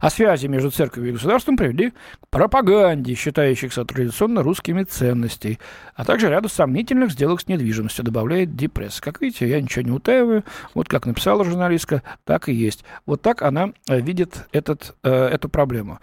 а 0.00 0.10
связи 0.10 0.46
между 0.46 0.70
церковью 0.70 1.10
и 1.10 1.12
государством 1.12 1.56
привели 1.56 1.90
к 1.90 2.28
пропаганде, 2.30 3.14
считающихся 3.14 3.84
традиционно 3.84 4.42
русскими 4.42 4.82
ценностей, 4.82 5.58
а 5.94 6.04
также 6.04 6.28
ряду 6.28 6.48
сомнительных 6.48 7.12
сделок 7.12 7.40
с 7.40 7.48
недвижимостью, 7.48 8.04
добавляет 8.04 8.54
Дипресс. 8.54 9.00
Как 9.00 9.20
видите, 9.20 9.48
я 9.48 9.60
ничего 9.60 9.82
не 9.82 9.92
утаиваю. 9.92 10.44
Вот 10.74 10.88
как 10.88 11.06
написала 11.06 11.44
журналистка, 11.44 12.02
так 12.24 12.48
и 12.48 12.52
есть. 12.52 12.84
Вот 13.06 13.22
так 13.22 13.42
она 13.42 13.70
э, 13.88 14.00
видит 14.00 14.46
этот, 14.52 14.94
э, 15.02 15.10
эту 15.10 15.48
проблему. 15.48 16.00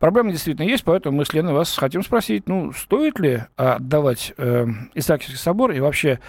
Проблема 0.00 0.30
действительно 0.32 0.66
есть, 0.66 0.82
поэтому 0.82 1.18
мы 1.18 1.26
с 1.26 1.34
Леной 1.34 1.52
вас 1.52 1.76
хотим 1.76 2.02
спросить, 2.02 2.48
ну, 2.48 2.72
стоит 2.72 3.20
ли 3.20 3.44
отдавать 3.56 4.32
э, 4.38 4.66
Исаакиевский 4.94 5.36
собор 5.36 5.72
и 5.72 5.80
вообще 5.80 6.20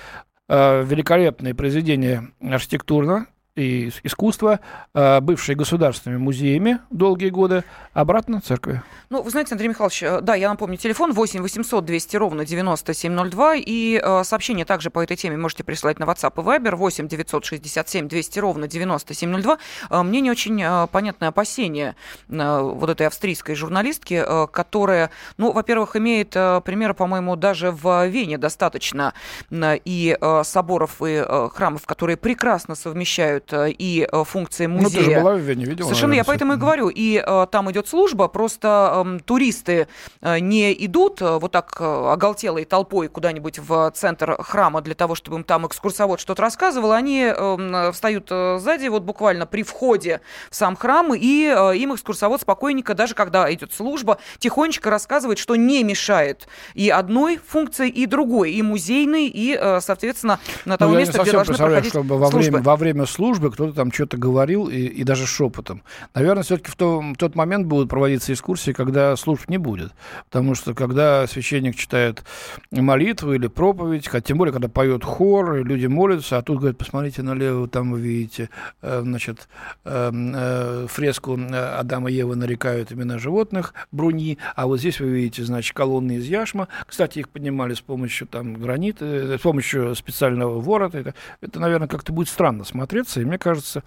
э, 0.50 0.84
великолепные 0.84 1.56
произведения 1.56 2.28
архитектурно 2.42 3.28
и 3.56 3.92
искусства, 4.04 4.60
э, 4.94 5.20
бывшие 5.20 5.56
государственными 5.56 6.20
музеями 6.20 6.80
долгие 6.90 7.30
годы, 7.30 7.64
обратно 7.94 8.40
церкви. 8.42 8.82
Ну, 9.10 9.22
вы 9.22 9.30
знаете, 9.30 9.54
Андрей 9.54 9.68
Михайлович, 9.68 10.04
э, 10.04 10.22
да, 10.22 10.36
я 10.36 10.50
напомню, 10.50 10.78
телефон 10.78 11.12
8 11.12 11.42
800 11.42 11.84
200 11.84 12.18
ровно 12.18 12.46
9702, 12.46 13.56
и 13.56 14.02
э, 14.02 14.24
сообщение 14.24 14.66
также 14.66 14.90
по 14.90 15.04
этой 15.04 15.18
теме 15.18 15.36
можете 15.36 15.64
присылать 15.64 16.00
на 16.00 16.06
WhatsApp 16.06 16.34
и 16.38 16.46
Viber 16.46 16.76
8 16.76 17.08
967 17.08 18.08
200 18.08 18.40
ровно 18.40 18.68
9702. 18.68 19.58
Э, 19.90 20.02
мне 20.02 20.22
не 20.22 20.32
очень 20.32 20.62
э, 20.62 20.88
понятное 20.92 21.30
опасение 21.30 21.96
вот 22.30 22.90
этой 22.90 23.08
австрийской 23.08 23.56
журналистки, 23.56 24.24
которая, 24.52 25.12
ну, 25.38 25.52
во-первых, 25.52 25.96
имеет 25.96 26.36
э, 26.36 26.62
примеры, 26.64 26.94
по-моему, 26.94 27.36
даже 27.36 27.72
в 27.72 28.08
Вене 28.08 28.38
достаточно 28.38 29.14
и 29.52 30.18
соборов, 30.44 31.02
и 31.06 31.24
храмов, 31.54 31.86
которые 31.86 32.18
прекрасно 32.18 32.76
совмещают 32.76 33.41
Э, 33.52 33.70
и 33.70 34.08
э, 34.10 34.24
функции 34.24 34.68
музея. 34.68 34.90
Ну, 35.02 35.06
ты 35.06 35.16
же 35.16 35.20
была 35.20 35.34
в 35.34 35.40
Вене, 35.40 35.66
видела? 35.66 35.88
Совершенно, 35.88 36.10
наверное, 36.10 36.18
я 36.18 36.24
поэтому 36.26 36.54
и 36.54 36.56
говорю. 36.58 36.90
И 36.90 37.24
э, 37.26 37.48
там 37.52 37.72
идет 37.72 37.88
служба, 37.88 38.28
просто 38.28 39.04
э, 39.06 39.20
туристы 39.26 39.88
не 40.22 40.74
идут 40.86 41.22
вот 41.22 41.52
так 41.52 41.80
оголтелой 41.80 42.66
толпой 42.66 43.08
куда-нибудь 43.08 43.60
в 43.60 43.92
центр 43.96 44.42
храма 44.42 44.82
для 44.82 44.96
того, 44.96 45.16
чтобы 45.16 45.38
им 45.38 45.44
там 45.44 45.68
экскурсовод 45.68 46.20
что-то 46.20 46.42
рассказывал. 46.42 46.92
Они 46.92 47.32
э, 47.36 47.92
встают 47.92 48.30
сзади, 48.30 48.88
вот 48.88 49.04
буквально 49.04 49.46
при 49.46 49.64
входе 49.64 50.22
в 50.50 50.56
сам 50.56 50.76
храм, 50.76 51.14
и 51.14 51.46
им 51.76 51.94
экскурсовод 51.94 52.42
спокойненько, 52.42 52.94
даже 52.94 53.16
когда 53.16 53.52
идет 53.54 53.74
служба, 53.74 54.18
тихонечко 54.40 54.90
рассказывает, 54.90 55.40
что 55.40 55.56
не 55.56 55.84
мешает 55.84 56.48
и 56.74 56.90
одной 56.90 57.38
функции, 57.38 57.90
и 57.90 58.06
другой, 58.06 58.52
и 58.52 58.62
музейной, 58.62 59.28
и, 59.28 59.60
соответственно, 59.82 60.40
на 60.66 60.78
того 60.78 60.94
ну, 60.94 61.00
места, 61.00 61.22
где 61.22 61.32
должны 61.32 61.56
проходить 61.56 61.92
чтобы 61.92 62.18
во 62.18 62.30
время, 62.30 62.62
во 62.62 62.76
время 62.76 63.06
службы 63.06 63.31
службы 63.32 63.52
кто-то 63.52 63.74
там 63.74 63.94
что-то 63.94 64.18
говорил, 64.18 64.68
и, 64.68 64.78
и 64.78 65.04
даже 65.06 65.26
шепотом. 65.26 65.84
Наверное, 66.14 66.44
все-таки 66.44 66.70
в, 66.70 66.76
том, 66.76 67.14
в 67.14 67.18
тот 67.18 67.34
момент 67.36 67.66
будут 67.66 67.90
проводиться 67.90 68.34
экскурсии, 68.34 68.72
когда 68.72 69.16
служб 69.16 69.48
не 69.48 69.58
будет. 69.58 69.94
Потому 70.26 70.54
что 70.54 70.74
когда 70.74 71.26
священник 71.28 71.78
читает 71.78 72.24
молитву 72.72 73.34
или 73.34 73.48
проповедь, 73.48 74.10
тем 74.26 74.38
более, 74.38 74.52
когда 74.52 74.68
поет 74.68 75.06
хор, 75.06 75.56
и 75.56 75.64
люди 75.64 75.86
молятся, 75.86 76.40
а 76.40 76.42
тут 76.42 76.58
говорят, 76.60 76.78
посмотрите 76.78 77.22
налево, 77.22 77.70
там 77.70 77.92
вы 77.92 78.02
видите, 78.02 78.50
э, 78.82 79.00
значит, 79.02 79.48
э, 79.86 80.12
э, 80.14 80.88
фреску 80.90 81.40
Адама 81.52 82.12
и 82.12 82.16
Евы 82.16 82.36
нарекают 82.36 82.92
имена 82.92 83.18
животных, 83.18 83.74
бруни, 83.94 84.40
а 84.58 84.68
вот 84.68 84.80
здесь 84.80 85.00
вы 85.00 85.08
видите, 85.08 85.46
значит, 85.46 85.74
колонны 85.74 86.18
из 86.18 86.26
яшма. 86.26 86.68
Кстати, 86.86 87.20
их 87.20 87.30
поднимали 87.30 87.76
с 87.76 87.82
помощью 87.82 88.28
там 88.28 88.56
гранита, 88.56 89.38
с 89.38 89.42
помощью 89.42 89.96
специального 89.96 90.60
ворота. 90.60 90.98
Это, 90.98 91.14
это 91.40 91.60
наверное, 91.62 91.88
как-то 91.88 92.12
будет 92.12 92.28
странно 92.28 92.66
смотреться, 92.66 93.21
мне 93.26 93.38
кажется, 93.38 93.84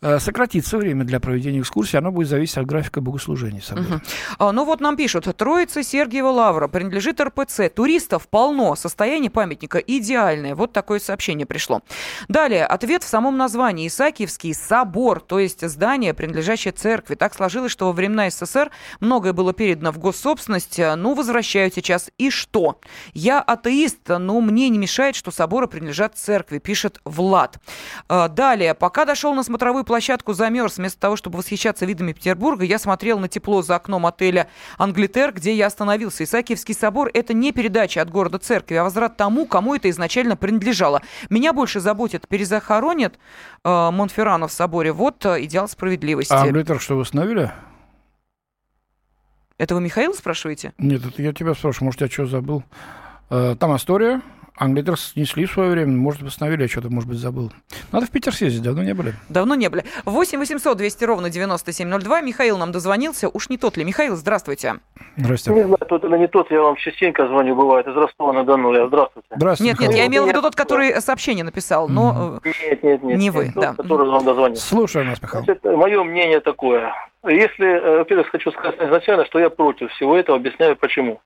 сократится 0.00 0.78
время 0.78 1.04
для 1.04 1.18
проведения 1.18 1.60
экскурсии, 1.60 1.96
оно 1.96 2.12
будет 2.12 2.28
зависеть 2.28 2.56
от 2.56 2.66
графика 2.66 3.00
богослужений. 3.00 3.62
Угу. 3.68 4.00
А, 4.38 4.52
ну 4.52 4.64
вот 4.64 4.80
нам 4.80 4.96
пишут, 4.96 5.24
Троица 5.36 5.82
Сергиева 5.82 6.28
Лавра 6.28 6.68
принадлежит 6.68 7.20
РПЦ, 7.20 7.68
туристов 7.74 8.28
полно, 8.28 8.76
состояние 8.76 9.30
памятника 9.30 9.78
идеальное. 9.78 10.54
Вот 10.54 10.72
такое 10.72 11.00
сообщение 11.00 11.46
пришло. 11.46 11.82
Далее, 12.28 12.64
ответ 12.64 13.02
в 13.02 13.08
самом 13.08 13.36
названии. 13.36 13.88
Исаакиевский 13.88 14.54
собор, 14.54 15.20
то 15.20 15.40
есть 15.40 15.68
здание, 15.68 16.14
принадлежащее 16.14 16.72
церкви. 16.72 17.16
Так 17.16 17.34
сложилось, 17.34 17.72
что 17.72 17.86
во 17.86 17.92
времена 17.92 18.30
СССР 18.30 18.70
многое 19.00 19.32
было 19.32 19.52
передано 19.52 19.90
в 19.90 19.98
госсобственность, 19.98 20.78
ну, 20.78 21.14
возвращают 21.14 21.74
сейчас. 21.74 22.10
И 22.18 22.30
что? 22.30 22.80
Я 23.14 23.40
атеист, 23.40 24.08
но 24.08 24.40
мне 24.40 24.68
не 24.68 24.78
мешает, 24.78 25.16
что 25.16 25.30
соборы 25.30 25.66
принадлежат 25.66 26.16
церкви, 26.16 26.58
пишет 26.58 27.00
Влад. 27.04 27.58
А, 28.08 28.28
далее, 28.28 28.74
пока 28.74 29.04
дошел 29.04 29.34
на 29.34 29.42
смотровую 29.42 29.84
площадку 29.88 30.34
замерз. 30.34 30.76
Вместо 30.78 31.00
того, 31.00 31.16
чтобы 31.16 31.38
восхищаться 31.38 31.86
видами 31.86 32.12
Петербурга, 32.12 32.64
я 32.64 32.78
смотрел 32.78 33.18
на 33.18 33.26
тепло 33.26 33.62
за 33.62 33.74
окном 33.74 34.06
отеля 34.06 34.48
«Англитер», 34.76 35.32
где 35.32 35.54
я 35.54 35.66
остановился. 35.66 36.22
Исаакиевский 36.22 36.74
собор– 36.74 37.10
это 37.14 37.34
не 37.34 37.50
передача 37.50 38.02
от 38.02 38.10
города 38.10 38.38
церкви, 38.38 38.76
а 38.76 38.84
возврат 38.84 39.16
тому, 39.16 39.46
кому 39.46 39.74
это 39.74 39.90
изначально 39.90 40.36
принадлежало. 40.36 41.02
Меня 41.30 41.52
больше 41.52 41.80
заботит, 41.80 42.28
перезахоронят 42.28 43.18
э, 43.64 43.90
Монферрана 43.90 44.46
в 44.46 44.52
соборе. 44.52 44.92
Вот 44.92 45.24
э, 45.26 45.44
идеал 45.44 45.68
справедливости. 45.68 46.32
А 46.32 46.42
«Англитер» 46.42 46.78
что, 46.78 46.96
восстановили? 46.96 47.50
Это 49.56 49.74
вы 49.74 49.80
Михаил 49.80 50.14
спрашиваете? 50.14 50.72
Нет, 50.78 51.04
это 51.04 51.20
я 51.22 51.32
тебя 51.32 51.54
спрашиваю, 51.54 51.86
может, 51.86 52.00
я 52.02 52.08
что 52.08 52.26
забыл. 52.26 52.62
Э, 53.30 53.56
там 53.58 53.74
история, 53.74 54.20
Англитер 54.58 54.98
снесли 54.98 55.46
в 55.46 55.52
свое 55.52 55.70
время, 55.70 55.96
может, 55.96 56.22
восстановили, 56.22 56.62
я 56.62 56.68
что-то, 56.68 56.90
может 56.90 57.08
быть, 57.08 57.18
забыл. 57.18 57.52
Надо 57.92 58.06
в 58.06 58.10
Питер 58.10 58.34
съездить, 58.34 58.62
давно 58.62 58.82
не 58.82 58.92
были. 58.92 59.14
Давно 59.28 59.54
не 59.54 59.68
были. 59.68 59.84
8 60.04 60.38
800 60.38 60.76
200 60.76 61.04
ровно 61.04 61.30
9702. 61.30 62.20
Михаил 62.22 62.58
нам 62.58 62.72
дозвонился. 62.72 63.28
Уж 63.28 63.50
не 63.50 63.56
тот 63.56 63.76
ли? 63.76 63.84
Михаил, 63.84 64.16
здравствуйте. 64.16 64.74
Здравствуйте. 65.16 65.60
Не 65.60 65.66
знаю, 65.66 65.78
тот 65.88 66.04
или 66.04 66.18
не 66.18 66.26
тот, 66.26 66.50
я 66.50 66.60
вам 66.60 66.76
частенько 66.76 67.26
звоню, 67.28 67.54
бывает, 67.54 67.86
из 67.86 67.94
Ростова-на-Дону. 67.94 68.72
Я 68.74 68.88
здравствуйте. 68.88 69.28
Здравствуйте. 69.34 69.72
Нет, 69.72 69.80
нет, 69.80 69.94
я 69.94 70.06
имел 70.06 70.24
в 70.24 70.28
виду 70.28 70.42
тот, 70.42 70.56
который 70.56 71.00
сообщение 71.00 71.44
написал, 71.44 71.88
но 71.88 72.40
нет, 72.44 72.82
нет, 72.82 73.02
нет, 73.02 73.18
не 73.18 73.30
вы, 73.30 73.46
нет, 73.46 73.54
да. 73.54 73.74
Тот, 73.74 73.86
который 73.86 74.10
вам 74.10 74.24
дозвонил. 74.24 74.56
Слушаю 74.56 75.04
нас, 75.04 75.22
Михаил. 75.22 75.44
Значит, 75.44 75.64
мое 75.64 76.02
мнение 76.02 76.40
такое. 76.40 76.92
Если, 77.26 77.66
э, 77.66 77.98
во-первых, 77.98 78.28
хочу 78.28 78.50
сказать 78.52 78.76
изначально, 78.80 79.26
что 79.26 79.38
я 79.38 79.50
против 79.50 79.90
всего 79.92 80.16
этого, 80.16 80.38
объясняю 80.38 80.76
почему. 80.76 81.20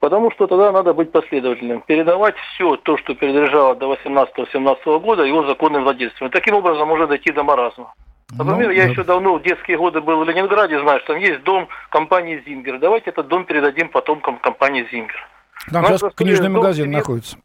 Потому 0.00 0.30
что 0.30 0.46
тогда 0.46 0.70
надо 0.70 0.94
быть 0.94 1.10
последовательным. 1.10 1.82
Передавать 1.82 2.36
все 2.36 2.76
то, 2.76 2.96
что 2.98 3.14
передержало 3.14 3.74
до 3.74 3.92
18-17 3.94 5.00
года 5.00 5.24
его 5.24 5.44
законным 5.44 5.82
владельцам. 5.82 6.30
таким 6.30 6.54
образом 6.54 6.86
можно 6.86 7.06
дойти 7.06 7.32
до 7.32 7.42
маразма. 7.42 7.92
Например, 8.36 8.68
ну, 8.68 8.74
я 8.74 8.84
да. 8.84 8.90
еще 8.90 9.04
давно 9.04 9.34
в 9.34 9.42
детские 9.42 9.76
годы 9.76 10.00
был 10.00 10.24
в 10.24 10.28
Ленинграде, 10.28 10.80
знаю, 10.80 11.00
что 11.00 11.12
там 11.12 11.22
есть 11.22 11.42
дом 11.42 11.68
компании 11.90 12.42
«Зингер». 12.44 12.78
Давайте 12.78 13.10
этот 13.10 13.28
дом 13.28 13.44
передадим 13.44 13.88
потомкам 13.88 14.38
компании 14.38 14.86
«Зингер». 14.90 15.28
Там 15.70 15.84
сейчас 15.86 16.02
книжный 16.14 16.48
магазин 16.48 16.86
дом, 16.86 16.94
находится. 16.94 17.38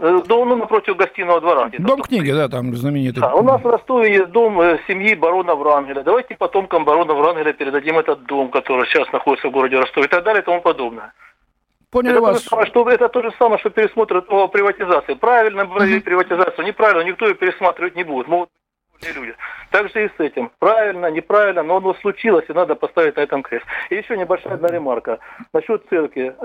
Э, 0.00 0.22
дом 0.26 0.48
ну, 0.48 0.56
напротив 0.56 0.96
гостиного 0.96 1.40
двора. 1.40 1.70
Дом 1.78 2.02
книги, 2.02 2.30
да, 2.30 2.48
там 2.48 2.72
знаменитый. 2.74 3.20
Да, 3.20 3.34
у 3.34 3.42
нас 3.42 3.60
в 3.60 3.66
Ростове 3.66 4.12
есть 4.12 4.30
дом 4.30 4.60
э, 4.60 4.78
семьи 4.86 5.14
барона 5.16 5.56
Врангеля. 5.56 6.02
Давайте 6.04 6.36
потомкам 6.36 6.84
барона 6.84 7.14
Врангеля 7.14 7.52
передадим 7.52 7.98
этот 7.98 8.22
дом, 8.24 8.50
который 8.50 8.86
сейчас 8.86 9.10
находится 9.12 9.48
в 9.48 9.50
городе 9.50 9.76
Ростове 9.76 10.06
и 10.06 10.08
так 10.08 10.22
далее 10.22 10.42
и 10.42 10.44
тому 10.44 10.60
подобное. 10.60 11.12
Поняли 11.90 12.12
это 12.12 12.22
вас. 12.22 12.42
То 12.42 12.50
самое, 12.50 12.68
что, 12.68 12.88
это 12.88 13.08
то 13.08 13.22
же 13.22 13.32
самое, 13.38 13.58
что 13.58 13.70
пересмотр 13.70 14.24
о 14.28 14.46
приватизации. 14.46 15.14
Правильно 15.14 15.66
провели 15.66 15.98
приватизацию, 16.00 16.64
неправильно, 16.64 17.02
никто 17.02 17.26
ее 17.26 17.34
пересматривать 17.34 17.96
не 17.96 18.04
будет. 18.04 18.28
Могут 18.28 18.50
люди. 19.02 19.34
Так 19.72 19.90
же 19.90 20.04
и 20.04 20.08
с 20.08 20.20
этим. 20.20 20.52
Правильно, 20.60 21.10
неправильно, 21.10 21.64
но 21.64 21.78
оно 21.78 21.94
случилось, 21.94 22.44
и 22.48 22.52
надо 22.52 22.76
поставить 22.76 23.16
на 23.16 23.20
этом 23.20 23.42
крест. 23.42 23.64
И 23.90 23.96
еще 23.96 24.16
небольшая 24.16 24.54
одна 24.54 24.68
ремарка. 24.68 25.18
Насчет 25.52 25.88
церкви. 25.88 26.36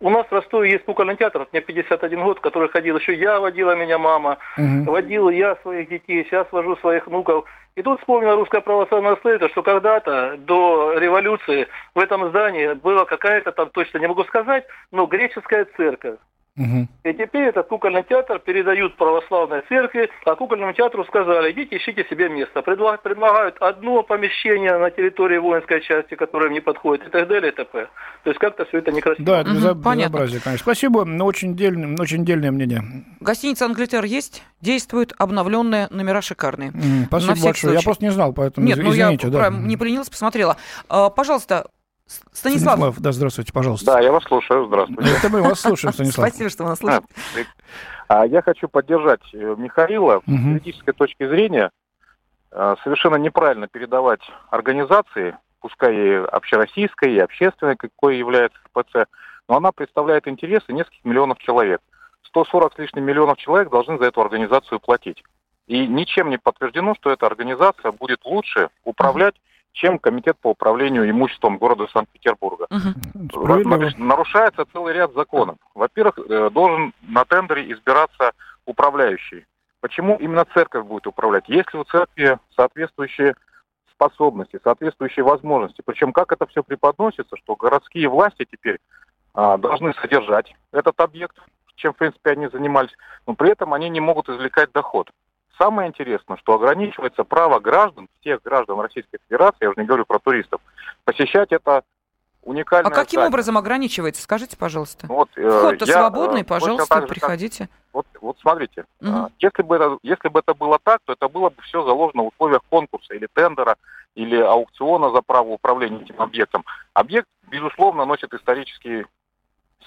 У 0.00 0.10
нас 0.10 0.26
в 0.26 0.32
Ростове 0.32 0.72
есть 0.72 0.84
кукольный 0.84 1.16
театр, 1.16 1.46
мне 1.52 1.60
51 1.60 2.22
год, 2.22 2.40
который 2.40 2.68
ходил, 2.68 2.98
еще 2.98 3.14
я 3.14 3.40
водила 3.40 3.74
меня 3.76 3.98
мама, 3.98 4.38
угу. 4.58 4.90
водила 4.90 5.30
я 5.30 5.56
своих 5.62 5.88
детей, 5.88 6.24
сейчас 6.24 6.46
вожу 6.50 6.76
своих 6.76 7.06
внуков. 7.06 7.44
И 7.76 7.82
тут 7.82 7.98
вспомнила 8.00 8.36
русская 8.36 8.60
православная 8.60 9.16
церковь, 9.16 9.50
что 9.52 9.62
когда-то 9.62 10.36
до 10.38 10.94
революции 10.96 11.66
в 11.94 11.98
этом 11.98 12.28
здании 12.28 12.74
была 12.74 13.04
какая-то 13.04 13.52
там, 13.52 13.70
точно 13.70 13.98
не 13.98 14.06
могу 14.06 14.24
сказать, 14.24 14.64
но 14.92 15.06
греческая 15.06 15.66
церковь. 15.76 16.18
Угу. 16.56 16.86
И 17.02 17.12
теперь 17.14 17.48
этот 17.48 17.66
кукольный 17.66 18.04
театр 18.04 18.38
передают 18.38 18.96
православной 18.96 19.62
церкви, 19.68 20.08
а 20.24 20.36
кукольному 20.36 20.72
театру 20.72 21.04
сказали, 21.04 21.50
идите 21.50 21.78
ищите 21.78 22.06
себе 22.08 22.28
место. 22.28 22.60
Предла- 22.60 22.96
предлагают 23.02 23.56
одно 23.58 24.04
помещение 24.04 24.78
на 24.78 24.90
территории 24.92 25.38
воинской 25.38 25.80
части, 25.80 26.14
которое 26.14 26.46
им 26.46 26.52
не 26.52 26.60
подходит, 26.60 27.08
и 27.08 27.10
так 27.10 27.26
далее, 27.26 27.50
и 27.50 27.54
т.п. 27.56 27.88
То 28.22 28.30
есть 28.30 28.38
как-то 28.38 28.66
все 28.66 28.78
это 28.78 28.92
некрасиво. 28.92 29.26
Да, 29.26 29.40
это 29.40 29.50
угу, 29.50 29.58
безобразие, 29.58 30.40
конечно. 30.40 30.62
Спасибо, 30.62 31.04
но 31.04 31.26
очень 31.26 31.56
дельное, 31.56 31.96
очень 31.98 32.24
дельное 32.24 32.52
мнение. 32.52 32.82
Гостиница 33.18 33.64
«Англитер» 33.64 34.04
есть, 34.04 34.44
действует, 34.60 35.12
обновленные 35.18 35.88
номера 35.90 36.22
шикарные. 36.22 36.70
Mm, 36.70 37.06
спасибо 37.06 37.32
большое. 37.32 37.54
Случай. 37.54 37.76
Я 37.76 37.82
просто 37.82 38.04
не 38.04 38.10
знал, 38.10 38.32
поэтому 38.32 38.64
Нет, 38.64 38.78
извините. 38.78 39.26
ну 39.26 39.32
я 39.38 39.50
да. 39.50 39.56
не 39.56 39.76
поленилась, 39.76 40.08
посмотрела. 40.08 40.56
А, 40.88 41.10
пожалуйста, 41.10 41.66
Станислав. 42.06 42.74
Станислав, 42.74 43.00
да, 43.00 43.12
здравствуйте, 43.12 43.52
пожалуйста. 43.52 43.86
Да, 43.86 44.00
я 44.00 44.12
вас 44.12 44.24
слушаю, 44.24 44.66
здравствуйте. 44.66 45.10
Это 45.10 45.28
мы 45.30 45.42
вас 45.42 45.60
слушаем, 45.60 45.92
Станислав. 45.94 46.28
Спасибо, 46.28 46.50
что 46.50 46.64
вы 46.64 46.70
нас 46.70 46.78
слушаете. 46.78 47.06
А, 48.08 48.26
я 48.26 48.42
хочу 48.42 48.68
поддержать 48.68 49.22
э, 49.32 49.54
Михаила. 49.56 50.20
С 50.26 50.30
юридической 50.30 50.92
точки 50.92 51.26
зрения 51.26 51.70
э, 52.52 52.74
совершенно 52.82 53.16
неправильно 53.16 53.68
передавать 53.68 54.20
организации, 54.50 55.36
пускай 55.60 55.96
и 55.96 56.14
общероссийской, 56.14 57.14
и 57.14 57.18
общественной, 57.18 57.76
какой 57.76 58.18
является 58.18 58.58
ПЦ, 58.74 59.06
но 59.48 59.56
она 59.56 59.72
представляет 59.72 60.28
интересы 60.28 60.72
нескольких 60.72 61.04
миллионов 61.04 61.38
человек. 61.38 61.80
140 62.26 62.74
с 62.74 62.78
лишним 62.78 63.04
миллионов 63.04 63.38
человек 63.38 63.70
должны 63.70 63.96
за 63.96 64.04
эту 64.04 64.20
организацию 64.20 64.80
платить. 64.80 65.22
И 65.66 65.86
ничем 65.86 66.28
не 66.28 66.36
подтверждено, 66.36 66.94
что 66.94 67.10
эта 67.10 67.26
организация 67.26 67.92
будет 67.92 68.24
лучше 68.24 68.68
управлять 68.84 69.34
чем 69.74 69.98
Комитет 69.98 70.38
по 70.38 70.50
управлению 70.50 71.08
имуществом 71.10 71.58
города 71.58 71.86
Санкт-Петербурга. 71.92 72.66
Угу. 72.70 73.44
Нарушается 73.98 74.64
целый 74.72 74.94
ряд 74.94 75.12
законов. 75.12 75.56
Во-первых, 75.74 76.18
э, 76.18 76.50
должен 76.50 76.94
на 77.02 77.24
тендере 77.24 77.70
избираться 77.72 78.32
управляющий. 78.64 79.44
Почему 79.80 80.16
именно 80.16 80.46
церковь 80.54 80.86
будет 80.86 81.06
управлять? 81.06 81.48
Есть 81.48 81.74
ли 81.74 81.80
у 81.80 81.84
церкви 81.84 82.38
соответствующие 82.56 83.34
способности, 83.90 84.60
соответствующие 84.62 85.24
возможности? 85.24 85.82
Причем 85.84 86.12
как 86.12 86.32
это 86.32 86.46
все 86.46 86.62
преподносится, 86.62 87.36
что 87.36 87.56
городские 87.56 88.08
власти 88.08 88.46
теперь 88.50 88.78
а, 89.34 89.58
должны 89.58 89.92
содержать 89.94 90.54
этот 90.72 90.98
объект, 91.00 91.36
чем, 91.74 91.92
в 91.92 91.96
принципе, 91.96 92.30
они 92.30 92.46
занимались, 92.46 92.92
но 93.26 93.34
при 93.34 93.50
этом 93.50 93.74
они 93.74 93.90
не 93.90 94.00
могут 94.00 94.28
извлекать 94.28 94.70
доход. 94.72 95.10
Самое 95.58 95.88
интересное, 95.88 96.36
что 96.38 96.54
ограничивается 96.54 97.24
право 97.24 97.60
граждан, 97.60 98.08
всех 98.20 98.42
граждан 98.42 98.80
Российской 98.80 99.18
Федерации, 99.28 99.58
я 99.62 99.70
уже 99.70 99.80
не 99.80 99.86
говорю 99.86 100.04
про 100.04 100.18
туристов, 100.18 100.60
посещать 101.04 101.52
это 101.52 101.84
уникальное 102.42 102.90
А 102.90 102.94
каким 102.94 103.18
здание. 103.18 103.28
образом 103.28 103.58
ограничивается? 103.58 104.22
Скажите, 104.22 104.56
пожалуйста. 104.56 105.06
Вот, 105.06 105.28
э, 105.36 105.48
Вход-то 105.48 105.84
я, 105.84 105.92
свободный, 105.92 106.42
э, 106.42 106.44
пожалуйста, 106.44 107.00
же, 107.00 107.06
приходите. 107.06 107.68
Как, 107.68 107.70
вот, 107.92 108.06
вот 108.20 108.38
смотрите, 108.40 108.84
угу. 109.00 109.30
если, 109.38 109.62
бы 109.62 109.76
это, 109.76 109.98
если 110.02 110.28
бы 110.28 110.40
это 110.40 110.54
было 110.54 110.78
так, 110.82 111.00
то 111.04 111.12
это 111.12 111.28
было 111.28 111.50
бы 111.50 111.62
все 111.62 111.84
заложено 111.84 112.24
в 112.24 112.28
условиях 112.28 112.62
конкурса 112.68 113.14
или 113.14 113.28
тендера, 113.32 113.76
или 114.14 114.36
аукциона 114.36 115.10
за 115.10 115.22
право 115.22 115.50
управления 115.50 116.02
этим 116.02 116.20
объектом. 116.20 116.64
Объект, 116.92 117.28
безусловно, 117.48 118.04
носит 118.04 118.34
исторический 118.34 119.06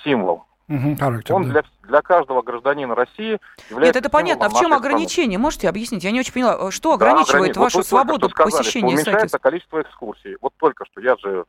символ. 0.04 0.46
Угу, 0.70 0.98
характер, 0.98 1.34
Он 1.34 1.44
да. 1.44 1.50
для, 1.50 1.64
для 1.84 2.02
каждого 2.02 2.42
гражданина 2.42 2.94
России 2.94 3.40
является 3.70 3.80
Нет, 3.80 3.96
это 3.96 4.10
понятно. 4.10 4.48
А 4.48 4.50
в 4.50 4.60
чем 4.60 4.74
ограничение? 4.74 5.40
Можете 5.40 5.70
объяснить? 5.70 6.04
Я 6.04 6.12
не 6.12 6.20
очень 6.20 6.34
поняла. 6.34 6.72
Что 6.72 6.94
ограничивает 6.94 7.54
да, 7.54 7.62
вашу 7.62 7.78
вот 7.78 7.88
свободу 7.88 8.30
сказали, 8.30 8.52
посещения 8.52 8.88
уменьшается 8.88 9.30
сайта? 9.30 9.40
количество 9.40 9.82
экскурсий. 9.82 10.36
Вот 10.42 10.54
только 10.60 10.86
что 10.86 11.00
я 11.00 11.16
же 11.18 11.46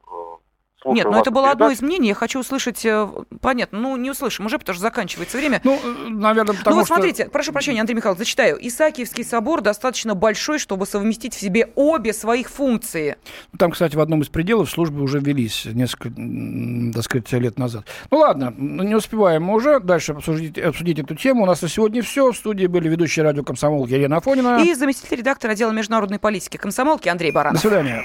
э, 0.85 0.93
Нет, 0.93 1.07
ну 1.07 1.19
это 1.19 1.31
было 1.31 1.51
одно 1.51 1.71
из 1.71 1.83
мнений. 1.83 2.09
Я 2.09 2.15
хочу 2.15 2.41
услышать... 2.41 2.85
э, 2.85 3.09
Понятно, 3.41 3.79
ну 3.79 3.97
не 3.97 4.11
услышим 4.11 4.47
уже, 4.47 4.59
потому 4.59 4.75
что 4.75 4.83
заканчивается 4.83 5.37
время. 5.39 5.61
Ну, 5.65 5.79
наверное, 6.09 6.55
потому 6.55 6.75
Ну 6.75 6.77
вот 6.81 6.87
что... 6.87 6.95
смотрите, 6.95 7.27
прошу 7.29 7.53
прощения, 7.53 7.81
Андрей 7.81 7.97
Михайлович, 7.97 8.19
зачитаю. 8.19 8.59
Исаакиевский 8.67 9.25
собор 9.25 9.61
достаточно 9.61 10.15
большой, 10.15 10.59
чтобы 10.59 10.87
совместить 10.87 11.35
в 11.35 11.41
себе 11.41 11.71
обе 11.75 12.13
своих 12.13 12.49
функции. 12.51 13.17
Там, 13.59 13.73
кстати, 13.73 13.97
в 13.97 14.01
одном 14.01 14.23
из 14.23 14.29
пределов 14.29 14.71
службы 14.71 15.03
уже 15.03 15.19
велись 15.21 15.65
несколько, 15.67 16.11
так 16.95 17.05
сказать, 17.05 17.33
лет 17.33 17.59
назад. 17.59 17.85
Ну 18.11 18.19
ладно, 18.19 18.53
не 18.57 18.95
успеваем 18.95 19.43
мы 19.45 19.55
уже 19.55 19.81
дальше 19.81 20.13
обсудить, 20.13 20.59
обсудить 20.59 20.99
эту 20.99 21.15
тему. 21.15 21.45
У 21.45 21.47
нас 21.47 21.63
на 21.63 21.69
сегодня 21.69 22.03
все. 22.03 22.33
В 22.33 22.37
студии 22.37 22.67
были 22.67 22.89
ведущие 22.89 23.25
радио 23.25 23.43
«Комсомол» 23.45 23.87
Елена 23.87 24.17
Афонина. 24.19 24.63
И 24.63 24.75
заместитель 24.75 25.19
редактора 25.19 25.53
отдела 25.53 25.71
международной 25.73 26.19
политики 26.19 26.57
комсомолки 26.57 27.09
Андрей 27.09 27.31
До 27.31 27.37
Баранов. 27.37 27.61
свидания. 27.61 28.05